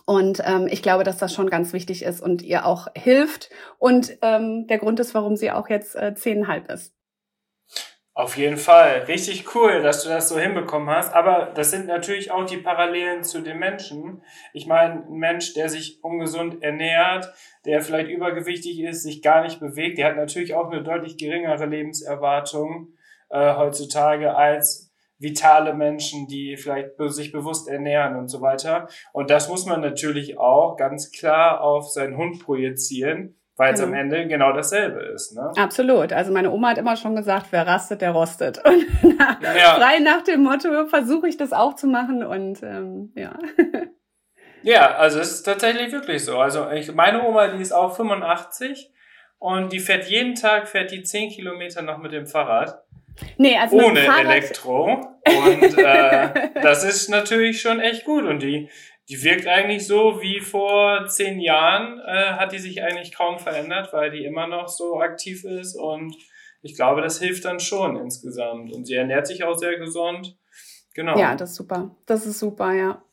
Und 0.05 0.41
ähm, 0.45 0.67
ich 0.69 0.81
glaube, 0.81 1.03
dass 1.03 1.17
das 1.17 1.33
schon 1.33 1.49
ganz 1.49 1.73
wichtig 1.73 2.03
ist 2.03 2.21
und 2.21 2.41
ihr 2.41 2.65
auch 2.65 2.87
hilft 2.95 3.49
und 3.77 4.17
ähm, 4.21 4.67
der 4.67 4.77
Grund 4.77 4.99
ist, 4.99 5.13
warum 5.13 5.35
sie 5.35 5.51
auch 5.51 5.69
jetzt 5.69 5.95
äh, 5.95 6.15
zehnhalb 6.15 6.69
ist. 6.71 6.93
Auf 8.13 8.35
jeden 8.35 8.57
Fall. 8.57 9.05
Richtig 9.07 9.55
cool, 9.55 9.81
dass 9.81 10.03
du 10.03 10.09
das 10.09 10.27
so 10.27 10.37
hinbekommen 10.37 10.89
hast. 10.89 11.13
Aber 11.13 11.51
das 11.55 11.71
sind 11.71 11.87
natürlich 11.87 12.29
auch 12.29 12.45
die 12.45 12.57
Parallelen 12.57 13.23
zu 13.23 13.41
den 13.41 13.57
Menschen. 13.57 14.21
Ich 14.51 14.67
meine, 14.67 15.05
ein 15.05 15.13
Mensch, 15.13 15.53
der 15.53 15.69
sich 15.69 16.03
ungesund 16.03 16.61
ernährt, 16.61 17.33
der 17.65 17.81
vielleicht 17.81 18.09
übergewichtig 18.09 18.81
ist, 18.81 19.03
sich 19.03 19.21
gar 19.21 19.43
nicht 19.43 19.61
bewegt, 19.61 19.97
der 19.97 20.07
hat 20.07 20.17
natürlich 20.17 20.53
auch 20.55 20.69
eine 20.69 20.83
deutlich 20.83 21.17
geringere 21.17 21.65
Lebenserwartung 21.65 22.89
äh, 23.29 23.55
heutzutage 23.55 24.35
als 24.35 24.90
vitale 25.21 25.73
Menschen, 25.73 26.27
die 26.27 26.57
vielleicht 26.57 26.91
sich 26.97 27.31
bewusst 27.31 27.69
ernähren 27.69 28.15
und 28.15 28.27
so 28.27 28.41
weiter. 28.41 28.87
Und 29.13 29.29
das 29.29 29.47
muss 29.49 29.65
man 29.65 29.81
natürlich 29.81 30.37
auch 30.37 30.75
ganz 30.77 31.11
klar 31.11 31.61
auf 31.61 31.89
seinen 31.89 32.17
Hund 32.17 32.43
projizieren, 32.43 33.39
weil 33.55 33.73
es 33.73 33.79
mhm. 33.79 33.87
am 33.87 33.93
Ende 33.93 34.27
genau 34.27 34.51
dasselbe 34.51 35.01
ist. 35.01 35.35
Ne? 35.35 35.51
Absolut. 35.55 36.11
Also 36.11 36.31
meine 36.33 36.51
Oma 36.51 36.69
hat 36.69 36.77
immer 36.77 36.97
schon 36.97 37.15
gesagt, 37.15 37.47
wer 37.51 37.67
rastet, 37.67 38.01
der 38.01 38.11
rostet. 38.11 38.57
Und 38.65 38.85
ja. 39.41 39.75
frei 39.75 39.99
nach 39.99 40.23
dem 40.23 40.43
Motto 40.43 40.87
versuche 40.87 41.27
ich 41.27 41.37
das 41.37 41.53
auch 41.53 41.75
zu 41.75 41.87
machen 41.87 42.23
und 42.23 42.61
ähm, 42.63 43.11
ja. 43.15 43.37
Ja, 44.63 44.95
also 44.95 45.19
es 45.19 45.31
ist 45.31 45.43
tatsächlich 45.43 45.91
wirklich 45.91 46.23
so. 46.23 46.37
Also 46.37 46.69
ich, 46.69 46.93
meine 46.93 47.27
Oma, 47.27 47.47
die 47.47 47.61
ist 47.61 47.71
auch 47.71 47.95
85 47.95 48.91
und 49.39 49.73
die 49.73 49.79
fährt 49.79 50.05
jeden 50.05 50.35
Tag, 50.35 50.67
fährt 50.67 50.91
die 50.91 51.03
10 51.03 51.31
Kilometer 51.31 51.81
noch 51.81 51.97
mit 51.97 52.13
dem 52.13 52.27
Fahrrad. 52.27 52.83
Nee, 53.37 53.57
also 53.57 53.77
ohne 53.77 53.99
Elektro. 53.99 54.93
Und 55.25 55.77
äh, 55.77 56.49
das 56.61 56.83
ist 56.83 57.09
natürlich 57.09 57.61
schon 57.61 57.79
echt 57.79 58.05
gut. 58.05 58.23
Und 58.23 58.41
die, 58.41 58.69
die 59.09 59.23
wirkt 59.23 59.47
eigentlich 59.47 59.85
so 59.85 60.21
wie 60.21 60.39
vor 60.39 61.05
zehn 61.07 61.39
Jahren, 61.39 61.99
äh, 61.99 62.33
hat 62.33 62.51
die 62.51 62.59
sich 62.59 62.83
eigentlich 62.83 63.13
kaum 63.13 63.39
verändert, 63.39 63.93
weil 63.93 64.11
die 64.11 64.25
immer 64.25 64.47
noch 64.47 64.67
so 64.67 64.99
aktiv 64.99 65.43
ist. 65.43 65.75
Und 65.75 66.15
ich 66.61 66.75
glaube, 66.75 67.01
das 67.01 67.19
hilft 67.19 67.45
dann 67.45 67.59
schon 67.59 67.97
insgesamt. 67.97 68.73
Und 68.73 68.85
sie 68.85 68.95
ernährt 68.95 69.27
sich 69.27 69.43
auch 69.43 69.57
sehr 69.57 69.77
gesund. 69.77 70.37
Genau. 70.93 71.17
Ja, 71.17 71.35
das 71.35 71.51
ist 71.51 71.55
super. 71.55 71.95
Das 72.05 72.25
ist 72.25 72.39
super, 72.39 72.73
ja. 72.73 73.03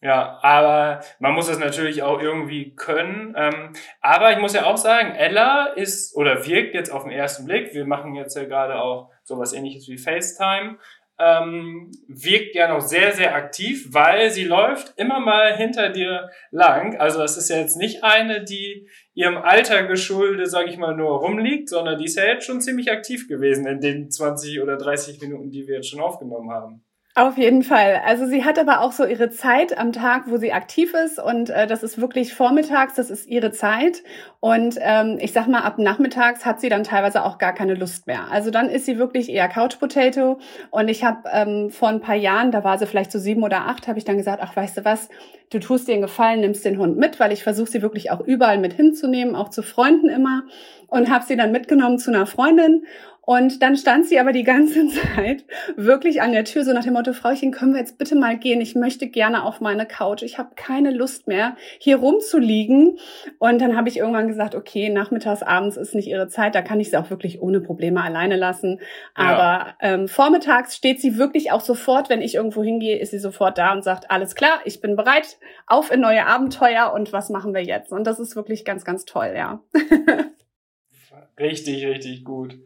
Ja, 0.00 0.38
aber 0.42 1.00
man 1.18 1.32
muss 1.32 1.48
das 1.48 1.58
natürlich 1.58 2.02
auch 2.04 2.20
irgendwie 2.20 2.74
können. 2.76 3.34
Ähm, 3.36 3.72
aber 4.00 4.30
ich 4.32 4.38
muss 4.38 4.54
ja 4.54 4.64
auch 4.64 4.76
sagen, 4.76 5.14
Ella 5.16 5.72
ist 5.74 6.14
oder 6.14 6.46
wirkt 6.46 6.74
jetzt 6.74 6.92
auf 6.92 7.02
den 7.02 7.12
ersten 7.12 7.46
Blick, 7.46 7.74
wir 7.74 7.84
machen 7.84 8.14
jetzt 8.14 8.36
ja 8.36 8.44
gerade 8.44 8.80
auch 8.80 9.10
sowas 9.24 9.52
ähnliches 9.52 9.88
wie 9.88 9.98
FaceTime, 9.98 10.78
ähm, 11.18 11.90
wirkt 12.06 12.54
ja 12.54 12.68
noch 12.68 12.80
sehr, 12.80 13.12
sehr 13.12 13.34
aktiv, 13.34 13.88
weil 13.90 14.30
sie 14.30 14.44
läuft 14.44 14.94
immer 14.96 15.18
mal 15.18 15.56
hinter 15.56 15.88
dir 15.88 16.30
lang. 16.52 16.96
Also 17.00 17.20
es 17.22 17.36
ist 17.36 17.50
ja 17.50 17.56
jetzt 17.56 17.76
nicht 17.76 18.04
eine, 18.04 18.44
die 18.44 18.88
ihrem 19.14 19.36
Alter 19.36 19.82
geschuldet, 19.82 20.48
sage 20.48 20.70
ich 20.70 20.76
mal, 20.76 20.94
nur 20.94 21.18
rumliegt, 21.18 21.68
sondern 21.68 21.98
die 21.98 22.04
ist 22.04 22.16
ja 22.16 22.24
jetzt 22.24 22.46
schon 22.46 22.60
ziemlich 22.60 22.92
aktiv 22.92 23.26
gewesen 23.26 23.66
in 23.66 23.80
den 23.80 24.12
20 24.12 24.62
oder 24.62 24.76
30 24.76 25.20
Minuten, 25.20 25.50
die 25.50 25.66
wir 25.66 25.76
jetzt 25.76 25.90
schon 25.90 26.00
aufgenommen 26.00 26.52
haben. 26.52 26.84
Auf 27.18 27.36
jeden 27.36 27.64
Fall. 27.64 28.00
Also 28.06 28.26
sie 28.26 28.44
hat 28.44 28.60
aber 28.60 28.80
auch 28.80 28.92
so 28.92 29.04
ihre 29.04 29.28
Zeit 29.28 29.76
am 29.76 29.90
Tag, 29.90 30.30
wo 30.30 30.36
sie 30.36 30.52
aktiv 30.52 30.94
ist 30.94 31.18
und 31.18 31.50
äh, 31.50 31.66
das 31.66 31.82
ist 31.82 32.00
wirklich 32.00 32.32
vormittags, 32.32 32.94
das 32.94 33.10
ist 33.10 33.26
ihre 33.26 33.50
Zeit. 33.50 34.04
Und 34.38 34.76
ähm, 34.78 35.18
ich 35.20 35.32
sag 35.32 35.48
mal, 35.48 35.62
ab 35.62 35.78
nachmittags 35.78 36.46
hat 36.46 36.60
sie 36.60 36.68
dann 36.68 36.84
teilweise 36.84 37.24
auch 37.24 37.38
gar 37.38 37.52
keine 37.54 37.74
Lust 37.74 38.06
mehr. 38.06 38.30
Also 38.30 38.52
dann 38.52 38.68
ist 38.68 38.86
sie 38.86 38.98
wirklich 39.00 39.30
eher 39.30 39.48
Couch 39.48 39.80
Potato. 39.80 40.38
Und 40.70 40.86
ich 40.86 41.02
habe 41.02 41.28
ähm, 41.32 41.70
vor 41.70 41.88
ein 41.88 42.00
paar 42.00 42.14
Jahren, 42.14 42.52
da 42.52 42.62
war 42.62 42.78
sie 42.78 42.86
vielleicht 42.86 43.10
so 43.10 43.18
sieben 43.18 43.42
oder 43.42 43.66
acht, 43.66 43.88
habe 43.88 43.98
ich 43.98 44.04
dann 44.04 44.16
gesagt, 44.16 44.40
ach 44.40 44.54
weißt 44.54 44.76
du 44.76 44.84
was, 44.84 45.08
du 45.50 45.58
tust 45.58 45.88
dir 45.88 45.94
einen 45.94 46.02
Gefallen, 46.02 46.38
nimmst 46.38 46.64
den 46.64 46.78
Hund 46.78 46.98
mit, 46.98 47.18
weil 47.18 47.32
ich 47.32 47.42
versuche 47.42 47.68
sie 47.68 47.82
wirklich 47.82 48.12
auch 48.12 48.20
überall 48.20 48.58
mit 48.58 48.74
hinzunehmen, 48.74 49.34
auch 49.34 49.48
zu 49.48 49.62
Freunden 49.62 50.08
immer. 50.08 50.44
Und 50.86 51.10
habe 51.10 51.24
sie 51.26 51.36
dann 51.36 51.50
mitgenommen 51.50 51.98
zu 51.98 52.12
einer 52.12 52.26
Freundin 52.26 52.84
und 53.28 53.60
dann 53.60 53.76
stand 53.76 54.06
sie 54.06 54.18
aber 54.18 54.32
die 54.32 54.42
ganze 54.42 54.88
Zeit 55.14 55.44
wirklich 55.76 56.22
an 56.22 56.32
der 56.32 56.46
Tür, 56.46 56.64
so 56.64 56.72
nach 56.72 56.84
dem 56.84 56.94
Motto, 56.94 57.12
Frauchen, 57.12 57.50
können 57.50 57.74
wir 57.74 57.80
jetzt 57.80 57.98
bitte 57.98 58.16
mal 58.16 58.38
gehen? 58.38 58.62
Ich 58.62 58.74
möchte 58.74 59.06
gerne 59.06 59.44
auf 59.44 59.60
meine 59.60 59.84
Couch. 59.84 60.22
Ich 60.22 60.38
habe 60.38 60.54
keine 60.56 60.92
Lust 60.92 61.28
mehr, 61.28 61.54
hier 61.78 61.98
rumzuliegen. 61.98 62.98
Und 63.38 63.60
dann 63.60 63.76
habe 63.76 63.90
ich 63.90 63.98
irgendwann 63.98 64.28
gesagt, 64.28 64.54
okay, 64.54 64.88
nachmittags, 64.88 65.42
abends 65.42 65.76
ist 65.76 65.94
nicht 65.94 66.08
ihre 66.08 66.28
Zeit, 66.28 66.54
da 66.54 66.62
kann 66.62 66.80
ich 66.80 66.88
sie 66.88 66.96
auch 66.96 67.10
wirklich 67.10 67.42
ohne 67.42 67.60
Probleme 67.60 68.02
alleine 68.02 68.36
lassen. 68.36 68.80
Aber 69.12 69.32
ja. 69.32 69.76
ähm, 69.82 70.08
vormittags 70.08 70.74
steht 70.74 70.98
sie 70.98 71.18
wirklich 71.18 71.52
auch 71.52 71.60
sofort, 71.60 72.08
wenn 72.08 72.22
ich 72.22 72.34
irgendwo 72.34 72.64
hingehe, 72.64 72.98
ist 72.98 73.10
sie 73.10 73.18
sofort 73.18 73.58
da 73.58 73.74
und 73.74 73.84
sagt, 73.84 74.10
alles 74.10 74.36
klar, 74.36 74.60
ich 74.64 74.80
bin 74.80 74.96
bereit, 74.96 75.36
auf 75.66 75.92
in 75.92 76.00
neue 76.00 76.24
Abenteuer 76.24 76.94
und 76.94 77.12
was 77.12 77.28
machen 77.28 77.52
wir 77.52 77.62
jetzt? 77.62 77.92
Und 77.92 78.06
das 78.06 78.20
ist 78.20 78.36
wirklich 78.36 78.64
ganz, 78.64 78.86
ganz 78.86 79.04
toll, 79.04 79.34
ja. 79.36 79.62
richtig, 81.38 81.84
richtig 81.84 82.24
gut. 82.24 82.56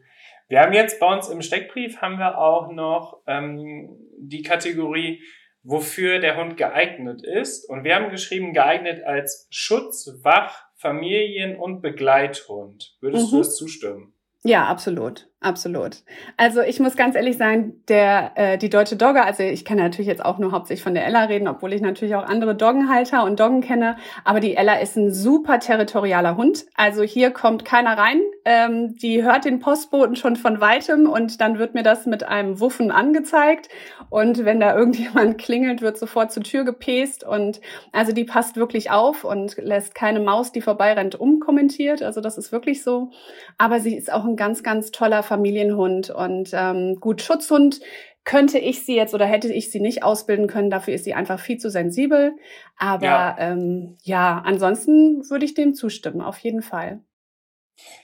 Wir 0.53 0.61
haben 0.61 0.73
jetzt 0.73 0.99
bei 0.99 1.11
uns 1.11 1.29
im 1.29 1.41
Steckbrief 1.41 1.99
haben 1.99 2.19
wir 2.19 2.37
auch 2.37 2.71
noch 2.71 3.23
ähm, 3.25 3.89
die 4.19 4.43
Kategorie, 4.43 5.23
wofür 5.63 6.19
der 6.19 6.37
Hund 6.37 6.57
geeignet 6.57 7.23
ist. 7.23 7.67
Und 7.67 7.83
wir 7.83 7.95
haben 7.95 8.11
geschrieben, 8.11 8.53
geeignet 8.53 9.03
als 9.03 9.47
Schutz, 9.49 10.11
Wach, 10.21 10.63
Familien- 10.75 11.57
und 11.57 11.81
Begleithund. 11.81 12.95
Würdest 13.01 13.25
mhm. 13.25 13.31
du 13.31 13.37
das 13.39 13.55
zustimmen? 13.55 14.13
Ja, 14.43 14.67
absolut. 14.67 15.27
Absolut. 15.43 15.97
Also 16.37 16.61
ich 16.61 16.79
muss 16.79 16.95
ganz 16.95 17.15
ehrlich 17.15 17.37
sagen, 17.37 17.73
der 17.89 18.31
äh, 18.35 18.57
die 18.57 18.69
deutsche 18.69 18.95
Dogge, 18.95 19.25
also 19.25 19.43
ich 19.43 19.65
kann 19.65 19.77
natürlich 19.77 20.07
jetzt 20.07 20.23
auch 20.23 20.37
nur 20.37 20.53
hauptsächlich 20.53 20.83
von 20.83 20.93
der 20.93 21.05
Ella 21.05 21.25
reden, 21.25 21.49
obwohl 21.49 21.73
ich 21.73 21.81
natürlich 21.81 22.15
auch 22.15 22.23
andere 22.23 22.55
Doggenhalter 22.55 23.25
und 23.25 23.41
Doggen 23.41 23.59
kenne, 23.59 23.97
aber 24.23 24.39
die 24.39 24.55
Ella 24.55 24.79
ist 24.79 24.95
ein 24.95 25.13
super 25.13 25.59
territorialer 25.59 26.37
Hund. 26.37 26.65
Also 26.75 27.03
hier 27.03 27.31
kommt 27.31 27.65
keiner 27.65 27.97
rein, 27.97 28.21
ähm, 28.45 28.95
die 28.95 29.21
hört 29.21 29.43
den 29.43 29.59
Postboten 29.59 30.15
schon 30.15 30.37
von 30.37 30.61
weitem 30.61 31.09
und 31.09 31.41
dann 31.41 31.59
wird 31.59 31.73
mir 31.73 31.83
das 31.83 32.05
mit 32.05 32.23
einem 32.23 32.61
Wuffen 32.61 32.89
angezeigt 32.89 33.67
und 34.13 34.45
wenn 34.45 34.59
da 34.59 34.77
irgendjemand 34.77 35.37
klingelt, 35.39 35.81
wird 35.81 35.97
sofort 35.97 36.31
zur 36.31 36.43
Tür 36.43 36.63
gepest 36.63 37.23
und 37.23 37.59
also 37.91 38.11
die 38.13 38.25
passt 38.25 38.57
wirklich 38.57 38.91
auf 38.91 39.23
und 39.23 39.57
lässt 39.57 39.95
keine 39.95 40.19
Maus, 40.19 40.51
die 40.51 40.61
vorbeirennt, 40.61 41.19
umkommentiert. 41.19 42.03
Also 42.03 42.21
das 42.21 42.37
ist 42.37 42.51
wirklich 42.51 42.83
so. 42.83 43.09
Aber 43.57 43.79
sie 43.79 43.97
ist 43.97 44.13
auch 44.13 44.23
ein 44.23 44.35
ganz, 44.35 44.61
ganz 44.61 44.91
toller 44.91 45.23
Familienhund 45.33 46.11
und 46.11 46.51
ähm, 46.53 46.97
gut 46.99 47.21
Schutzhund 47.21 47.79
könnte 48.23 48.59
ich 48.59 48.85
sie 48.85 48.95
jetzt 48.95 49.13
oder 49.13 49.25
hätte 49.25 49.51
ich 49.51 49.71
sie 49.71 49.79
nicht 49.79 50.03
ausbilden 50.03 50.47
können. 50.47 50.69
Dafür 50.69 50.93
ist 50.93 51.03
sie 51.03 51.13
einfach 51.13 51.39
viel 51.39 51.57
zu 51.57 51.69
sensibel. 51.69 52.35
Aber 52.77 53.05
ja, 53.05 53.35
ähm, 53.39 53.97
ja 54.03 54.41
ansonsten 54.45 55.29
würde 55.29 55.45
ich 55.45 55.55
dem 55.55 55.73
zustimmen, 55.73 56.21
auf 56.21 56.37
jeden 56.37 56.61
Fall. 56.61 57.01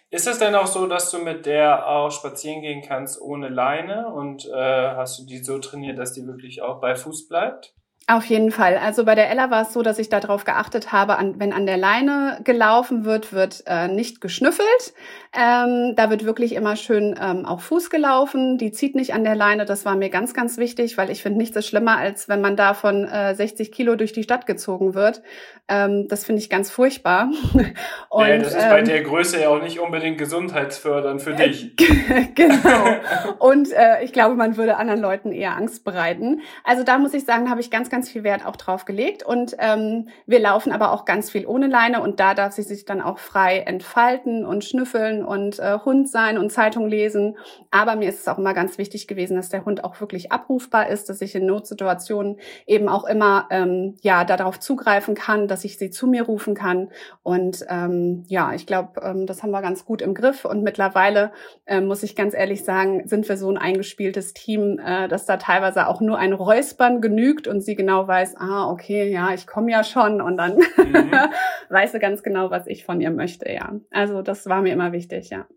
Ist 0.09 0.27
es 0.27 0.39
denn 0.39 0.55
auch 0.55 0.65
so, 0.65 0.87
dass 0.87 1.11
du 1.11 1.19
mit 1.19 1.45
der 1.45 1.87
auch 1.87 2.09
spazieren 2.09 2.61
gehen 2.61 2.81
kannst 2.81 3.21
ohne 3.21 3.47
Leine 3.47 4.11
und 4.11 4.47
äh, 4.47 4.95
hast 4.95 5.19
du 5.19 5.25
die 5.25 5.37
so 5.37 5.59
trainiert, 5.59 5.99
dass 5.99 6.13
die 6.13 6.25
wirklich 6.25 6.63
auch 6.63 6.81
bei 6.81 6.95
Fuß 6.95 7.27
bleibt? 7.27 7.75
Auf 8.09 8.25
jeden 8.25 8.49
Fall. 8.49 8.75
Also 8.75 9.05
bei 9.05 9.13
der 9.13 9.29
Ella 9.29 9.51
war 9.51 9.61
es 9.61 9.71
so, 9.71 9.83
dass 9.83 9.99
ich 9.99 10.09
darauf 10.09 10.43
geachtet 10.43 10.91
habe, 10.91 11.19
an, 11.19 11.35
wenn 11.37 11.53
an 11.53 11.67
der 11.67 11.77
Leine 11.77 12.39
gelaufen 12.43 13.05
wird, 13.05 13.33
wird 13.33 13.63
äh, 13.67 13.87
nicht 13.87 14.19
geschnüffelt. 14.19 14.65
Ähm, 15.31 15.93
da 15.95 16.09
wird 16.09 16.25
wirklich 16.25 16.55
immer 16.55 16.75
schön 16.75 17.15
ähm, 17.21 17.45
auch 17.45 17.61
Fuß 17.61 17.91
gelaufen. 17.91 18.57
Die 18.57 18.71
zieht 18.71 18.95
nicht 18.95 19.13
an 19.13 19.23
der 19.23 19.35
Leine. 19.35 19.65
Das 19.65 19.85
war 19.85 19.95
mir 19.95 20.09
ganz, 20.09 20.33
ganz 20.33 20.57
wichtig, 20.57 20.97
weil 20.97 21.11
ich 21.11 21.21
finde 21.21 21.37
nichts 21.37 21.53
so 21.53 21.61
schlimmer, 21.61 21.97
als 21.97 22.27
wenn 22.27 22.41
man 22.41 22.55
da 22.55 22.73
von 22.73 23.05
äh, 23.07 23.35
60 23.35 23.71
Kilo 23.71 23.95
durch 23.95 24.11
die 24.11 24.23
Stadt 24.23 24.47
gezogen 24.47 24.95
wird. 24.95 25.21
Ähm, 25.67 26.07
das 26.07 26.25
finde 26.25 26.41
ich 26.41 26.49
ganz 26.49 26.71
furchtbar. 26.71 27.29
Und, 28.09 28.27
ja, 28.27 28.37
das 28.39 28.55
ist 28.55 28.69
bei 28.69 28.79
ähm, 28.79 28.85
der 28.85 29.03
Größe 29.03 29.39
ja 29.39 29.49
auch 29.49 29.61
nicht 29.61 29.79
unbedingt 29.79 30.17
gesundheitsfördernd 30.17 31.21
für 31.21 31.35
dich. 31.35 31.75
genau. 32.33 32.95
Und 33.37 33.71
äh, 33.71 34.03
ich 34.03 34.13
glaube, 34.13 34.33
man 34.33 34.57
würde 34.57 34.77
anderen 34.77 34.99
Leuten 34.99 35.31
eher 35.31 35.55
Angst 35.55 35.83
bereiten. 35.83 36.41
Also 36.63 36.83
da 36.83 36.97
muss 36.97 37.13
ich 37.13 37.23
sagen, 37.23 37.51
habe 37.51 37.61
ich 37.61 37.69
ganz, 37.69 37.91
ganz 37.91 37.98
viel 38.07 38.23
Wert 38.23 38.45
auch 38.45 38.55
drauf 38.55 38.85
gelegt. 38.85 39.23
Und 39.23 39.55
ähm, 39.59 40.07
wir 40.25 40.39
laufen 40.39 40.71
aber 40.71 40.91
auch 40.91 41.05
ganz 41.05 41.29
viel 41.29 41.45
ohne 41.45 41.67
Leine 41.67 42.01
und 42.01 42.19
da 42.19 42.33
darf 42.33 42.53
sie 42.53 42.63
sich 42.63 42.85
dann 42.85 43.01
auch 43.01 43.19
frei 43.19 43.59
entfalten 43.59 44.45
und 44.45 44.63
schnüffeln 44.63 45.23
und 45.23 45.59
äh, 45.59 45.79
Hund 45.85 46.09
sein 46.09 46.39
und 46.39 46.51
Zeitung 46.51 46.87
lesen. 46.87 47.37
Aber 47.69 47.95
mir 47.95 48.09
ist 48.09 48.21
es 48.21 48.27
auch 48.27 48.39
immer 48.39 48.55
ganz 48.55 48.79
wichtig 48.79 49.07
gewesen, 49.07 49.35
dass 49.35 49.49
der 49.49 49.65
Hund 49.65 49.83
auch 49.83 49.99
wirklich 50.01 50.31
abrufbar 50.31 50.89
ist, 50.89 51.09
dass 51.09 51.21
ich 51.21 51.35
in 51.35 51.45
Notsituationen 51.45 52.39
eben 52.65 52.89
auch 52.89 53.05
immer 53.05 53.47
ähm, 53.51 53.97
ja 54.01 54.25
darauf 54.25 54.59
zugreifen 54.59 55.13
kann, 55.13 55.47
dass 55.47 55.59
dass 55.59 55.65
ich 55.65 55.77
sie 55.77 55.89
zu 55.89 56.07
mir 56.07 56.23
rufen 56.23 56.53
kann. 56.53 56.87
Und 57.21 57.65
ähm, 57.67 58.23
ja, 58.27 58.53
ich 58.53 58.65
glaube, 58.65 59.01
ähm, 59.03 59.25
das 59.25 59.43
haben 59.43 59.51
wir 59.51 59.61
ganz 59.61 59.83
gut 59.83 60.01
im 60.01 60.13
Griff. 60.13 60.45
Und 60.45 60.63
mittlerweile, 60.63 61.33
äh, 61.65 61.81
muss 61.81 62.01
ich 62.01 62.15
ganz 62.15 62.33
ehrlich 62.33 62.63
sagen, 62.63 63.05
sind 63.09 63.27
wir 63.27 63.35
so 63.35 63.49
ein 63.49 63.57
eingespieltes 63.57 64.33
Team, 64.33 64.79
äh, 64.79 65.09
dass 65.09 65.25
da 65.25 65.35
teilweise 65.35 65.87
auch 65.87 65.99
nur 65.99 66.17
ein 66.17 66.31
Räuspern 66.31 67.01
genügt 67.01 67.45
und 67.49 67.59
sie 67.59 67.75
genau 67.79 68.05
weiß, 68.09 68.35
ah, 68.35 68.69
okay, 68.69 69.09
ja, 69.09 69.33
ich 69.33 69.47
komme 69.47 69.71
ja 69.71 69.85
schon. 69.85 70.21
Und 70.21 70.35
dann 70.35 70.57
mhm. 70.57 71.11
weiß 71.69 71.93
sie 71.93 71.99
ganz 71.99 72.23
genau, 72.23 72.51
was 72.51 72.67
ich 72.67 72.83
von 72.83 72.99
ihr 72.99 73.09
möchte, 73.09 73.49
ja. 73.49 73.71
Also 73.89 74.21
das 74.21 74.47
war 74.47 74.61
mir 74.61 74.73
immer 74.73 74.91
wichtig, 74.91 75.29
ja. 75.29 75.47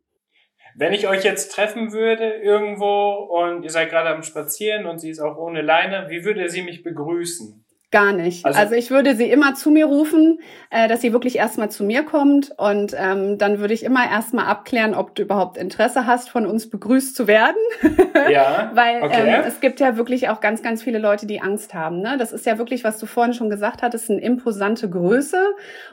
Wenn 0.77 0.93
ich 0.93 1.09
euch 1.09 1.25
jetzt 1.25 1.53
treffen 1.53 1.93
würde 1.93 2.35
irgendwo 2.35 3.11
und 3.11 3.65
ihr 3.65 3.71
seid 3.71 3.91
gerade 3.91 4.11
am 4.11 4.23
Spazieren 4.23 4.87
und 4.87 5.01
sie 5.01 5.11
ist 5.11 5.19
auch 5.19 5.37
ohne 5.37 5.63
Leine, 5.63 6.07
wie 6.11 6.25
würde 6.25 6.49
sie 6.49 6.63
mich 6.63 6.85
begrüßen? 6.85 7.65
Gar 7.93 8.15
nicht. 8.15 8.47
Also, 8.47 8.59
also, 8.59 8.75
ich 8.75 8.91
würde 8.91 9.15
sie 9.15 9.31
immer 9.31 9.55
zu 9.55 9.71
mir 9.71 9.85
rufen, 9.85 10.41
äh, 10.71 10.89
dass 10.89 11.03
sie 11.03 11.13
wirklich 11.13 11.37
erstmal 11.37 11.71
zu 11.71 11.85
mir 11.85 12.05
kommt 12.05 12.51
und 12.57 12.97
ähm, 12.99 13.37
dann 13.37 13.59
würde 13.59 13.75
ich 13.75 13.85
immer 13.85 14.11
erstmal 14.11 14.47
abklären, 14.47 14.95
ob 14.95 15.15
du 15.15 15.21
überhaupt 15.21 15.59
Interesse 15.59 16.07
hast, 16.07 16.31
von 16.31 16.47
uns 16.47 16.71
begrüßt 16.71 17.15
zu 17.15 17.27
werden. 17.27 17.57
Ja. 18.31 18.71
Weil 18.75 19.03
okay. 19.03 19.23
ähm, 19.27 19.43
es 19.47 19.61
gibt 19.61 19.81
ja 19.81 19.97
wirklich 19.97 20.29
auch 20.29 20.41
ganz, 20.41 20.63
ganz 20.63 20.83
viele 20.83 20.99
Leute, 20.99 21.27
die 21.27 21.41
Angst 21.41 21.75
haben. 21.75 22.01
Ne? 22.01 22.17
Das 22.19 22.33
ist 22.33 22.47
ja 22.47 22.57
wirklich, 22.57 22.85
was 22.85 22.99
du 22.99 23.07
vorhin 23.07 23.35
schon 23.35 23.51
gesagt 23.51 23.83
hattest, 23.83 24.11
eine 24.11 24.21
imposante 24.21 24.89
Größe. 24.89 25.39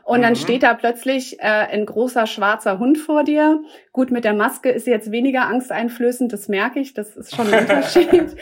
Und 0.03 0.19
mhm. 0.19 0.23
dann 0.23 0.35
steht 0.35 0.61
da 0.61 0.73
plötzlich 0.73 1.39
äh, 1.39 1.43
ein 1.43 1.85
großer 1.85 2.27
schwarzer 2.27 2.77
Hund 2.77 2.97
vor 2.97 3.23
dir. 3.23 3.61
Gut, 3.93 4.11
mit 4.11 4.25
der 4.25 4.33
Maske 4.33 4.69
ist 4.69 4.85
sie 4.85 4.91
jetzt 4.91 5.11
weniger 5.11 5.47
angsteinflößend, 5.47 6.31
das 6.31 6.49
merke 6.49 6.79
ich, 6.79 6.93
das 6.93 7.15
ist 7.15 7.35
schon 7.35 7.51
ein 7.51 7.59
Unterschied. 7.67 8.35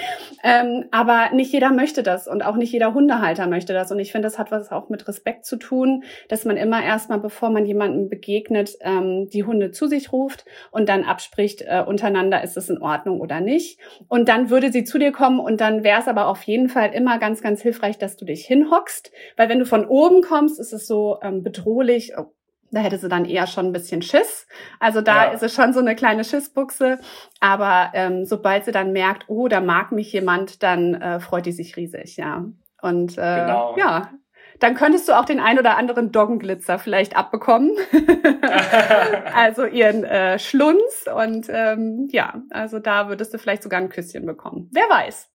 ähm, 0.43 0.85
aber 0.91 1.29
nicht 1.33 1.53
jeder 1.53 1.71
möchte 1.71 2.03
das 2.03 2.27
und 2.27 2.43
auch 2.43 2.55
nicht 2.55 2.73
jeder 2.73 2.93
Hundehalter 2.93 3.46
möchte 3.49 3.73
das. 3.73 3.91
Und 3.91 3.99
ich 3.99 4.11
finde, 4.11 4.27
das 4.27 4.37
hat 4.37 4.51
was 4.51 4.71
auch 4.71 4.89
mit 4.89 5.07
Respekt 5.07 5.45
zu 5.45 5.57
tun, 5.57 6.03
dass 6.29 6.45
man 6.45 6.57
immer 6.57 6.83
erstmal, 6.83 7.19
bevor 7.19 7.49
man 7.49 7.65
jemandem 7.65 8.09
begegnet, 8.09 8.77
ähm, 8.81 9.29
die 9.31 9.43
Hunde 9.43 9.71
zu 9.71 9.87
sich 9.87 10.11
ruft 10.11 10.45
und 10.71 10.89
dann 10.89 11.03
abspricht 11.03 11.61
äh, 11.61 11.83
untereinander, 11.85 12.43
ist 12.43 12.57
es 12.57 12.69
in 12.69 12.81
Ordnung 12.81 13.19
oder 13.19 13.41
nicht. 13.41 13.79
Und 14.07 14.29
dann 14.29 14.49
würde 14.49 14.71
sie 14.71 14.83
zu 14.83 14.97
dir 14.99 15.11
kommen 15.11 15.39
und 15.39 15.61
dann 15.61 15.83
wäre 15.83 15.99
es 16.01 16.07
aber 16.07 16.27
auf 16.27 16.43
jeden 16.43 16.69
Fall 16.69 16.93
immer 16.93 17.19
ganz, 17.19 17.41
ganz 17.41 17.61
hilfreich, 17.61 17.97
dass 17.97 18.17
du 18.17 18.25
dich 18.25 18.45
hinhockst, 18.45 19.11
weil 19.35 19.49
wenn 19.49 19.59
du 19.59 19.65
von 19.65 19.85
oben 19.85 20.21
kommst, 20.21 20.59
ist 20.59 20.73
es 20.73 20.87
so 20.87 21.19
ähm, 21.21 21.43
bedrohlich. 21.43 22.13
Oh, 22.17 22.31
da 22.71 22.81
hätte 22.81 22.97
sie 22.97 23.09
dann 23.09 23.25
eher 23.25 23.47
schon 23.47 23.67
ein 23.67 23.71
bisschen 23.71 24.01
Schiss. 24.01 24.47
Also 24.79 25.01
da 25.01 25.25
ja. 25.25 25.31
ist 25.31 25.43
es 25.43 25.53
schon 25.53 25.73
so 25.73 25.79
eine 25.79 25.95
kleine 25.95 26.23
Schissbuchse. 26.23 26.99
Aber 27.39 27.91
ähm, 27.93 28.25
sobald 28.25 28.65
sie 28.65 28.71
dann 28.71 28.91
merkt, 28.91 29.25
oh, 29.27 29.47
da 29.47 29.61
mag 29.61 29.91
mich 29.91 30.11
jemand, 30.11 30.63
dann 30.63 30.95
äh, 30.95 31.19
freut 31.19 31.45
die 31.45 31.51
sich 31.51 31.77
riesig, 31.77 32.17
ja. 32.17 32.45
Und 32.81 33.17
äh, 33.17 33.41
genau. 33.41 33.75
ja, 33.77 34.11
dann 34.59 34.75
könntest 34.75 35.07
du 35.07 35.17
auch 35.17 35.25
den 35.25 35.39
ein 35.39 35.59
oder 35.59 35.77
anderen 35.77 36.11
Doggenglitzer 36.11 36.79
vielleicht 36.79 37.15
abbekommen. 37.15 37.71
also 39.35 39.65
ihren 39.65 40.03
äh, 40.03 40.39
Schlunz. 40.39 41.05
Und 41.13 41.47
ähm, 41.49 42.07
ja, 42.11 42.41
also 42.49 42.79
da 42.79 43.09
würdest 43.09 43.33
du 43.33 43.37
vielleicht 43.37 43.63
sogar 43.63 43.79
ein 43.79 43.89
Küsschen 43.89 44.25
bekommen. 44.25 44.69
Wer 44.71 44.89
weiß. 44.89 45.29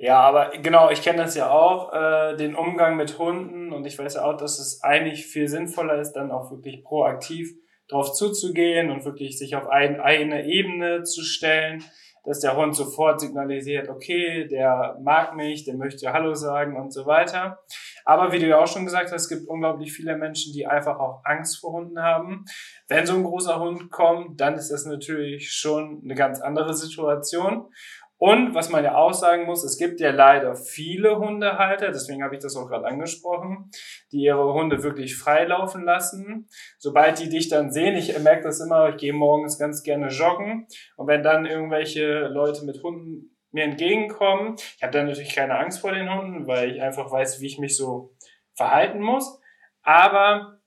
Ja, 0.00 0.20
aber 0.20 0.50
genau, 0.62 0.90
ich 0.90 1.02
kenne 1.02 1.18
das 1.18 1.34
ja 1.34 1.50
auch, 1.50 1.92
äh, 1.92 2.36
den 2.36 2.54
Umgang 2.54 2.96
mit 2.96 3.18
Hunden. 3.18 3.72
Und 3.72 3.84
ich 3.84 3.98
weiß 3.98 4.14
ja 4.14 4.24
auch, 4.24 4.36
dass 4.36 4.58
es 4.58 4.82
eigentlich 4.82 5.26
viel 5.26 5.48
sinnvoller 5.48 6.00
ist, 6.00 6.12
dann 6.12 6.30
auch 6.30 6.50
wirklich 6.50 6.84
proaktiv 6.84 7.52
drauf 7.88 8.12
zuzugehen 8.12 8.90
und 8.90 9.04
wirklich 9.04 9.38
sich 9.38 9.56
auf 9.56 9.66
ein, 9.68 10.00
eine 10.00 10.44
Ebene 10.44 11.02
zu 11.02 11.22
stellen 11.22 11.82
dass 12.28 12.40
der 12.40 12.56
Hund 12.56 12.76
sofort 12.76 13.20
signalisiert, 13.20 13.88
okay, 13.88 14.46
der 14.46 14.98
mag 15.02 15.34
mich, 15.34 15.64
der 15.64 15.76
möchte 15.76 16.12
Hallo 16.12 16.34
sagen 16.34 16.76
und 16.76 16.92
so 16.92 17.06
weiter. 17.06 17.60
Aber 18.04 18.32
wie 18.32 18.38
du 18.38 18.46
ja 18.46 18.58
auch 18.58 18.66
schon 18.66 18.84
gesagt 18.84 19.12
hast, 19.12 19.22
es 19.22 19.28
gibt 19.30 19.48
unglaublich 19.48 19.92
viele 19.92 20.14
Menschen, 20.14 20.52
die 20.52 20.66
einfach 20.66 20.98
auch 20.98 21.22
Angst 21.24 21.58
vor 21.58 21.72
Hunden 21.72 22.02
haben. 22.02 22.44
Wenn 22.86 23.06
so 23.06 23.14
ein 23.14 23.24
großer 23.24 23.58
Hund 23.58 23.90
kommt, 23.90 24.40
dann 24.40 24.56
ist 24.56 24.70
das 24.70 24.84
natürlich 24.84 25.50
schon 25.52 26.02
eine 26.04 26.14
ganz 26.14 26.40
andere 26.40 26.74
Situation. 26.74 27.68
Und 28.18 28.52
was 28.54 28.68
man 28.68 28.82
ja 28.82 28.96
auch 28.96 29.12
sagen 29.12 29.46
muss, 29.46 29.62
es 29.62 29.78
gibt 29.78 30.00
ja 30.00 30.10
leider 30.10 30.56
viele 30.56 31.18
Hundehalter, 31.18 31.88
deswegen 31.88 32.24
habe 32.24 32.34
ich 32.34 32.42
das 32.42 32.56
auch 32.56 32.66
gerade 32.66 32.86
angesprochen, 32.86 33.70
die 34.10 34.22
ihre 34.22 34.52
Hunde 34.52 34.82
wirklich 34.82 35.16
freilaufen 35.16 35.84
lassen. 35.84 36.48
Sobald 36.78 37.20
die 37.20 37.28
dich 37.28 37.48
dann 37.48 37.70
sehen, 37.70 37.96
ich 37.96 38.18
merke 38.18 38.42
das 38.42 38.60
immer, 38.60 38.90
ich 38.90 38.96
gehe 38.96 39.12
morgens 39.12 39.56
ganz 39.56 39.84
gerne 39.84 40.08
joggen 40.08 40.66
und 40.96 41.06
wenn 41.06 41.22
dann 41.22 41.46
irgendwelche 41.46 42.26
Leute 42.26 42.64
mit 42.64 42.82
Hunden 42.82 43.36
mir 43.52 43.64
entgegenkommen, 43.64 44.56
ich 44.76 44.82
habe 44.82 44.92
dann 44.92 45.06
natürlich 45.06 45.34
keine 45.34 45.56
Angst 45.56 45.80
vor 45.80 45.92
den 45.92 46.12
Hunden, 46.12 46.46
weil 46.48 46.72
ich 46.72 46.82
einfach 46.82 47.10
weiß, 47.10 47.40
wie 47.40 47.46
ich 47.46 47.58
mich 47.58 47.76
so 47.76 48.14
verhalten 48.54 49.00
muss. 49.00 49.40
Aber 49.82 50.58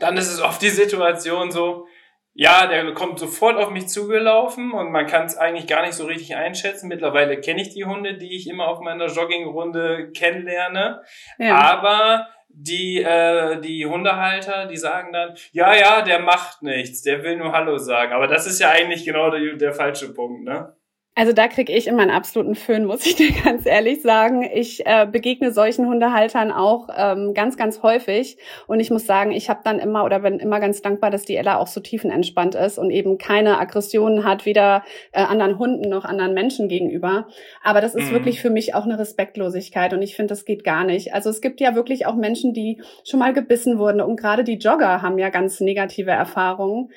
dann 0.00 0.16
ist 0.16 0.32
es 0.32 0.40
oft 0.40 0.62
die 0.62 0.70
Situation 0.70 1.50
so, 1.50 1.86
ja, 2.34 2.66
der 2.66 2.92
kommt 2.94 3.20
sofort 3.20 3.56
auf 3.56 3.70
mich 3.70 3.86
zugelaufen 3.86 4.72
und 4.72 4.90
man 4.90 5.06
kann 5.06 5.24
es 5.24 5.36
eigentlich 5.36 5.68
gar 5.68 5.82
nicht 5.82 5.94
so 5.94 6.04
richtig 6.04 6.34
einschätzen. 6.34 6.88
Mittlerweile 6.88 7.40
kenne 7.40 7.62
ich 7.62 7.70
die 7.70 7.84
Hunde, 7.84 8.18
die 8.18 8.36
ich 8.36 8.48
immer 8.48 8.66
auf 8.66 8.80
meiner 8.80 9.06
Joggingrunde 9.06 10.10
kennenlerne. 10.10 11.02
Ja. 11.38 11.56
Aber 11.56 12.26
die, 12.48 13.00
äh, 13.00 13.60
die 13.60 13.86
Hundehalter, 13.86 14.66
die 14.66 14.76
sagen 14.76 15.12
dann, 15.12 15.34
ja, 15.52 15.74
ja, 15.76 16.02
der 16.02 16.18
macht 16.20 16.62
nichts, 16.62 17.02
der 17.02 17.22
will 17.22 17.36
nur 17.36 17.52
Hallo 17.52 17.78
sagen. 17.78 18.12
Aber 18.12 18.26
das 18.26 18.46
ist 18.46 18.60
ja 18.60 18.70
eigentlich 18.70 19.04
genau 19.04 19.30
der, 19.30 19.54
der 19.54 19.72
falsche 19.72 20.12
Punkt, 20.12 20.44
ne? 20.44 20.74
Also 21.16 21.32
da 21.32 21.46
kriege 21.46 21.72
ich 21.72 21.86
immer 21.86 22.02
einen 22.02 22.10
absoluten 22.10 22.56
Föhn, 22.56 22.84
muss 22.84 23.06
ich 23.06 23.14
dir 23.16 23.30
ganz 23.30 23.66
ehrlich 23.66 24.02
sagen. 24.02 24.42
Ich 24.42 24.84
äh, 24.84 25.06
begegne 25.06 25.52
solchen 25.52 25.86
Hundehaltern 25.86 26.50
auch 26.50 26.88
ähm, 26.96 27.34
ganz, 27.34 27.56
ganz 27.56 27.82
häufig. 27.84 28.36
Und 28.66 28.80
ich 28.80 28.90
muss 28.90 29.06
sagen, 29.06 29.30
ich 29.30 29.48
habe 29.48 29.60
dann 29.62 29.78
immer 29.78 30.04
oder 30.04 30.20
bin 30.20 30.40
immer 30.40 30.58
ganz 30.58 30.82
dankbar, 30.82 31.10
dass 31.10 31.24
die 31.24 31.36
Ella 31.36 31.58
auch 31.58 31.68
so 31.68 31.80
tiefenentspannt 31.80 32.56
ist 32.56 32.78
und 32.78 32.90
eben 32.90 33.16
keine 33.16 33.60
Aggressionen 33.60 34.24
hat, 34.24 34.44
weder 34.44 34.82
äh, 35.12 35.22
anderen 35.22 35.58
Hunden 35.58 35.88
noch 35.88 36.04
anderen 36.04 36.34
Menschen 36.34 36.68
gegenüber. 36.68 37.28
Aber 37.62 37.80
das 37.80 37.94
ist 37.94 38.10
mhm. 38.10 38.14
wirklich 38.14 38.40
für 38.40 38.50
mich 38.50 38.74
auch 38.74 38.84
eine 38.84 38.98
Respektlosigkeit 38.98 39.92
und 39.92 40.02
ich 40.02 40.16
finde, 40.16 40.30
das 40.30 40.44
geht 40.44 40.64
gar 40.64 40.82
nicht. 40.82 41.14
Also 41.14 41.30
es 41.30 41.40
gibt 41.40 41.60
ja 41.60 41.76
wirklich 41.76 42.06
auch 42.06 42.16
Menschen, 42.16 42.54
die 42.54 42.82
schon 43.04 43.20
mal 43.20 43.32
gebissen 43.32 43.78
wurden 43.78 44.00
und 44.00 44.16
gerade 44.16 44.42
die 44.42 44.58
Jogger 44.58 45.00
haben 45.00 45.18
ja 45.18 45.28
ganz 45.28 45.60
negative 45.60 46.10
Erfahrungen. 46.10 46.90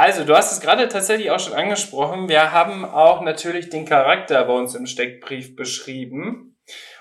Also, 0.00 0.22
du 0.22 0.36
hast 0.36 0.52
es 0.52 0.60
gerade 0.60 0.86
tatsächlich 0.86 1.32
auch 1.32 1.40
schon 1.40 1.54
angesprochen. 1.54 2.28
Wir 2.28 2.52
haben 2.52 2.84
auch 2.84 3.20
natürlich 3.20 3.68
den 3.68 3.84
Charakter 3.84 4.44
bei 4.44 4.52
uns 4.52 4.76
im 4.76 4.86
Steckbrief 4.86 5.56
beschrieben. 5.56 6.56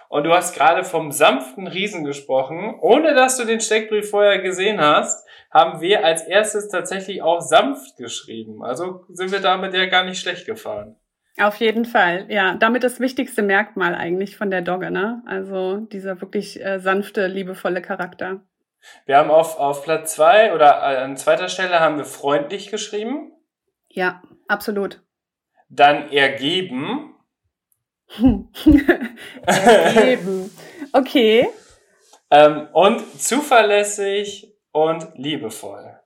Und 0.09 0.23
du 0.23 0.33
hast 0.33 0.55
gerade 0.55 0.83
vom 0.83 1.11
sanften 1.11 1.67
Riesen 1.67 2.05
gesprochen. 2.05 2.73
Ohne 2.81 3.13
dass 3.13 3.37
du 3.37 3.45
den 3.45 3.59
Steckbrief 3.59 4.09
vorher 4.09 4.39
gesehen 4.39 4.81
hast, 4.81 5.27
haben 5.51 5.79
wir 5.79 6.03
als 6.03 6.23
erstes 6.23 6.69
tatsächlich 6.69 7.21
auch 7.21 7.39
sanft 7.39 7.97
geschrieben. 7.97 8.63
Also 8.63 9.05
sind 9.09 9.31
wir 9.31 9.41
damit 9.41 9.75
ja 9.75 9.85
gar 9.85 10.03
nicht 10.03 10.19
schlecht 10.19 10.47
gefahren. 10.47 10.95
Auf 11.39 11.57
jeden 11.57 11.85
Fall, 11.85 12.25
ja. 12.29 12.55
Damit 12.55 12.83
das 12.83 12.99
wichtigste 12.99 13.43
Merkmal 13.43 13.93
eigentlich 13.93 14.37
von 14.37 14.49
der 14.49 14.63
Dogge, 14.63 14.89
ne? 14.89 15.21
Also 15.27 15.81
dieser 15.81 16.19
wirklich 16.19 16.65
äh, 16.65 16.79
sanfte, 16.79 17.27
liebevolle 17.27 17.83
Charakter. 17.83 18.41
Wir 19.05 19.17
haben 19.17 19.31
auf, 19.31 19.57
auf 19.57 19.83
Platz 19.83 20.13
zwei 20.13 20.53
oder 20.53 20.77
äh, 20.77 20.97
an 20.97 21.17
zweiter 21.17 21.49
Stelle 21.49 21.79
haben 21.79 21.97
wir 21.97 22.05
freundlich 22.05 22.69
geschrieben. 22.69 23.31
Ja, 23.89 24.21
absolut. 24.47 25.01
Dann 25.69 26.11
ergeben. 26.11 27.15
ergeben. 29.45 30.51
Okay. 30.93 31.49
ähm, 32.31 32.67
und 32.73 33.21
zuverlässig 33.21 34.53
und 34.71 35.07
liebevoll. 35.15 35.99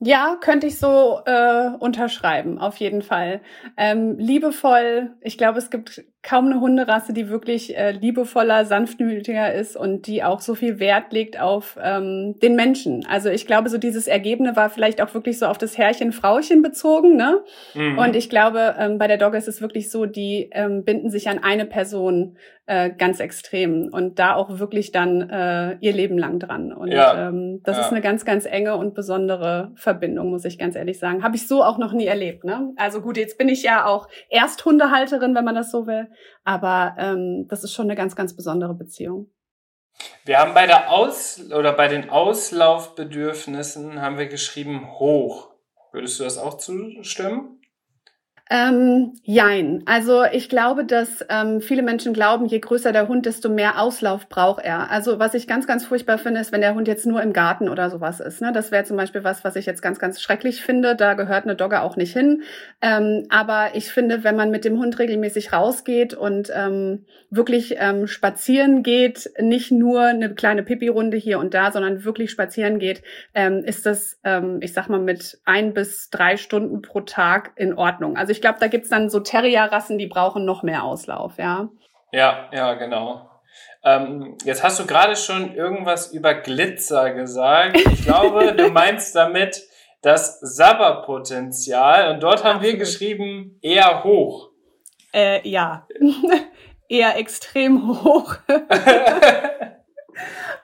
Ja, 0.00 0.36
könnte 0.40 0.66
ich 0.66 0.78
so 0.78 1.22
äh, 1.24 1.70
unterschreiben, 1.78 2.58
auf 2.58 2.76
jeden 2.76 3.02
Fall. 3.02 3.40
Ähm, 3.76 4.18
liebevoll, 4.18 5.16
ich 5.22 5.38
glaube, 5.38 5.58
es 5.58 5.70
gibt 5.70 6.04
kaum 6.24 6.46
eine 6.46 6.58
Hunderasse, 6.58 7.12
die 7.12 7.28
wirklich 7.28 7.76
äh, 7.76 7.92
liebevoller, 7.92 8.64
sanftmütiger 8.64 9.52
ist 9.52 9.76
und 9.76 10.06
die 10.06 10.24
auch 10.24 10.40
so 10.40 10.54
viel 10.54 10.80
Wert 10.80 11.12
legt 11.12 11.38
auf 11.38 11.78
ähm, 11.80 12.34
den 12.42 12.56
Menschen. 12.56 13.06
Also 13.06 13.28
ich 13.28 13.46
glaube, 13.46 13.68
so 13.68 13.76
dieses 13.76 14.08
Ergebene 14.08 14.56
war 14.56 14.70
vielleicht 14.70 15.02
auch 15.02 15.12
wirklich 15.12 15.38
so 15.38 15.46
auf 15.46 15.58
das 15.58 15.76
Herrchen, 15.76 16.12
Frauchen 16.12 16.62
bezogen, 16.62 17.16
ne? 17.16 17.44
Mhm. 17.74 17.98
Und 17.98 18.16
ich 18.16 18.30
glaube, 18.30 18.74
ähm, 18.78 18.96
bei 18.96 19.06
der 19.06 19.18
Dogge 19.18 19.36
ist 19.36 19.48
es 19.48 19.60
wirklich 19.60 19.90
so, 19.90 20.06
die 20.06 20.48
ähm, 20.52 20.84
binden 20.84 21.10
sich 21.10 21.28
an 21.28 21.42
eine 21.42 21.66
Person 21.66 22.36
äh, 22.66 22.90
ganz 22.90 23.20
extrem 23.20 23.90
und 23.92 24.18
da 24.18 24.34
auch 24.34 24.58
wirklich 24.58 24.90
dann 24.90 25.28
äh, 25.28 25.76
ihr 25.80 25.92
Leben 25.92 26.16
lang 26.16 26.38
dran. 26.38 26.72
Und 26.72 26.92
ja. 26.92 27.28
ähm, 27.28 27.60
das 27.62 27.76
ja. 27.76 27.82
ist 27.82 27.90
eine 27.90 28.00
ganz, 28.00 28.24
ganz 28.24 28.46
enge 28.46 28.76
und 28.76 28.94
besondere 28.94 29.72
Verbindung, 29.74 30.30
muss 30.30 30.46
ich 30.46 30.58
ganz 30.58 30.74
ehrlich 30.74 30.98
sagen. 30.98 31.22
Habe 31.22 31.36
ich 31.36 31.46
so 31.46 31.62
auch 31.62 31.76
noch 31.76 31.92
nie 31.92 32.06
erlebt. 32.06 32.44
Ne? 32.44 32.72
Also 32.76 33.02
gut, 33.02 33.18
jetzt 33.18 33.36
bin 33.36 33.50
ich 33.50 33.62
ja 33.62 33.84
auch 33.84 34.08
Ersthundehalterin, 34.30 35.34
wenn 35.34 35.44
man 35.44 35.54
das 35.54 35.70
so 35.70 35.86
will. 35.86 36.08
Aber 36.44 36.94
ähm, 36.98 37.46
das 37.48 37.64
ist 37.64 37.72
schon 37.72 37.86
eine 37.86 37.96
ganz, 37.96 38.16
ganz 38.16 38.34
besondere 38.34 38.74
Beziehung. 38.74 39.30
Wir 40.24 40.38
haben 40.38 40.54
bei 40.54 40.66
der 40.66 40.90
Aus 40.90 41.40
oder 41.52 41.72
bei 41.72 41.88
den 41.88 42.10
Auslaufbedürfnissen 42.10 44.00
haben 44.00 44.18
wir 44.18 44.26
geschrieben 44.26 44.98
hoch. 44.98 45.50
Würdest 45.92 46.18
du 46.18 46.24
das 46.24 46.38
auch 46.38 46.58
zustimmen? 46.58 47.60
Ähm, 48.50 49.14
jein. 49.22 49.82
Also 49.86 50.22
ich 50.24 50.50
glaube, 50.50 50.84
dass 50.84 51.24
ähm, 51.30 51.62
viele 51.62 51.82
Menschen 51.82 52.12
glauben, 52.12 52.44
je 52.44 52.58
größer 52.58 52.92
der 52.92 53.08
Hund, 53.08 53.24
desto 53.24 53.48
mehr 53.48 53.80
Auslauf 53.80 54.28
braucht 54.28 54.62
er. 54.62 54.90
Also 54.90 55.18
was 55.18 55.32
ich 55.32 55.46
ganz, 55.46 55.66
ganz 55.66 55.86
furchtbar 55.86 56.18
finde, 56.18 56.42
ist, 56.42 56.52
wenn 56.52 56.60
der 56.60 56.74
Hund 56.74 56.86
jetzt 56.86 57.06
nur 57.06 57.22
im 57.22 57.32
Garten 57.32 57.70
oder 57.70 57.88
sowas 57.88 58.20
ist. 58.20 58.42
Ne? 58.42 58.52
Das 58.52 58.70
wäre 58.70 58.84
zum 58.84 58.98
Beispiel 58.98 59.24
was, 59.24 59.44
was 59.44 59.56
ich 59.56 59.64
jetzt 59.64 59.80
ganz, 59.80 59.98
ganz 59.98 60.20
schrecklich 60.20 60.60
finde. 60.60 60.94
Da 60.94 61.14
gehört 61.14 61.44
eine 61.44 61.56
Dogge 61.56 61.80
auch 61.80 61.96
nicht 61.96 62.12
hin. 62.12 62.42
Ähm, 62.82 63.24
aber 63.30 63.70
ich 63.74 63.90
finde, 63.90 64.24
wenn 64.24 64.36
man 64.36 64.50
mit 64.50 64.66
dem 64.66 64.78
Hund 64.78 64.98
regelmäßig 64.98 65.54
rausgeht 65.54 66.12
und 66.12 66.52
ähm, 66.54 67.06
wirklich 67.30 67.76
ähm, 67.78 68.06
spazieren 68.06 68.82
geht, 68.82 69.30
nicht 69.40 69.72
nur 69.72 70.02
eine 70.02 70.34
kleine 70.34 70.62
Pipi-Runde 70.62 71.16
hier 71.16 71.38
und 71.38 71.54
da, 71.54 71.72
sondern 71.72 72.04
wirklich 72.04 72.30
spazieren 72.30 72.78
geht, 72.78 73.02
ähm, 73.32 73.64
ist 73.64 73.86
das, 73.86 74.20
ähm, 74.22 74.58
ich 74.60 74.74
sag 74.74 74.90
mal, 74.90 75.00
mit 75.00 75.38
ein 75.46 75.72
bis 75.72 76.10
drei 76.10 76.36
Stunden 76.36 76.82
pro 76.82 77.00
Tag 77.00 77.52
in 77.56 77.72
Ordnung. 77.72 78.18
Also 78.18 78.33
ich 78.34 78.40
glaube, 78.40 78.58
da 78.58 78.66
gibt's 78.66 78.88
dann 78.88 79.08
so 79.08 79.20
Terrier-Rassen, 79.20 79.96
die 79.96 80.08
brauchen 80.08 80.44
noch 80.44 80.62
mehr 80.64 80.82
Auslauf, 80.82 81.38
ja. 81.38 81.68
Ja, 82.12 82.48
ja, 82.52 82.74
genau. 82.74 83.30
Ähm, 83.84 84.36
jetzt 84.44 84.64
hast 84.64 84.80
du 84.80 84.86
gerade 84.86 85.14
schon 85.14 85.54
irgendwas 85.54 86.12
über 86.12 86.34
Glitzer 86.34 87.12
gesagt. 87.12 87.76
Ich 87.76 88.04
glaube, 88.04 88.52
du 88.56 88.70
meinst 88.70 89.14
damit 89.14 89.62
das 90.02 90.40
Sabberpotenzial 90.40 92.12
und 92.12 92.22
dort 92.22 92.42
haben 92.44 92.60
wir 92.60 92.76
geschrieben 92.76 93.58
eher 93.62 94.02
hoch. 94.02 94.50
Äh, 95.12 95.48
ja, 95.48 95.86
eher 96.88 97.16
extrem 97.16 98.02
hoch. 98.02 98.36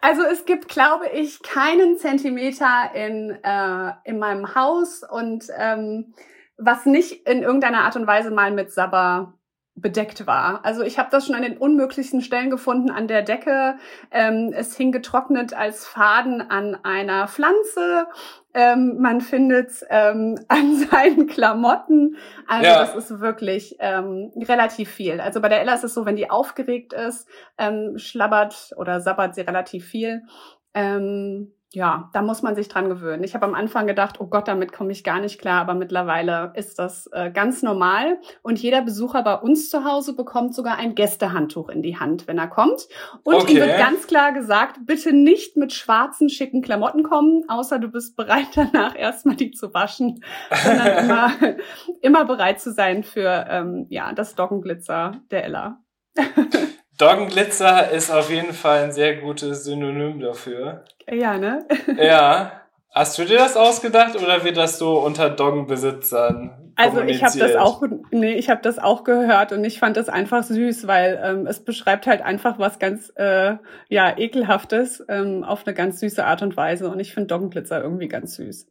Also 0.02 0.22
es 0.22 0.46
gibt, 0.46 0.68
glaube 0.68 1.08
ich, 1.08 1.42
keinen 1.42 1.98
Zentimeter 1.98 2.90
in, 2.94 3.38
äh, 3.42 3.92
in 4.04 4.18
meinem 4.18 4.54
Haus 4.54 5.02
und 5.02 5.44
ähm, 5.58 6.14
was 6.60 6.86
nicht 6.86 7.26
in 7.28 7.42
irgendeiner 7.42 7.82
Art 7.82 7.96
und 7.96 8.06
Weise 8.06 8.30
mal 8.30 8.50
mit 8.50 8.70
Sabber 8.70 9.34
bedeckt 9.76 10.26
war. 10.26 10.64
Also 10.64 10.82
ich 10.82 10.98
habe 10.98 11.10
das 11.10 11.26
schon 11.26 11.34
an 11.34 11.42
den 11.42 11.56
unmöglichsten 11.56 12.20
Stellen 12.20 12.50
gefunden, 12.50 12.90
an 12.90 13.08
der 13.08 13.22
Decke. 13.22 13.76
Ähm, 14.10 14.52
es 14.54 14.76
hing 14.76 14.92
getrocknet 14.92 15.54
als 15.54 15.86
Faden 15.86 16.42
an 16.50 16.76
einer 16.82 17.28
Pflanze. 17.28 18.06
Ähm, 18.52 18.96
man 18.98 19.20
findet 19.20 19.70
ähm, 19.88 20.38
an 20.48 20.76
seinen 20.76 21.26
Klamotten. 21.26 22.16
Also 22.46 22.66
ja. 22.66 22.80
das 22.80 22.94
ist 22.94 23.20
wirklich 23.20 23.76
ähm, 23.78 24.32
relativ 24.36 24.90
viel. 24.90 25.20
Also 25.20 25.40
bei 25.40 25.48
der 25.48 25.60
Ella 25.60 25.74
ist 25.74 25.84
es 25.84 25.94
so, 25.94 26.04
wenn 26.04 26.16
die 26.16 26.30
aufgeregt 26.30 26.92
ist, 26.92 27.28
ähm, 27.58 27.96
schlabbert 27.96 28.72
oder 28.76 29.00
sabbert 29.00 29.34
sie 29.34 29.42
relativ 29.42 29.86
viel. 29.86 30.22
Ähm, 30.74 31.52
ja, 31.72 32.10
da 32.12 32.22
muss 32.22 32.42
man 32.42 32.56
sich 32.56 32.68
dran 32.68 32.88
gewöhnen. 32.88 33.22
Ich 33.22 33.34
habe 33.34 33.46
am 33.46 33.54
Anfang 33.54 33.86
gedacht, 33.86 34.20
oh 34.20 34.26
Gott, 34.26 34.48
damit 34.48 34.72
komme 34.72 34.90
ich 34.90 35.04
gar 35.04 35.20
nicht 35.20 35.40
klar, 35.40 35.60
aber 35.60 35.74
mittlerweile 35.74 36.52
ist 36.56 36.80
das 36.80 37.08
äh, 37.12 37.30
ganz 37.30 37.62
normal. 37.62 38.18
Und 38.42 38.58
jeder 38.58 38.82
Besucher 38.82 39.22
bei 39.22 39.34
uns 39.34 39.70
zu 39.70 39.84
Hause 39.84 40.16
bekommt 40.16 40.52
sogar 40.52 40.78
ein 40.78 40.96
Gästehandtuch 40.96 41.68
in 41.68 41.82
die 41.82 41.96
Hand, 41.96 42.26
wenn 42.26 42.38
er 42.38 42.48
kommt. 42.48 42.88
Und 43.22 43.36
okay. 43.36 43.52
ihm 43.52 43.58
wird 43.58 43.78
ganz 43.78 44.08
klar 44.08 44.32
gesagt, 44.32 44.80
bitte 44.84 45.12
nicht 45.12 45.56
mit 45.56 45.72
schwarzen, 45.72 46.28
schicken 46.28 46.60
Klamotten 46.60 47.04
kommen, 47.04 47.44
außer 47.48 47.78
du 47.78 47.86
bist 47.88 48.16
bereit 48.16 48.48
danach 48.56 48.96
erstmal 48.96 49.36
die 49.36 49.52
zu 49.52 49.72
waschen, 49.72 50.24
sondern 50.64 50.98
immer, 51.04 51.32
immer 52.00 52.24
bereit 52.24 52.60
zu 52.60 52.72
sein 52.72 53.04
für 53.04 53.46
ähm, 53.48 53.86
ja 53.90 54.12
das 54.12 54.34
Doggenglitzer 54.34 55.20
der 55.30 55.44
Ella. 55.44 55.78
Doggenglitzer 57.00 57.90
ist 57.90 58.10
auf 58.10 58.30
jeden 58.30 58.52
Fall 58.52 58.84
ein 58.84 58.92
sehr 58.92 59.16
gutes 59.16 59.64
Synonym 59.64 60.20
dafür. 60.20 60.84
Ja, 61.10 61.38
ne? 61.38 61.66
ja. 61.96 62.52
Hast 62.92 63.18
du 63.18 63.24
dir 63.24 63.38
das 63.38 63.56
ausgedacht 63.56 64.16
oder 64.20 64.42
wird 64.44 64.56
das 64.56 64.78
so 64.78 64.98
unter 64.98 65.30
Doggenbesitzern? 65.30 66.72
Also 66.74 67.02
ich 67.02 67.22
habe 67.22 67.38
das 67.38 67.56
auch, 67.56 67.82
nee, 68.10 68.34
ich 68.34 68.50
habe 68.50 68.62
das 68.62 68.78
auch 68.78 69.04
gehört 69.04 69.52
und 69.52 69.64
ich 69.64 69.78
fand 69.78 69.96
das 69.96 70.08
einfach 70.08 70.42
süß, 70.42 70.86
weil 70.86 71.20
ähm, 71.22 71.46
es 71.46 71.60
beschreibt 71.60 72.06
halt 72.06 72.22
einfach 72.22 72.58
was 72.58 72.78
ganz, 72.78 73.12
äh, 73.16 73.56
ja, 73.88 74.16
ekelhaftes 74.16 75.04
ähm, 75.08 75.44
auf 75.44 75.66
eine 75.66 75.74
ganz 75.74 76.00
süße 76.00 76.24
Art 76.24 76.42
und 76.42 76.56
Weise 76.56 76.88
und 76.88 76.98
ich 76.98 77.12
finde 77.12 77.28
Doggenglitzer 77.28 77.82
irgendwie 77.82 78.08
ganz 78.08 78.34
süß. 78.36 78.66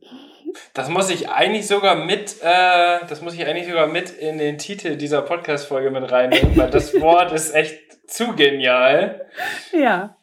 Das 0.74 0.90
muss 0.90 1.10
ich 1.10 1.30
eigentlich 1.30 1.68
sogar 1.68 1.96
mit, 1.96 2.38
äh, 2.42 3.00
das 3.08 3.22
muss 3.22 3.34
ich 3.34 3.46
eigentlich 3.46 3.68
sogar 3.68 3.88
mit 3.88 4.10
in 4.10 4.38
den 4.38 4.58
Titel 4.58 4.96
dieser 4.96 5.22
Podcast-Folge 5.22 5.92
mit 5.92 6.12
reinnehmen, 6.12 6.56
weil 6.58 6.70
das 6.70 6.94
Wort 7.02 7.32
ist 7.32 7.54
echt 7.54 7.80
zu 8.08 8.34
genial. 8.36 9.26
Ja. 9.72 10.16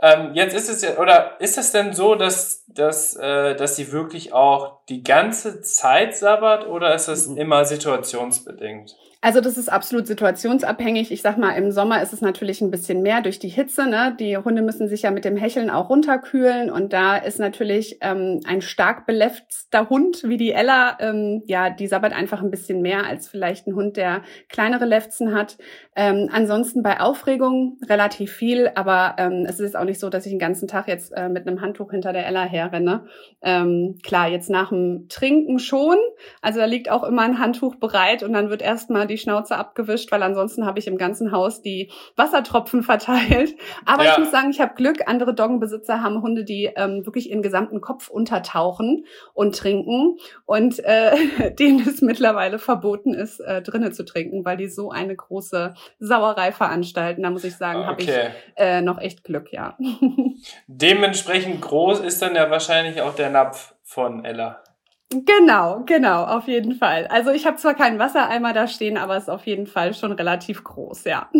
Ähm, 0.00 0.30
jetzt 0.34 0.54
ist 0.54 0.68
es 0.68 0.82
ja, 0.82 0.96
oder 0.98 1.40
ist 1.40 1.58
es 1.58 1.72
denn 1.72 1.92
so, 1.92 2.14
dass, 2.14 2.64
dass, 2.68 3.16
äh, 3.16 3.56
dass 3.56 3.76
sie 3.76 3.90
wirklich 3.90 4.32
auch 4.32 4.84
die 4.88 5.02
ganze 5.02 5.60
Zeit 5.60 6.16
sabbert 6.16 6.66
oder 6.66 6.94
ist 6.94 7.08
es 7.08 7.26
mhm. 7.26 7.36
immer 7.36 7.64
situationsbedingt? 7.64 8.94
Also 9.20 9.40
das 9.40 9.58
ist 9.58 9.68
absolut 9.68 10.06
situationsabhängig. 10.06 11.10
Ich 11.10 11.22
sag 11.22 11.38
mal, 11.38 11.50
im 11.54 11.72
Sommer 11.72 12.00
ist 12.00 12.12
es 12.12 12.20
natürlich 12.20 12.60
ein 12.60 12.70
bisschen 12.70 13.02
mehr 13.02 13.20
durch 13.20 13.40
die 13.40 13.48
Hitze. 13.48 13.88
Ne? 13.88 14.16
Die 14.18 14.36
Hunde 14.36 14.62
müssen 14.62 14.86
sich 14.86 15.02
ja 15.02 15.10
mit 15.10 15.24
dem 15.24 15.36
Hecheln 15.36 15.70
auch 15.70 15.90
runterkühlen 15.90 16.70
und 16.70 16.92
da 16.92 17.16
ist 17.16 17.40
natürlich 17.40 17.98
ähm, 18.00 18.38
ein 18.46 18.62
stark 18.62 19.06
beläffter 19.06 19.88
Hund 19.88 20.22
wie 20.24 20.36
die 20.36 20.52
Ella, 20.52 20.96
ähm, 21.00 21.42
ja, 21.46 21.68
die 21.68 21.88
sabbert 21.88 22.12
einfach 22.12 22.42
ein 22.42 22.52
bisschen 22.52 22.80
mehr 22.80 23.06
als 23.06 23.28
vielleicht 23.28 23.66
ein 23.66 23.74
Hund, 23.74 23.96
der 23.96 24.22
kleinere 24.48 24.84
Lefzen 24.84 25.34
hat. 25.34 25.58
Ähm, 25.96 26.28
ansonsten 26.32 26.84
bei 26.84 27.00
Aufregung 27.00 27.76
relativ 27.88 28.30
viel, 28.30 28.70
aber 28.76 29.16
ähm, 29.18 29.46
es 29.48 29.58
ist 29.58 29.76
auch 29.76 29.82
nicht 29.82 29.98
so, 29.98 30.10
dass 30.10 30.26
ich 30.26 30.30
den 30.30 30.38
ganzen 30.38 30.68
Tag 30.68 30.86
jetzt 30.86 31.10
äh, 31.10 31.28
mit 31.28 31.44
einem 31.44 31.60
Handtuch 31.60 31.90
hinter 31.90 32.12
der 32.12 32.24
Ella 32.24 32.44
herrenne. 32.44 33.06
Ähm, 33.42 33.98
klar, 34.04 34.28
jetzt 34.28 34.48
nach 34.48 34.68
dem 34.68 35.08
Trinken 35.08 35.58
schon. 35.58 35.96
Also 36.40 36.60
da 36.60 36.66
liegt 36.66 36.88
auch 36.88 37.02
immer 37.02 37.22
ein 37.22 37.40
Handtuch 37.40 37.74
bereit 37.74 38.22
und 38.22 38.32
dann 38.32 38.48
wird 38.48 38.62
erstmal 38.62 39.07
die 39.08 39.18
Schnauze 39.18 39.56
abgewischt, 39.56 40.12
weil 40.12 40.22
ansonsten 40.22 40.66
habe 40.66 40.78
ich 40.78 40.86
im 40.86 40.98
ganzen 40.98 41.32
Haus 41.32 41.62
die 41.62 41.90
Wassertropfen 42.16 42.82
verteilt. 42.82 43.54
Aber 43.84 44.04
ja. 44.04 44.12
ich 44.12 44.18
muss 44.18 44.30
sagen, 44.30 44.50
ich 44.50 44.60
habe 44.60 44.74
Glück. 44.74 45.08
Andere 45.08 45.34
Doggenbesitzer 45.34 46.02
haben 46.02 46.22
Hunde, 46.22 46.44
die 46.44 46.70
ähm, 46.76 47.04
wirklich 47.04 47.30
ihren 47.30 47.42
gesamten 47.42 47.80
Kopf 47.80 48.08
untertauchen 48.08 49.04
und 49.34 49.56
trinken 49.56 50.18
und 50.44 50.78
äh, 50.84 51.50
denen 51.58 51.80
es 51.86 52.02
mittlerweile 52.02 52.58
verboten 52.58 53.14
ist, 53.14 53.40
äh, 53.40 53.62
drinnen 53.62 53.92
zu 53.92 54.04
trinken, 54.04 54.44
weil 54.44 54.56
die 54.56 54.68
so 54.68 54.90
eine 54.90 55.16
große 55.16 55.74
Sauerei 55.98 56.52
veranstalten. 56.52 57.22
Da 57.22 57.30
muss 57.30 57.44
ich 57.44 57.56
sagen, 57.56 57.80
okay. 57.80 57.88
habe 57.88 58.02
ich 58.02 58.10
äh, 58.56 58.80
noch 58.82 58.98
echt 58.98 59.24
Glück, 59.24 59.52
ja. 59.52 59.76
Dementsprechend 60.66 61.60
groß 61.60 62.00
ist 62.00 62.22
dann 62.22 62.34
ja 62.34 62.50
wahrscheinlich 62.50 63.00
auch 63.00 63.14
der 63.14 63.30
Napf 63.30 63.74
von 63.82 64.24
Ella. 64.24 64.62
Genau, 65.10 65.84
genau, 65.86 66.24
auf 66.24 66.48
jeden 66.48 66.74
Fall. 66.74 67.06
Also 67.06 67.30
ich 67.30 67.46
habe 67.46 67.56
zwar 67.56 67.74
keinen 67.74 67.98
Wassereimer 67.98 68.52
da 68.52 68.66
stehen, 68.68 68.98
aber 68.98 69.16
es 69.16 69.22
ist 69.22 69.28
auf 69.30 69.46
jeden 69.46 69.66
Fall 69.66 69.94
schon 69.94 70.12
relativ 70.12 70.62
groß, 70.64 71.04
ja. 71.04 71.30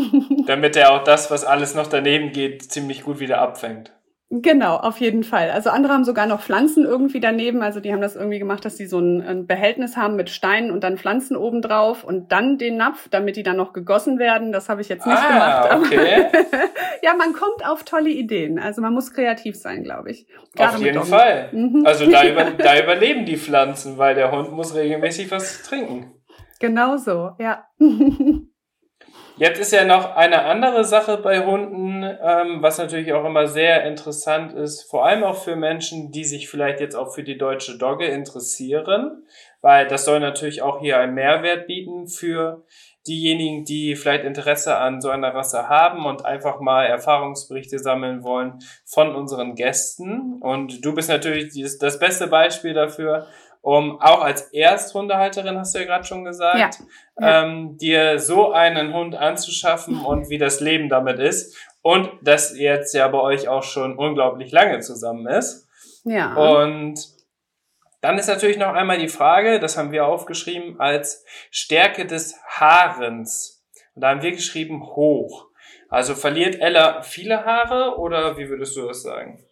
Damit 0.47 0.75
er 0.77 0.93
auch 0.93 1.05
das, 1.05 1.31
was 1.31 1.45
alles 1.45 1.75
noch 1.75 1.87
daneben 1.87 2.33
geht, 2.33 2.73
ziemlich 2.73 3.03
gut 3.03 3.21
wieder 3.21 3.43
abfängt. 3.43 3.93
Genau, 4.31 4.77
auf 4.77 4.99
jeden 5.01 5.25
Fall. 5.25 5.51
Also 5.51 5.71
andere 5.71 5.95
haben 5.95 6.05
sogar 6.05 6.27
noch 6.27 6.43
Pflanzen 6.43 6.85
irgendwie 6.85 7.19
daneben. 7.19 7.63
Also 7.63 7.81
die 7.81 7.95
haben 7.95 8.03
das 8.03 8.15
irgendwie 8.15 8.39
gemacht, 8.39 8.63
dass 8.63 8.77
sie 8.77 8.87
so 8.87 8.99
ein, 8.99 9.23
ein 9.23 9.47
Behältnis 9.47 9.97
haben 9.97 10.17
mit 10.17 10.29
Steinen 10.29 10.71
und 10.71 10.85
dann 10.85 10.99
Pflanzen 10.99 11.35
oben 11.35 11.63
drauf 11.63 12.05
und 12.05 12.31
dann 12.31 12.59
den 12.59 12.77
Napf, 12.77 13.09
damit 13.09 13.37
die 13.37 13.43
dann 13.43 13.57
noch 13.57 13.73
gegossen 13.73 14.19
werden. 14.19 14.53
Das 14.53 14.69
habe 14.69 14.83
ich 14.83 14.91
jetzt 14.91 15.07
nicht 15.07 15.17
ah, 15.17 15.67
gemacht. 15.67 15.87
Okay. 15.87 16.27
ja, 17.03 17.15
man 17.15 17.33
kommt 17.33 17.65
auf 17.67 17.85
tolle 17.85 18.11
Ideen. 18.11 18.59
Also 18.59 18.83
man 18.83 18.93
muss 18.93 19.15
kreativ 19.15 19.57
sein, 19.57 19.83
glaube 19.83 20.11
ich. 20.11 20.27
Gerade 20.55 20.77
auf 20.77 20.83
jeden 20.83 21.05
Fall. 21.05 21.49
Mhm. 21.53 21.85
Also 21.87 22.11
da, 22.11 22.29
über, 22.29 22.45
da 22.59 22.79
überleben 22.79 23.25
die 23.25 23.39
Pflanzen, 23.39 23.97
weil 23.97 24.15
der 24.15 24.31
Hund 24.31 24.53
muss 24.53 24.75
regelmäßig 24.75 25.31
was 25.31 25.63
trinken. 25.63 26.13
Genau 26.61 26.99
so, 26.99 27.31
ja. 27.39 27.67
Jetzt 29.39 29.61
ist 29.61 29.73
ja 29.73 29.85
noch 29.85 30.17
eine 30.17 30.43
andere 30.47 30.85
Sache 30.85 31.17
bei 31.19 31.47
Hunden, 31.47 32.03
ähm, 32.03 32.61
was 32.61 32.79
natürlich 32.79 33.13
auch 33.13 33.25
immer 33.25 33.47
sehr 33.47 33.85
interessant 33.85 34.53
ist, 34.53 34.83
vor 34.91 35.07
allem 35.07 35.23
auch 35.23 35.45
für 35.45 35.55
Menschen, 35.55 36.11
die 36.11 36.25
sich 36.25 36.49
vielleicht 36.49 36.81
jetzt 36.81 36.97
auch 36.97 37.15
für 37.15 37.23
die 37.23 37.39
deutsche 37.39 37.79
Dogge 37.79 38.07
interessieren, 38.07 39.23
weil 39.61 39.87
das 39.87 40.05
soll 40.05 40.19
natürlich 40.19 40.63
auch 40.63 40.81
hier 40.81 40.99
einen 40.99 41.15
Mehrwert 41.15 41.69
bieten 41.69 42.09
für 42.09 42.65
diejenigen, 43.07 43.65
die 43.65 43.95
vielleicht 43.95 44.25
Interesse 44.25 44.77
an 44.77 45.01
so 45.01 45.09
einer 45.09 45.33
Rasse 45.33 45.69
haben 45.69 46.05
und 46.05 46.25
einfach 46.25 46.59
mal 46.59 46.87
Erfahrungsberichte 46.87 47.79
sammeln 47.79 48.25
wollen 48.25 48.59
von 48.85 49.15
unseren 49.15 49.55
Gästen. 49.55 50.39
Und 50.41 50.85
du 50.85 50.95
bist 50.95 51.09
natürlich 51.09 51.53
das 51.79 51.99
beste 52.01 52.27
Beispiel 52.27 52.75
dafür, 52.75 53.27
um 53.61 54.01
auch 54.01 54.23
als 54.23 54.53
Ersthundehalterin, 54.53 55.59
hast 55.59 55.75
du 55.75 55.81
ja 55.81 55.85
gerade 55.85 56.05
schon 56.05 56.25
gesagt, 56.25 56.79
ja. 57.21 57.43
Ähm, 57.43 57.77
dir 57.77 58.19
so 58.19 58.53
einen 58.53 58.95
Hund 58.95 59.17
anzuschaffen 59.17 60.05
und 60.05 60.29
wie 60.31 60.39
das 60.39 60.61
Leben 60.61 60.89
damit 60.89 61.19
ist. 61.19 61.57
Und 61.83 62.11
das 62.23 62.59
jetzt 62.59 62.95
ja 62.95 63.09
bei 63.09 63.21
euch 63.21 63.49
auch 63.49 63.63
schon 63.63 63.97
unglaublich 63.97 64.53
lange 64.53 64.81
zusammen 64.81 65.27
ist. 65.27 65.69
Ja. 66.05 66.35
Und 66.35 67.01
dann 68.01 68.19
ist 68.19 68.29
natürlich 68.29 68.59
noch 68.59 68.75
einmal 68.75 68.99
die 68.99 69.09
Frage, 69.09 69.59
das 69.59 69.77
haben 69.77 69.91
wir 69.91 70.07
aufgeschrieben, 70.07 70.79
als 70.79 71.25
Stärke 71.51 72.07
des 72.07 72.37
Haarens. 72.47 73.65
Und 73.95 74.03
da 74.03 74.11
haben 74.11 74.23
wir 74.23 74.33
geschrieben 74.33 74.87
hoch. 74.87 75.49
Also 75.89 76.15
verliert 76.15 76.61
Ella 76.61 77.03
viele 77.03 77.45
Haare 77.45 77.99
oder 77.99 78.37
wie 78.37 78.49
würdest 78.49 78.77
du 78.77 78.87
das 78.87 79.03
sagen? 79.03 79.45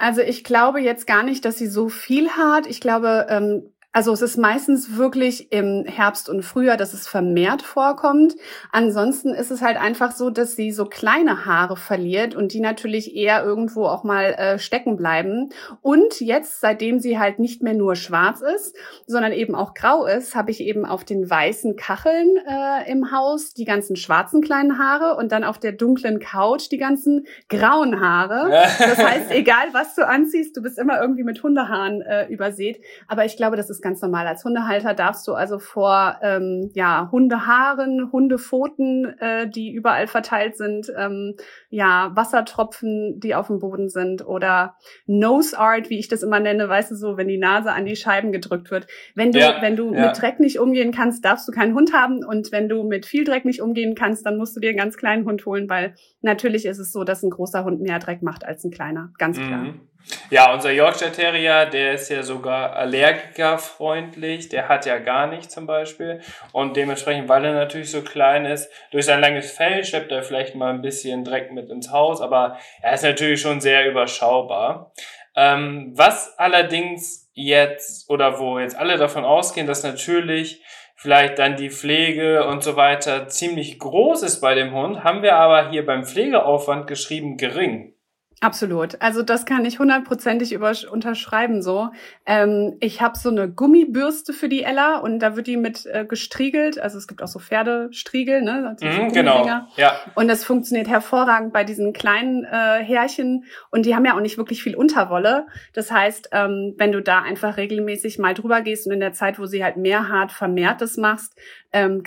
Also 0.00 0.22
ich 0.22 0.44
glaube 0.44 0.80
jetzt 0.80 1.06
gar 1.06 1.22
nicht, 1.22 1.44
dass 1.44 1.58
sie 1.58 1.66
so 1.66 1.90
viel 1.90 2.30
hat. 2.30 2.66
Ich 2.66 2.80
glaube, 2.80 3.26
ähm, 3.28 3.70
also 3.92 4.12
es 4.12 4.22
ist 4.22 4.36
meistens 4.36 4.96
wirklich 4.96 5.50
im 5.50 5.84
Herbst 5.84 6.28
und 6.28 6.42
Frühjahr, 6.42 6.76
dass 6.76 6.94
es 6.94 7.08
vermehrt 7.08 7.62
vorkommt. 7.62 8.36
Ansonsten 8.70 9.30
ist 9.34 9.50
es 9.50 9.62
halt 9.62 9.76
einfach 9.76 10.12
so, 10.12 10.30
dass 10.30 10.54
sie 10.54 10.70
so 10.70 10.84
kleine 10.84 11.44
Haare 11.44 11.76
verliert 11.76 12.36
und 12.36 12.52
die 12.52 12.60
natürlich 12.60 13.16
eher 13.16 13.42
irgendwo 13.42 13.86
auch 13.86 14.04
mal 14.04 14.34
äh, 14.34 14.58
stecken 14.60 14.96
bleiben. 14.96 15.50
Und 15.82 16.20
jetzt, 16.20 16.60
seitdem 16.60 17.00
sie 17.00 17.18
halt 17.18 17.40
nicht 17.40 17.64
mehr 17.64 17.74
nur 17.74 17.96
schwarz 17.96 18.42
ist, 18.42 18.76
sondern 19.08 19.32
eben 19.32 19.56
auch 19.56 19.74
grau 19.74 20.06
ist, 20.06 20.36
habe 20.36 20.52
ich 20.52 20.60
eben 20.60 20.84
auf 20.84 21.02
den 21.02 21.28
weißen 21.28 21.74
Kacheln 21.74 22.36
äh, 22.46 22.88
im 22.88 23.10
Haus 23.10 23.54
die 23.54 23.64
ganzen 23.64 23.96
schwarzen 23.96 24.40
kleinen 24.40 24.78
Haare 24.78 25.16
und 25.16 25.32
dann 25.32 25.42
auf 25.42 25.58
der 25.58 25.72
dunklen 25.72 26.20
Couch 26.20 26.70
die 26.70 26.78
ganzen 26.78 27.26
grauen 27.48 28.00
Haare. 28.00 28.50
Das 28.90 28.98
heißt, 28.98 29.30
egal 29.30 29.68
was 29.72 29.94
du 29.94 30.06
anziehst, 30.06 30.56
du 30.56 30.62
bist 30.62 30.78
immer 30.78 31.00
irgendwie 31.00 31.22
mit 31.22 31.42
Hundehaaren 31.42 32.02
äh, 32.02 32.26
übersät. 32.26 32.82
Aber 33.08 33.24
ich 33.24 33.36
glaube, 33.36 33.56
das 33.56 33.70
ist 33.70 33.79
ist 33.80 33.82
ganz 33.82 34.02
normal. 34.02 34.26
Als 34.26 34.44
Hundehalter 34.44 34.94
darfst 34.94 35.26
du 35.26 35.32
also 35.32 35.58
vor 35.58 36.18
ähm, 36.22 36.70
ja, 36.74 37.08
Hundehaaren, 37.10 38.12
Hundepfoten, 38.12 39.18
äh, 39.18 39.48
die 39.48 39.72
überall 39.72 40.06
verteilt 40.06 40.56
sind, 40.56 40.92
ähm, 40.96 41.34
ja, 41.70 42.12
Wassertropfen, 42.14 43.18
die 43.20 43.34
auf 43.34 43.46
dem 43.46 43.58
Boden 43.58 43.88
sind 43.88 44.26
oder 44.26 44.76
Nose 45.06 45.58
Art, 45.58 45.90
wie 45.90 45.98
ich 45.98 46.08
das 46.08 46.22
immer 46.22 46.40
nenne, 46.40 46.68
weißt 46.68 46.90
du 46.90 46.94
so, 46.94 47.16
wenn 47.16 47.28
die 47.28 47.38
Nase 47.38 47.72
an 47.72 47.86
die 47.86 47.96
Scheiben 47.96 48.32
gedrückt 48.32 48.70
wird. 48.70 48.86
Wenn 49.14 49.32
du, 49.32 49.38
ja, 49.38 49.56
wenn 49.60 49.76
du 49.76 49.94
ja. 49.94 50.08
mit 50.08 50.20
Dreck 50.20 50.40
nicht 50.40 50.58
umgehen 50.58 50.92
kannst, 50.92 51.24
darfst 51.24 51.48
du 51.48 51.52
keinen 51.52 51.74
Hund 51.74 51.92
haben 51.92 52.24
und 52.24 52.52
wenn 52.52 52.68
du 52.68 52.82
mit 52.82 53.06
viel 53.06 53.24
Dreck 53.24 53.44
nicht 53.44 53.62
umgehen 53.62 53.94
kannst, 53.94 54.26
dann 54.26 54.36
musst 54.36 54.54
du 54.54 54.60
dir 54.60 54.70
einen 54.70 54.78
ganz 54.78 54.96
kleinen 54.96 55.24
Hund 55.24 55.46
holen, 55.46 55.68
weil 55.68 55.94
natürlich 56.20 56.66
ist 56.66 56.78
es 56.78 56.92
so, 56.92 57.04
dass 57.04 57.22
ein 57.22 57.30
großer 57.30 57.64
Hund 57.64 57.80
mehr 57.80 57.98
Dreck 57.98 58.22
macht 58.22 58.44
als 58.44 58.64
ein 58.64 58.70
kleiner, 58.70 59.12
ganz 59.18 59.38
klar. 59.38 59.64
Mhm. 59.64 59.89
Ja, 60.30 60.52
unser 60.52 60.70
Yorkshire 60.70 61.12
Terrier, 61.12 61.66
der 61.66 61.92
ist 61.92 62.08
ja 62.08 62.22
sogar 62.22 62.74
allergikerfreundlich, 62.74 64.48
der 64.48 64.68
hat 64.68 64.86
ja 64.86 64.98
gar 64.98 65.26
nichts 65.26 65.54
zum 65.54 65.66
Beispiel. 65.66 66.20
Und 66.52 66.76
dementsprechend, 66.76 67.28
weil 67.28 67.44
er 67.44 67.52
natürlich 67.52 67.90
so 67.90 68.02
klein 68.02 68.44
ist, 68.44 68.70
durch 68.90 69.06
sein 69.06 69.20
langes 69.20 69.52
Fell 69.52 69.84
schleppt 69.84 70.12
er 70.12 70.22
vielleicht 70.22 70.54
mal 70.54 70.72
ein 70.72 70.82
bisschen 70.82 71.24
Dreck 71.24 71.52
mit 71.52 71.70
ins 71.70 71.90
Haus, 71.90 72.20
aber 72.20 72.58
er 72.82 72.94
ist 72.94 73.04
natürlich 73.04 73.40
schon 73.40 73.60
sehr 73.60 73.88
überschaubar. 73.88 74.92
Ähm, 75.36 75.92
was 75.94 76.38
allerdings 76.38 77.30
jetzt, 77.34 78.10
oder 78.10 78.38
wo 78.38 78.58
jetzt 78.58 78.76
alle 78.76 78.96
davon 78.96 79.24
ausgehen, 79.24 79.66
dass 79.66 79.82
natürlich 79.82 80.62
vielleicht 80.96 81.38
dann 81.38 81.56
die 81.56 81.70
Pflege 81.70 82.44
und 82.46 82.62
so 82.62 82.76
weiter 82.76 83.28
ziemlich 83.28 83.78
groß 83.78 84.22
ist 84.22 84.40
bei 84.40 84.54
dem 84.54 84.74
Hund, 84.74 85.02
haben 85.02 85.22
wir 85.22 85.36
aber 85.36 85.70
hier 85.70 85.86
beim 85.86 86.04
Pflegeaufwand 86.04 86.86
geschrieben 86.86 87.36
gering. 87.36 87.94
Absolut. 88.42 88.96
Also 89.02 89.22
das 89.22 89.44
kann 89.44 89.66
ich 89.66 89.78
hundertprozentig 89.78 90.58
unterschreiben 90.58 91.60
so. 91.60 91.90
Ähm, 92.24 92.76
ich 92.80 93.02
habe 93.02 93.18
so 93.18 93.28
eine 93.28 93.50
Gummibürste 93.50 94.32
für 94.32 94.48
die 94.48 94.62
Ella 94.62 94.98
und 94.98 95.18
da 95.18 95.36
wird 95.36 95.46
die 95.46 95.58
mit 95.58 95.84
äh, 95.84 96.06
gestriegelt. 96.06 96.80
Also 96.80 96.96
es 96.96 97.06
gibt 97.06 97.22
auch 97.22 97.28
so 97.28 97.38
Pferdestriegel, 97.38 98.40
ne? 98.40 98.68
Also 98.70 98.86
mhm, 98.86 99.12
genau. 99.12 99.44
Ja. 99.76 100.00
Und 100.14 100.28
das 100.28 100.42
funktioniert 100.42 100.88
hervorragend 100.88 101.52
bei 101.52 101.64
diesen 101.64 101.92
kleinen 101.92 102.44
äh, 102.44 102.82
Härchen 102.82 103.44
und 103.70 103.84
die 103.84 103.94
haben 103.94 104.06
ja 104.06 104.16
auch 104.16 104.20
nicht 104.20 104.38
wirklich 104.38 104.62
viel 104.62 104.74
Unterwolle. 104.74 105.46
Das 105.74 105.90
heißt, 105.90 106.30
ähm, 106.32 106.74
wenn 106.78 106.92
du 106.92 107.02
da 107.02 107.20
einfach 107.20 107.58
regelmäßig 107.58 108.18
mal 108.18 108.32
drüber 108.32 108.62
gehst 108.62 108.86
und 108.86 108.94
in 108.94 109.00
der 109.00 109.12
Zeit, 109.12 109.38
wo 109.38 109.44
sie 109.44 109.62
halt 109.62 109.76
mehr 109.76 110.08
hart 110.08 110.32
vermehrtes 110.32 110.96
machst, 110.96 111.36
ähm, 111.74 112.02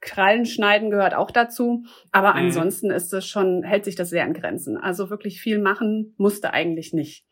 Krallen 0.00 0.46
schneiden 0.46 0.90
gehört 0.90 1.14
auch 1.14 1.30
dazu. 1.30 1.84
Aber 2.12 2.32
mhm. 2.32 2.46
ansonsten 2.46 2.90
ist 2.90 3.12
es 3.12 3.26
schon, 3.26 3.62
hält 3.62 3.84
sich 3.84 3.96
das 3.96 4.10
sehr 4.10 4.24
in 4.24 4.34
Grenzen. 4.34 4.76
Also 4.76 5.10
wirklich 5.10 5.40
viel 5.40 5.58
machen 5.58 6.14
musste 6.16 6.52
eigentlich 6.52 6.92
nicht. 6.92 7.24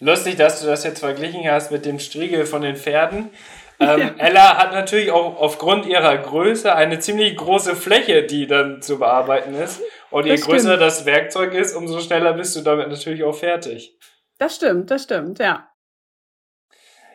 Lustig, 0.00 0.36
dass 0.36 0.60
du 0.60 0.66
das 0.66 0.84
jetzt 0.84 1.00
verglichen 1.00 1.48
hast 1.48 1.70
mit 1.70 1.84
dem 1.84 1.98
Striegel 1.98 2.46
von 2.46 2.62
den 2.62 2.76
Pferden. 2.76 3.30
Ähm, 3.80 4.14
Ella 4.18 4.58
hat 4.58 4.72
natürlich 4.72 5.10
auch 5.10 5.40
aufgrund 5.40 5.86
ihrer 5.86 6.16
Größe 6.16 6.72
eine 6.72 7.00
ziemlich 7.00 7.36
große 7.36 7.74
Fläche, 7.74 8.22
die 8.22 8.46
dann 8.46 8.80
zu 8.80 9.00
bearbeiten 9.00 9.54
ist. 9.54 9.82
Und 10.10 10.26
je 10.26 10.36
größer 10.36 10.76
das 10.76 11.04
Werkzeug 11.04 11.52
ist, 11.54 11.74
umso 11.74 11.98
schneller 11.98 12.34
bist 12.34 12.54
du 12.54 12.60
damit 12.60 12.88
natürlich 12.90 13.24
auch 13.24 13.34
fertig. 13.34 13.98
Das 14.38 14.54
stimmt, 14.54 14.92
das 14.92 15.02
stimmt, 15.04 15.40
ja. 15.40 15.68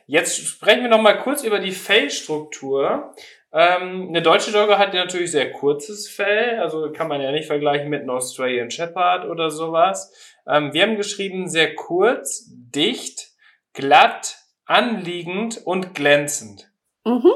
Jetzt 0.08 0.46
sprechen 0.46 0.82
wir 0.82 0.90
noch 0.90 1.02
mal 1.02 1.18
kurz 1.20 1.44
über 1.44 1.60
die 1.60 1.72
Fellstruktur. 1.72 3.14
Ähm, 3.54 4.08
eine 4.10 4.22
deutsche 4.22 4.52
Dogge 4.52 4.78
hat 4.78 4.94
ja 4.94 5.06
natürlich 5.06 5.32
sehr 5.32 5.52
kurzes 5.52 6.10
Fell, 6.10 6.60
also 6.60 6.92
kann 6.92 7.08
man 7.08 7.22
ja 7.22 7.32
nicht 7.32 7.48
vergleichen 7.48 7.90
mit 7.90 8.02
einem 8.02 8.10
Australian 8.10 8.70
Shepherd 8.70 9.26
oder 9.26 9.50
sowas. 9.50 10.14
Ähm, 10.46 10.74
wir 10.74 10.84
haben 10.84 10.98
geschrieben 10.98 11.48
sehr 11.48 11.74
kurz, 11.76 12.50
dicht, 12.50 13.32
glatt, 13.74 14.38
anliegend 14.66 15.62
und 15.66 15.96
glänzend. 15.96 16.70
Mhm. 17.06 17.32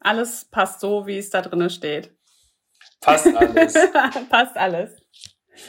Alles 0.00 0.44
passt 0.44 0.80
so, 0.80 1.06
wie 1.06 1.18
es 1.18 1.30
da 1.30 1.40
drinnen 1.40 1.70
steht. 1.70 2.10
Passt 3.00 3.34
alles. 3.34 3.74
passt 4.30 4.56
alles. 4.56 4.94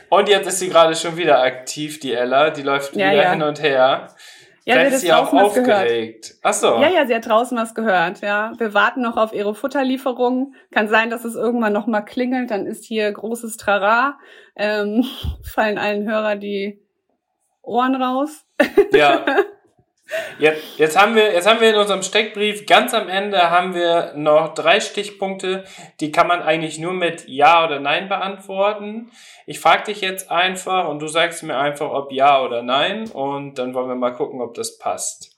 Und 0.09 0.27
jetzt 0.27 0.47
ist 0.47 0.59
sie 0.59 0.69
gerade 0.69 0.95
schon 0.95 1.17
wieder 1.17 1.41
aktiv, 1.41 1.99
die 1.99 2.13
Ella. 2.13 2.49
Die 2.49 2.61
läuft 2.61 2.95
ja, 2.95 3.11
wieder 3.11 3.23
ja. 3.23 3.31
hin 3.31 3.41
und 3.41 3.61
her. 3.61 4.15
Ja, 4.67 4.73
Vielleicht 4.73 4.95
ist 4.95 5.01
sie 5.03 5.13
auch 5.13 5.31
aufgeregt. 5.31 6.23
Gehört. 6.23 6.39
Ach 6.43 6.53
so. 6.53 6.67
Ja, 6.81 6.89
ja, 6.89 7.07
sie 7.07 7.15
hat 7.15 7.25
draußen 7.25 7.57
was 7.57 7.73
gehört. 7.73 8.19
Ja, 8.19 8.51
wir 8.57 8.73
warten 8.73 9.01
noch 9.01 9.15
auf 9.15 9.31
ihre 9.31 9.55
Futterlieferung. 9.55 10.55
Kann 10.71 10.89
sein, 10.89 11.09
dass 11.09 11.23
es 11.23 11.35
irgendwann 11.35 11.71
noch 11.71 11.87
mal 11.87 12.01
klingelt. 12.01 12.51
Dann 12.51 12.65
ist 12.65 12.83
hier 12.83 13.09
großes 13.09 13.55
Trara. 13.55 14.19
Ähm, 14.57 15.05
fallen 15.41 15.77
allen 15.77 16.05
Hörer 16.05 16.35
die 16.35 16.81
Ohren 17.61 17.95
raus. 17.95 18.45
Ja. 18.91 19.25
Jetzt, 20.39 20.77
jetzt, 20.77 20.97
haben 20.97 21.15
wir, 21.15 21.33
jetzt 21.33 21.47
haben 21.47 21.59
wir 21.59 21.69
in 21.69 21.75
unserem 21.75 22.01
Steckbrief 22.01 22.65
ganz 22.65 22.93
am 22.93 23.09
Ende 23.09 23.49
haben 23.49 23.73
wir 23.73 24.13
noch 24.15 24.53
drei 24.53 24.79
Stichpunkte, 24.79 25.65
die 25.99 26.11
kann 26.11 26.27
man 26.27 26.41
eigentlich 26.41 26.79
nur 26.79 26.93
mit 26.93 27.27
Ja 27.27 27.65
oder 27.65 27.79
Nein 27.79 28.07
beantworten. 28.07 29.11
Ich 29.45 29.59
frage 29.59 29.83
dich 29.85 30.01
jetzt 30.01 30.31
einfach 30.31 30.87
und 30.87 30.99
du 31.01 31.07
sagst 31.07 31.43
mir 31.43 31.57
einfach, 31.57 31.91
ob 31.91 32.11
Ja 32.11 32.41
oder 32.41 32.63
Nein 32.63 33.09
und 33.09 33.55
dann 33.55 33.73
wollen 33.73 33.89
wir 33.89 33.95
mal 33.95 34.13
gucken, 34.13 34.41
ob 34.41 34.53
das 34.53 34.77
passt. 34.77 35.35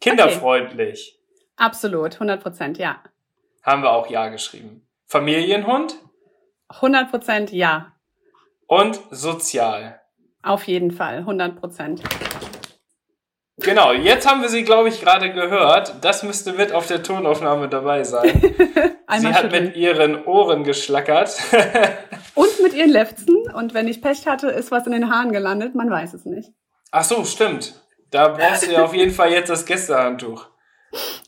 Kinderfreundlich. 0.00 1.18
Okay. 1.18 1.44
Absolut, 1.56 2.14
100 2.14 2.42
Prozent, 2.42 2.78
ja. 2.78 3.02
Haben 3.62 3.82
wir 3.82 3.92
auch 3.92 4.08
Ja 4.08 4.28
geschrieben. 4.28 4.86
Familienhund? 5.06 5.96
100 6.68 7.10
Prozent 7.10 7.52
Ja. 7.52 7.92
Und 8.66 9.00
sozial? 9.10 10.00
Auf 10.42 10.64
jeden 10.64 10.90
Fall, 10.90 11.18
100 11.18 11.60
Prozent. 11.60 12.02
Genau, 13.60 13.92
jetzt 13.92 14.28
haben 14.28 14.42
wir 14.42 14.48
sie, 14.48 14.64
glaube 14.64 14.88
ich, 14.88 15.00
gerade 15.00 15.32
gehört. 15.32 15.94
Das 16.02 16.22
müsste 16.22 16.52
mit 16.52 16.72
auf 16.72 16.86
der 16.86 17.02
Tonaufnahme 17.02 17.68
dabei 17.68 18.04
sein. 18.04 18.40
sie 19.18 19.34
hat 19.34 19.52
mit 19.52 19.76
ihren 19.76 20.24
Ohren 20.24 20.64
geschlackert. 20.64 21.38
und 22.34 22.60
mit 22.62 22.74
ihren 22.74 22.90
Lefzen. 22.90 23.36
Und 23.54 23.74
wenn 23.74 23.88
ich 23.88 24.00
Pech 24.00 24.26
hatte, 24.26 24.48
ist 24.48 24.70
was 24.70 24.86
in 24.86 24.92
den 24.92 25.10
Haaren 25.10 25.32
gelandet. 25.32 25.74
Man 25.74 25.90
weiß 25.90 26.14
es 26.14 26.24
nicht. 26.24 26.50
Ach 26.90 27.04
so, 27.04 27.24
stimmt. 27.24 27.74
Da 28.10 28.28
brauchst 28.28 28.66
du 28.66 28.72
ja 28.72 28.84
auf 28.84 28.94
jeden 28.94 29.12
Fall 29.12 29.30
jetzt 29.30 29.50
das 29.50 29.66
Gästehandtuch. 29.66 30.46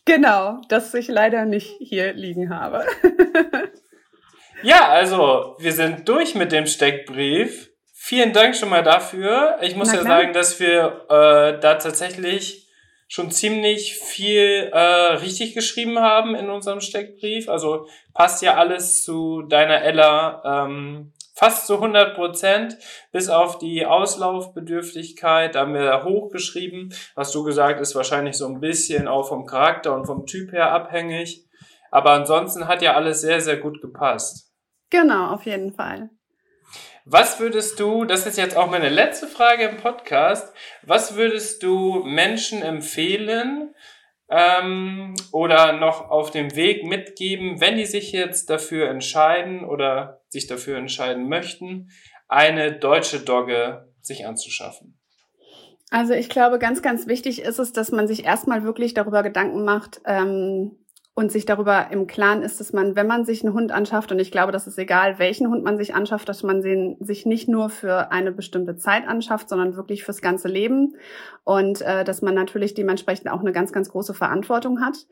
Genau, 0.04 0.60
das 0.68 0.92
ich 0.94 1.08
leider 1.08 1.44
nicht 1.44 1.76
hier 1.78 2.12
liegen 2.12 2.50
habe. 2.50 2.84
ja, 4.62 4.88
also, 4.88 5.56
wir 5.58 5.72
sind 5.72 6.08
durch 6.08 6.34
mit 6.34 6.50
dem 6.50 6.66
Steckbrief. 6.66 7.71
Vielen 8.04 8.32
Dank 8.32 8.56
schon 8.56 8.68
mal 8.68 8.82
dafür. 8.82 9.58
Ich 9.60 9.76
muss 9.76 9.92
ja 9.92 10.02
sagen, 10.02 10.32
dass 10.32 10.58
wir 10.58 11.06
äh, 11.08 11.60
da 11.60 11.76
tatsächlich 11.76 12.68
schon 13.06 13.30
ziemlich 13.30 13.94
viel 13.94 14.70
äh, 14.72 14.78
richtig 15.20 15.54
geschrieben 15.54 16.00
haben 16.00 16.34
in 16.34 16.50
unserem 16.50 16.80
Steckbrief. 16.80 17.48
Also 17.48 17.86
passt 18.12 18.42
ja 18.42 18.56
alles 18.56 19.04
zu 19.04 19.42
deiner 19.42 19.82
Ella 19.82 20.64
ähm, 20.64 21.12
fast 21.32 21.68
zu 21.68 21.74
100 21.74 22.16
Prozent, 22.16 22.76
bis 23.12 23.28
auf 23.28 23.58
die 23.58 23.86
Auslaufbedürftigkeit, 23.86 25.54
da 25.54 25.60
haben 25.60 25.74
wir 25.74 26.02
hochgeschrieben. 26.02 26.92
Was 27.14 27.30
du 27.30 27.44
gesagt, 27.44 27.80
ist 27.80 27.94
wahrscheinlich 27.94 28.36
so 28.36 28.48
ein 28.48 28.58
bisschen 28.58 29.06
auch 29.06 29.28
vom 29.28 29.46
Charakter 29.46 29.94
und 29.94 30.06
vom 30.06 30.26
Typ 30.26 30.50
her 30.50 30.72
abhängig. 30.72 31.46
Aber 31.92 32.10
ansonsten 32.10 32.66
hat 32.66 32.82
ja 32.82 32.94
alles 32.94 33.20
sehr, 33.20 33.40
sehr 33.40 33.58
gut 33.58 33.80
gepasst. 33.80 34.52
Genau, 34.90 35.30
auf 35.30 35.46
jeden 35.46 35.72
Fall. 35.72 36.10
Was 37.04 37.40
würdest 37.40 37.80
du, 37.80 38.04
das 38.04 38.26
ist 38.26 38.38
jetzt 38.38 38.56
auch 38.56 38.70
meine 38.70 38.88
letzte 38.88 39.26
Frage 39.26 39.64
im 39.64 39.76
Podcast, 39.78 40.54
was 40.82 41.16
würdest 41.16 41.62
du 41.62 42.04
Menschen 42.04 42.62
empfehlen 42.62 43.74
ähm, 44.30 45.14
oder 45.32 45.72
noch 45.72 46.10
auf 46.10 46.30
dem 46.30 46.54
Weg 46.54 46.84
mitgeben, 46.84 47.60
wenn 47.60 47.76
die 47.76 47.86
sich 47.86 48.12
jetzt 48.12 48.50
dafür 48.50 48.88
entscheiden 48.88 49.64
oder 49.64 50.22
sich 50.28 50.46
dafür 50.46 50.78
entscheiden 50.78 51.28
möchten, 51.28 51.90
eine 52.28 52.72
deutsche 52.72 53.20
Dogge 53.20 53.92
sich 54.00 54.26
anzuschaffen? 54.26 54.98
Also 55.90 56.14
ich 56.14 56.30
glaube, 56.30 56.58
ganz, 56.58 56.80
ganz 56.80 57.06
wichtig 57.06 57.42
ist 57.42 57.58
es, 57.58 57.72
dass 57.72 57.92
man 57.92 58.08
sich 58.08 58.24
erstmal 58.24 58.64
wirklich 58.64 58.94
darüber 58.94 59.22
Gedanken 59.22 59.64
macht, 59.64 60.00
ähm, 60.06 60.78
und 61.14 61.30
sich 61.30 61.44
darüber 61.44 61.88
im 61.90 62.06
Klaren 62.06 62.42
ist, 62.42 62.58
dass 62.58 62.72
man, 62.72 62.96
wenn 62.96 63.06
man 63.06 63.26
sich 63.26 63.44
einen 63.44 63.52
Hund 63.52 63.70
anschafft, 63.70 64.12
und 64.12 64.18
ich 64.18 64.30
glaube, 64.30 64.50
das 64.50 64.66
ist 64.66 64.78
egal, 64.78 65.18
welchen 65.18 65.48
Hund 65.48 65.62
man 65.62 65.76
sich 65.76 65.94
anschafft, 65.94 66.26
dass 66.28 66.42
man 66.42 66.62
den 66.62 66.96
sich 67.00 67.26
nicht 67.26 67.48
nur 67.48 67.68
für 67.68 68.10
eine 68.10 68.32
bestimmte 68.32 68.76
Zeit 68.76 69.06
anschafft, 69.06 69.50
sondern 69.50 69.76
wirklich 69.76 70.04
fürs 70.04 70.22
ganze 70.22 70.48
Leben. 70.48 70.96
Und 71.44 71.82
äh, 71.82 72.04
dass 72.04 72.22
man 72.22 72.34
natürlich 72.34 72.72
dementsprechend 72.72 73.28
auch 73.30 73.40
eine 73.40 73.52
ganz, 73.52 73.72
ganz 73.72 73.90
große 73.90 74.14
Verantwortung 74.14 74.80
hat, 74.80 75.06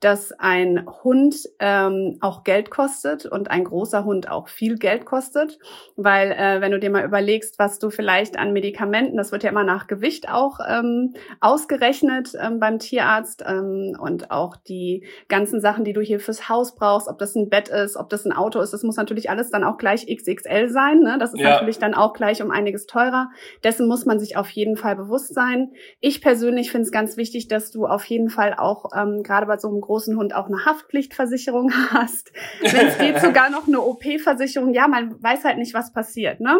dass 0.00 0.32
ein 0.32 0.86
Hund 1.04 1.48
ähm, 1.58 2.18
auch 2.20 2.44
Geld 2.44 2.70
kostet 2.70 3.24
und 3.24 3.50
ein 3.50 3.64
großer 3.64 4.04
Hund 4.04 4.28
auch 4.30 4.48
viel 4.48 4.76
Geld 4.76 5.06
kostet, 5.06 5.58
weil 5.96 6.32
äh, 6.32 6.60
wenn 6.60 6.72
du 6.72 6.78
dir 6.78 6.90
mal 6.90 7.04
überlegst, 7.04 7.58
was 7.58 7.78
du 7.78 7.88
vielleicht 7.90 8.38
an 8.38 8.52
Medikamenten, 8.52 9.16
das 9.16 9.32
wird 9.32 9.42
ja 9.42 9.50
immer 9.50 9.64
nach 9.64 9.86
Gewicht 9.86 10.28
auch 10.28 10.58
ähm, 10.68 11.14
ausgerechnet 11.40 12.32
ähm, 12.38 12.60
beim 12.60 12.78
Tierarzt 12.78 13.42
ähm, 13.46 13.96
und 13.98 14.30
auch 14.30 14.56
die 14.56 15.06
ganzen 15.28 15.45
ganzen 15.46 15.60
Sachen, 15.60 15.84
die 15.84 15.92
du 15.92 16.00
hier 16.00 16.18
fürs 16.18 16.48
Haus 16.48 16.74
brauchst, 16.74 17.06
ob 17.06 17.18
das 17.18 17.36
ein 17.36 17.48
Bett 17.48 17.68
ist, 17.68 17.96
ob 17.96 18.08
das 18.08 18.24
ein 18.24 18.32
Auto 18.32 18.58
ist, 18.58 18.72
das 18.72 18.82
muss 18.82 18.96
natürlich 18.96 19.30
alles 19.30 19.50
dann 19.50 19.62
auch 19.62 19.76
gleich 19.78 20.06
XXL 20.06 20.68
sein. 20.70 20.98
Ne? 20.98 21.18
Das 21.20 21.32
ist 21.32 21.40
ja. 21.40 21.50
natürlich 21.50 21.78
dann 21.78 21.94
auch 21.94 22.14
gleich 22.14 22.42
um 22.42 22.50
einiges 22.50 22.86
teurer. 22.86 23.30
Dessen 23.62 23.86
muss 23.86 24.06
man 24.06 24.18
sich 24.18 24.36
auf 24.36 24.50
jeden 24.50 24.76
Fall 24.76 24.96
bewusst 24.96 25.32
sein. 25.34 25.70
Ich 26.00 26.20
persönlich 26.20 26.72
finde 26.72 26.86
es 26.86 26.90
ganz 26.90 27.16
wichtig, 27.16 27.46
dass 27.46 27.70
du 27.70 27.86
auf 27.86 28.04
jeden 28.06 28.28
Fall 28.28 28.54
auch 28.58 28.86
ähm, 28.96 29.22
gerade 29.22 29.46
bei 29.46 29.56
so 29.56 29.68
einem 29.68 29.80
großen 29.80 30.16
Hund 30.16 30.34
auch 30.34 30.46
eine 30.46 30.64
Haftpflichtversicherung 30.64 31.70
hast. 31.92 32.32
Wenn 32.60 32.88
es 32.88 32.98
geht, 32.98 33.20
sogar 33.20 33.48
noch 33.48 33.68
eine 33.68 33.80
OP-Versicherung. 33.80 34.74
Ja, 34.74 34.88
man 34.88 35.22
weiß 35.22 35.44
halt 35.44 35.58
nicht, 35.58 35.74
was 35.74 35.92
passiert. 35.92 36.40
Ne? 36.40 36.58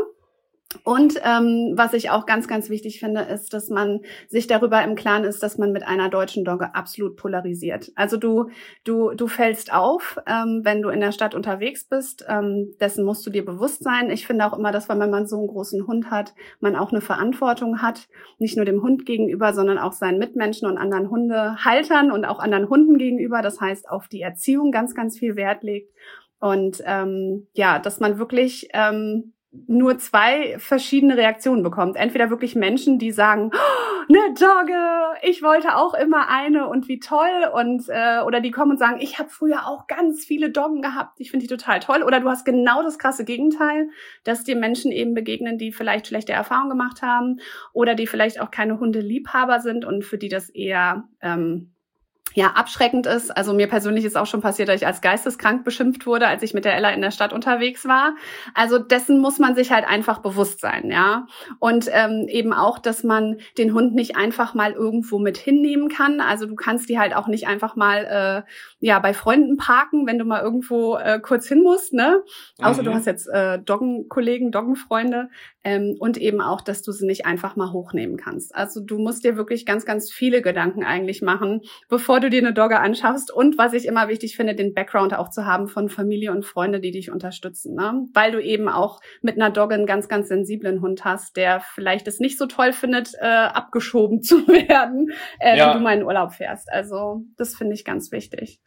Und 0.85 1.21
ähm, 1.25 1.73
was 1.75 1.93
ich 1.93 2.11
auch 2.11 2.27
ganz, 2.27 2.49
ganz 2.49 2.71
wichtig 2.71 3.01
finde, 3.01 3.23
ist, 3.23 3.53
dass 3.53 3.69
man 3.69 4.01
sich 4.29 4.47
darüber 4.47 4.83
im 4.83 4.95
Klaren 4.95 5.25
ist, 5.25 5.43
dass 5.43 5.59
man 5.59 5.73
mit 5.73 5.87
einer 5.87 6.09
deutschen 6.09 6.45
Dogge 6.45 6.75
absolut 6.75 7.17
polarisiert. 7.17 7.93
Also 7.95 8.17
du, 8.17 8.51
du, 8.85 9.11
du 9.11 9.27
fällst 9.27 9.73
auf, 9.73 10.19
ähm, 10.27 10.61
wenn 10.65 10.83
du 10.83 10.89
in 10.89 11.01
der 11.01 11.13
Stadt 11.13 11.35
unterwegs 11.35 11.85
bist. 11.85 12.25
Ähm, 12.29 12.75
dessen 12.81 13.05
musst 13.05 13.27
du 13.27 13.31
dir 13.31 13.45
bewusst 13.45 13.83
sein. 13.83 14.11
Ich 14.11 14.27
finde 14.27 14.47
auch 14.47 14.57
immer, 14.57 14.73
dass 14.73 14.89
wenn 14.89 14.99
man 14.99 15.27
so 15.27 15.39
einen 15.39 15.49
großen 15.49 15.87
Hund 15.87 16.11
hat, 16.11 16.35
man 16.61 16.77
auch 16.77 16.93
eine 16.93 17.01
Verantwortung 17.01 17.83
hat, 17.83 18.09
nicht 18.39 18.57
nur 18.57 18.65
dem 18.65 18.83
Hund 18.83 19.07
gegenüber, 19.07 19.53
sondern 19.53 19.79
auch 19.79 19.93
seinen 19.93 20.19
Mitmenschen 20.19 20.69
und 20.69 20.79
anderen 20.79 21.11
Hundehaltern 21.11 22.11
und 22.11 22.25
auch 22.25 22.39
anderen 22.39 22.69
Hunden 22.69 22.99
gegenüber. 22.99 23.43
Das 23.43 23.61
heißt, 23.61 23.89
auf 23.89 24.09
die 24.09 24.23
Erziehung 24.23 24.73
ganz, 24.73 24.95
ganz 24.95 25.19
viel 25.19 25.37
Wert 25.37 25.63
legt. 25.63 25.93
Und 26.39 26.83
ähm, 26.85 27.47
ja, 27.55 27.79
dass 27.79 28.01
man 28.01 28.19
wirklich 28.19 28.69
ähm, 28.75 29.33
nur 29.67 29.99
zwei 29.99 30.59
verschiedene 30.59 31.17
Reaktionen 31.17 31.63
bekommt. 31.63 31.97
Entweder 31.97 32.31
wirklich 32.31 32.55
Menschen, 32.55 32.99
die 32.99 33.11
sagen, 33.11 33.51
oh, 33.53 34.13
ne 34.13 34.19
Dogge, 34.39 35.19
ich 35.23 35.43
wollte 35.43 35.77
auch 35.77 35.95
immer 35.95 36.29
eine 36.29 36.69
und 36.69 36.89
wie 36.89 36.99
toll 36.99 37.51
und 37.55 37.85
äh, 37.89 38.21
oder 38.25 38.41
die 38.41 38.51
kommen 38.51 38.73
und 38.73 38.79
sagen, 38.79 38.99
ich 39.01 39.19
habe 39.19 39.29
früher 39.29 39.67
auch 39.67 39.87
ganz 39.87 40.25
viele 40.25 40.51
Doggen 40.51 40.83
gehabt, 40.83 41.21
ich 41.21 41.31
finde 41.31 41.47
die 41.47 41.55
total 41.55 41.81
toll. 41.81 42.03
Oder 42.03 42.21
du 42.21 42.29
hast 42.29 42.45
genau 42.45 42.83
das 42.83 42.99
krasse 42.99 43.25
Gegenteil, 43.25 43.89
dass 44.25 44.45
dir 44.45 44.57
Menschen 44.57 44.93
eben 44.93 45.15
begegnen, 45.15 45.59
die 45.59 45.73
vielleicht 45.73 46.07
schlechte 46.07 46.33
Erfahrungen 46.33 46.71
gemacht 46.71 47.03
haben 47.03 47.41
oder 47.73 47.95
die 47.95 48.07
vielleicht 48.07 48.41
auch 48.41 48.51
keine 48.51 48.81
Hundeliebhaber 48.81 49.61
sind 49.61 49.85
und 49.85 50.05
für 50.05 50.19
die 50.19 50.29
das 50.29 50.51
eher 50.51 51.09
ähm, 51.21 51.73
ja, 52.37 52.49
abschreckend 52.49 53.07
ist. 53.07 53.35
Also 53.35 53.55
mir 53.55 53.67
persönlich 53.67 54.05
ist 54.05 54.15
auch 54.15 54.27
schon 54.27 54.43
passiert, 54.43 54.69
dass 54.69 54.83
ich 54.83 54.87
als 54.87 55.01
geisteskrank 55.01 55.65
beschimpft 55.65 56.05
wurde, 56.05 56.29
als 56.29 56.43
ich 56.43 56.53
mit 56.53 56.67
der 56.67 56.77
Ella 56.77 56.91
in 56.91 57.01
der 57.01 57.11
Stadt 57.11 57.33
unterwegs 57.33 57.87
war. 57.87 58.15
Also 58.53 58.79
dessen 58.79 59.21
muss 59.21 59.39
man 59.39 59.55
sich 59.55 59.73
halt 59.73 59.89
einfach 59.89 60.19
bewusst 60.19 60.61
sein, 60.61 60.91
ja. 60.91 61.27
Und 61.61 61.89
ähm, 61.91 62.27
eben 62.29 62.53
auch, 62.53 62.79
dass 62.79 63.03
man 63.05 63.39
den 63.57 63.73
Hund 63.73 63.95
nicht 63.95 64.19
einfach 64.19 64.53
mal 64.53 64.73
irgendwo 64.73 65.19
mit 65.19 65.39
hinnehmen 65.39 65.89
kann. 65.89 66.21
Also 66.21 66.45
du 66.45 66.57
kannst 66.57 66.91
die 66.91 66.99
halt 66.99 67.17
auch 67.17 67.27
nicht 67.27 67.49
einfach 67.49 67.75
mal 67.75 68.45
äh, 68.45 68.87
ja 68.87 68.99
bei 68.99 69.15
Freunden 69.15 69.57
parken, 69.57 70.07
wenn 70.07 70.19
du 70.19 70.27
mal 70.27 70.43
irgendwo 70.43 70.97
äh, 70.99 71.19
kurz 71.21 71.49
hin 71.49 71.63
musst, 71.63 71.95
ne? 71.95 72.23
Außer 72.61 72.83
du 72.83 72.91
mhm. 72.91 72.97
hast 72.97 73.07
jetzt 73.07 73.29
äh, 73.29 73.59
Doggenkollegen, 73.61 74.53
Doggenfreunde. 74.53 75.31
Ähm, 75.67 75.97
und 75.99 76.17
eben 76.17 76.41
auch, 76.41 76.61
dass 76.61 76.83
du 76.83 76.93
sie 76.93 77.07
nicht 77.07 77.27
einfach 77.27 77.57
mal 77.57 77.73
hochnehmen 77.73 78.17
kannst. 78.17 78.55
Also 78.55 78.81
du 78.81 78.99
musst 78.99 79.25
dir 79.25 79.37
wirklich 79.37 79.67
ganz, 79.67 79.85
ganz 79.85 80.13
viele 80.13 80.41
Gedanken 80.41 80.85
eigentlich 80.85 81.23
machen, 81.23 81.63
bevor 81.89 82.21
du 82.21 82.31
dir 82.31 82.41
eine 82.41 82.55
Dogge 82.55 82.79
anschaffst. 82.79 83.33
Und 83.33 83.59
was 83.59 83.73
ich 83.73 83.87
immer 83.87 84.07
wichtig 84.07 84.37
finde, 84.37 84.55
den 84.55 84.75
Background 84.75 85.13
auch 85.13 85.29
zu 85.29 85.45
haben 85.45 85.67
von 85.67 85.89
Familie 85.89 86.31
und 86.31 86.47
Freunde, 86.47 86.79
die 86.79 86.93
dich 86.93 87.11
unterstützen. 87.11 87.75
Ne? 87.75 88.07
Weil 88.15 88.31
du 88.31 88.41
eben 88.41 88.69
auch 88.69 89.01
mit 89.23 89.35
einer 89.35 89.51
Dogge 89.51 89.75
einen 89.75 89.87
ganz, 89.87 90.07
ganz 90.07 90.29
sensiblen 90.29 90.83
Hund 90.83 91.05
hast, 91.05 91.37
der 91.37 91.59
vielleicht 91.59 92.07
es 92.07 92.21
nicht 92.21 92.39
so 92.39 92.47
toll 92.47 92.73
findet, 92.73 93.15
äh, 93.21 93.27
abgeschoben 93.27 94.23
zu 94.23 94.47
werden, 94.47 95.11
äh, 95.41 95.59
ja. 95.59 95.67
wenn 95.67 95.79
du 95.79 95.83
mal 95.83 95.97
in 95.97 96.05
Urlaub 96.05 96.33
fährst. 96.33 96.73
Also 96.73 97.25
das 97.37 97.57
finde 97.57 97.75
ich 97.75 97.85
ganz 97.85 98.13
wichtig. 98.13 98.61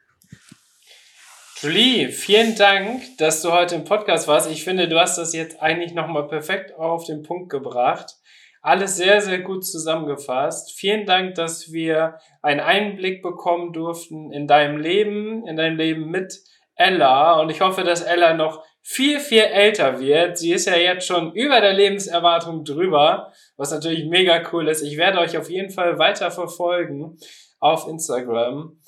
Julie, 1.62 2.07
vielen 2.07 2.55
Dank, 2.55 3.01
dass 3.18 3.41
du 3.41 3.51
heute 3.51 3.76
im 3.76 3.84
Podcast 3.84 4.30
warst. 4.30 4.49
Ich 4.49 4.64
finde, 4.64 4.88
du 4.88 4.97
hast 4.97 5.18
das 5.18 5.34
jetzt 5.34 5.62
eigentlich 5.62 5.93
nochmal 5.93 6.26
perfekt 6.30 6.74
auf 6.78 7.03
den 7.03 7.22
Punkt 7.22 7.49
gebracht. 7.49 8.16
Alles 8.62 8.95
sehr, 8.95 9.20
sehr 9.20 9.39
gut 9.39 9.66
zusammengefasst. 9.66 10.72
Vielen 10.72 11.05
Dank, 11.05 11.36
dass 11.36 11.74
wir 11.74 12.18
einen 12.41 12.62
Einblick 12.62 13.22
bekommen 13.22 13.74
durften 13.74 14.32
in 14.32 14.47
deinem 14.47 14.78
Leben, 14.78 15.45
in 15.45 15.57
deinem 15.57 15.76
Leben 15.76 16.10
mit 16.10 16.39
Ella. 16.76 17.41
Und 17.41 17.49
ich 17.49 17.60
hoffe, 17.60 17.84
dass 17.84 18.03
Ella 18.03 18.36
noch 18.36 18.64
viel, 18.82 19.20
viel 19.20 19.43
älter 19.43 19.99
wird. 19.99 20.38
Sie 20.38 20.53
ist 20.53 20.66
ja 20.66 20.78
jetzt 20.78 21.07
schon 21.07 21.34
über 21.34 21.60
der 21.60 21.74
Lebenserwartung 21.74 22.64
drüber, 22.64 23.34
was 23.57 23.72
natürlich 23.72 24.05
mega 24.05 24.41
cool 24.53 24.70
ist. 24.70 24.82
Ich 24.82 24.95
werde 24.95 25.20
euch 25.20 25.38
auf 25.38 25.49
jeden 25.49 25.72
Fall 25.72 25.99
weiter 25.99 26.32
verfolgen 26.32 27.18
auf 27.60 27.86
Instagram. 27.86 28.80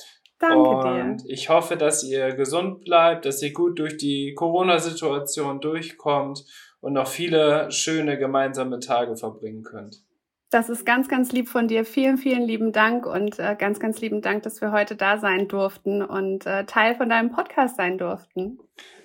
Danke 0.41 0.69
und 0.69 1.23
dir. 1.23 1.29
ich 1.29 1.49
hoffe, 1.49 1.77
dass 1.77 2.03
ihr 2.03 2.33
gesund 2.33 2.83
bleibt, 2.83 3.25
dass 3.25 3.41
ihr 3.41 3.53
gut 3.53 3.79
durch 3.79 3.97
die 3.97 4.33
Corona-Situation 4.33 5.61
durchkommt 5.61 6.43
und 6.79 6.93
noch 6.93 7.07
viele 7.07 7.69
schöne 7.71 8.17
gemeinsame 8.17 8.79
Tage 8.79 9.15
verbringen 9.15 9.63
könnt. 9.63 10.01
Das 10.49 10.67
ist 10.67 10.85
ganz, 10.85 11.07
ganz 11.07 11.31
lieb 11.31 11.47
von 11.47 11.69
dir. 11.69 11.85
Vielen, 11.85 12.17
vielen 12.17 12.41
lieben 12.41 12.73
Dank 12.73 13.05
und 13.05 13.39
äh, 13.39 13.55
ganz, 13.57 13.79
ganz 13.79 14.01
lieben 14.01 14.21
Dank, 14.21 14.43
dass 14.43 14.59
wir 14.59 14.73
heute 14.73 14.97
da 14.97 15.17
sein 15.17 15.47
durften 15.47 16.01
und 16.01 16.45
äh, 16.45 16.65
Teil 16.65 16.95
von 16.95 17.07
deinem 17.07 17.31
Podcast 17.31 17.77
sein 17.77 17.97
durften. 17.97 18.59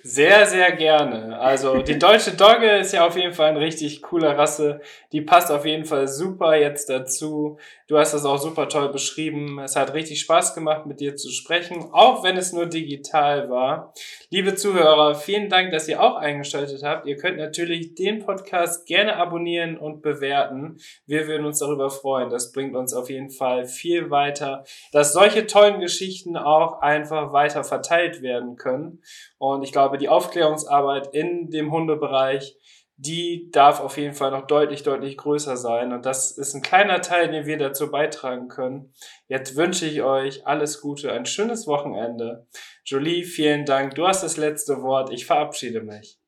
Sehr, 0.09 0.45
sehr 0.45 0.71
gerne. 0.71 1.37
Also 1.37 1.81
die 1.81 1.99
deutsche 1.99 2.31
Dogge 2.31 2.77
ist 2.77 2.93
ja 2.93 3.05
auf 3.05 3.17
jeden 3.17 3.33
Fall 3.33 3.49
eine 3.49 3.59
richtig 3.59 4.01
coole 4.01 4.37
Rasse. 4.37 4.79
Die 5.11 5.19
passt 5.19 5.51
auf 5.51 5.65
jeden 5.65 5.83
Fall 5.83 6.07
super 6.07 6.55
jetzt 6.55 6.89
dazu. 6.89 7.57
Du 7.89 7.97
hast 7.97 8.13
das 8.13 8.23
auch 8.23 8.37
super 8.37 8.69
toll 8.69 8.89
beschrieben. 8.89 9.59
Es 9.59 9.75
hat 9.75 9.93
richtig 9.93 10.21
Spaß 10.21 10.55
gemacht, 10.55 10.85
mit 10.85 11.01
dir 11.01 11.17
zu 11.17 11.29
sprechen, 11.29 11.89
auch 11.91 12.23
wenn 12.23 12.37
es 12.37 12.53
nur 12.53 12.67
digital 12.67 13.49
war. 13.49 13.93
Liebe 14.29 14.55
Zuhörer, 14.55 15.15
vielen 15.15 15.49
Dank, 15.49 15.71
dass 15.71 15.89
ihr 15.89 16.01
auch 16.01 16.15
eingeschaltet 16.15 16.83
habt. 16.83 17.05
Ihr 17.05 17.17
könnt 17.17 17.37
natürlich 17.37 17.95
den 17.95 18.19
Podcast 18.19 18.85
gerne 18.85 19.17
abonnieren 19.17 19.77
und 19.77 20.01
bewerten. 20.01 20.77
Wir 21.05 21.27
würden 21.27 21.45
uns 21.45 21.59
darüber 21.59 21.89
freuen. 21.89 22.29
Das 22.29 22.53
bringt 22.53 22.75
uns 22.75 22.93
auf 22.93 23.09
jeden 23.09 23.29
Fall 23.29 23.65
viel 23.65 24.09
weiter, 24.09 24.63
dass 24.93 25.11
solche 25.11 25.47
tollen 25.47 25.81
Geschichten 25.81 26.37
auch 26.37 26.81
einfach 26.81 27.33
weiter 27.33 27.65
verteilt 27.65 28.21
werden 28.21 28.55
können. 28.55 29.01
Und 29.37 29.63
ich 29.63 29.71
glaube, 29.71 29.97
die 29.97 30.09
Aufklärungsarbeit 30.09 31.13
in 31.13 31.49
dem 31.49 31.71
Hundebereich, 31.71 32.57
die 32.97 33.49
darf 33.51 33.79
auf 33.79 33.97
jeden 33.97 34.15
Fall 34.15 34.31
noch 34.31 34.47
deutlich, 34.47 34.81
deutlich 34.81 35.17
größer 35.17 35.55
sein. 35.55 35.93
Und 35.93 36.05
das 36.05 36.31
ist 36.31 36.55
ein 36.55 36.63
kleiner 36.63 37.01
Teil, 37.01 37.29
den 37.29 37.45
wir 37.45 37.57
dazu 37.57 37.91
beitragen 37.91 38.47
können. 38.47 38.93
Jetzt 39.27 39.55
wünsche 39.55 39.85
ich 39.85 40.01
euch 40.01 40.47
alles 40.47 40.81
Gute, 40.81 41.11
ein 41.11 41.27
schönes 41.27 41.67
Wochenende. 41.67 42.47
Jolie, 42.83 43.23
vielen 43.23 43.65
Dank. 43.65 43.93
Du 43.95 44.07
hast 44.07 44.23
das 44.23 44.37
letzte 44.37 44.81
Wort. 44.81 45.11
Ich 45.11 45.27
verabschiede 45.27 45.81
mich. 45.81 46.19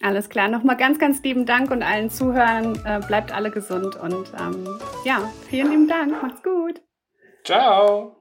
Alles 0.00 0.30
klar. 0.30 0.48
Nochmal 0.48 0.76
ganz, 0.76 0.98
ganz 0.98 1.22
lieben 1.22 1.44
Dank 1.44 1.70
und 1.70 1.82
allen 1.82 2.08
Zuhörern. 2.08 2.80
Äh, 2.86 3.00
bleibt 3.06 3.32
alle 3.32 3.50
gesund 3.50 3.96
und 3.96 4.32
ähm, 4.40 4.66
ja, 5.04 5.30
vielen 5.48 5.70
lieben 5.70 5.88
Dank. 5.88 6.22
Macht's 6.22 6.42
gut. 6.42 6.80
Ciao. 7.44 8.17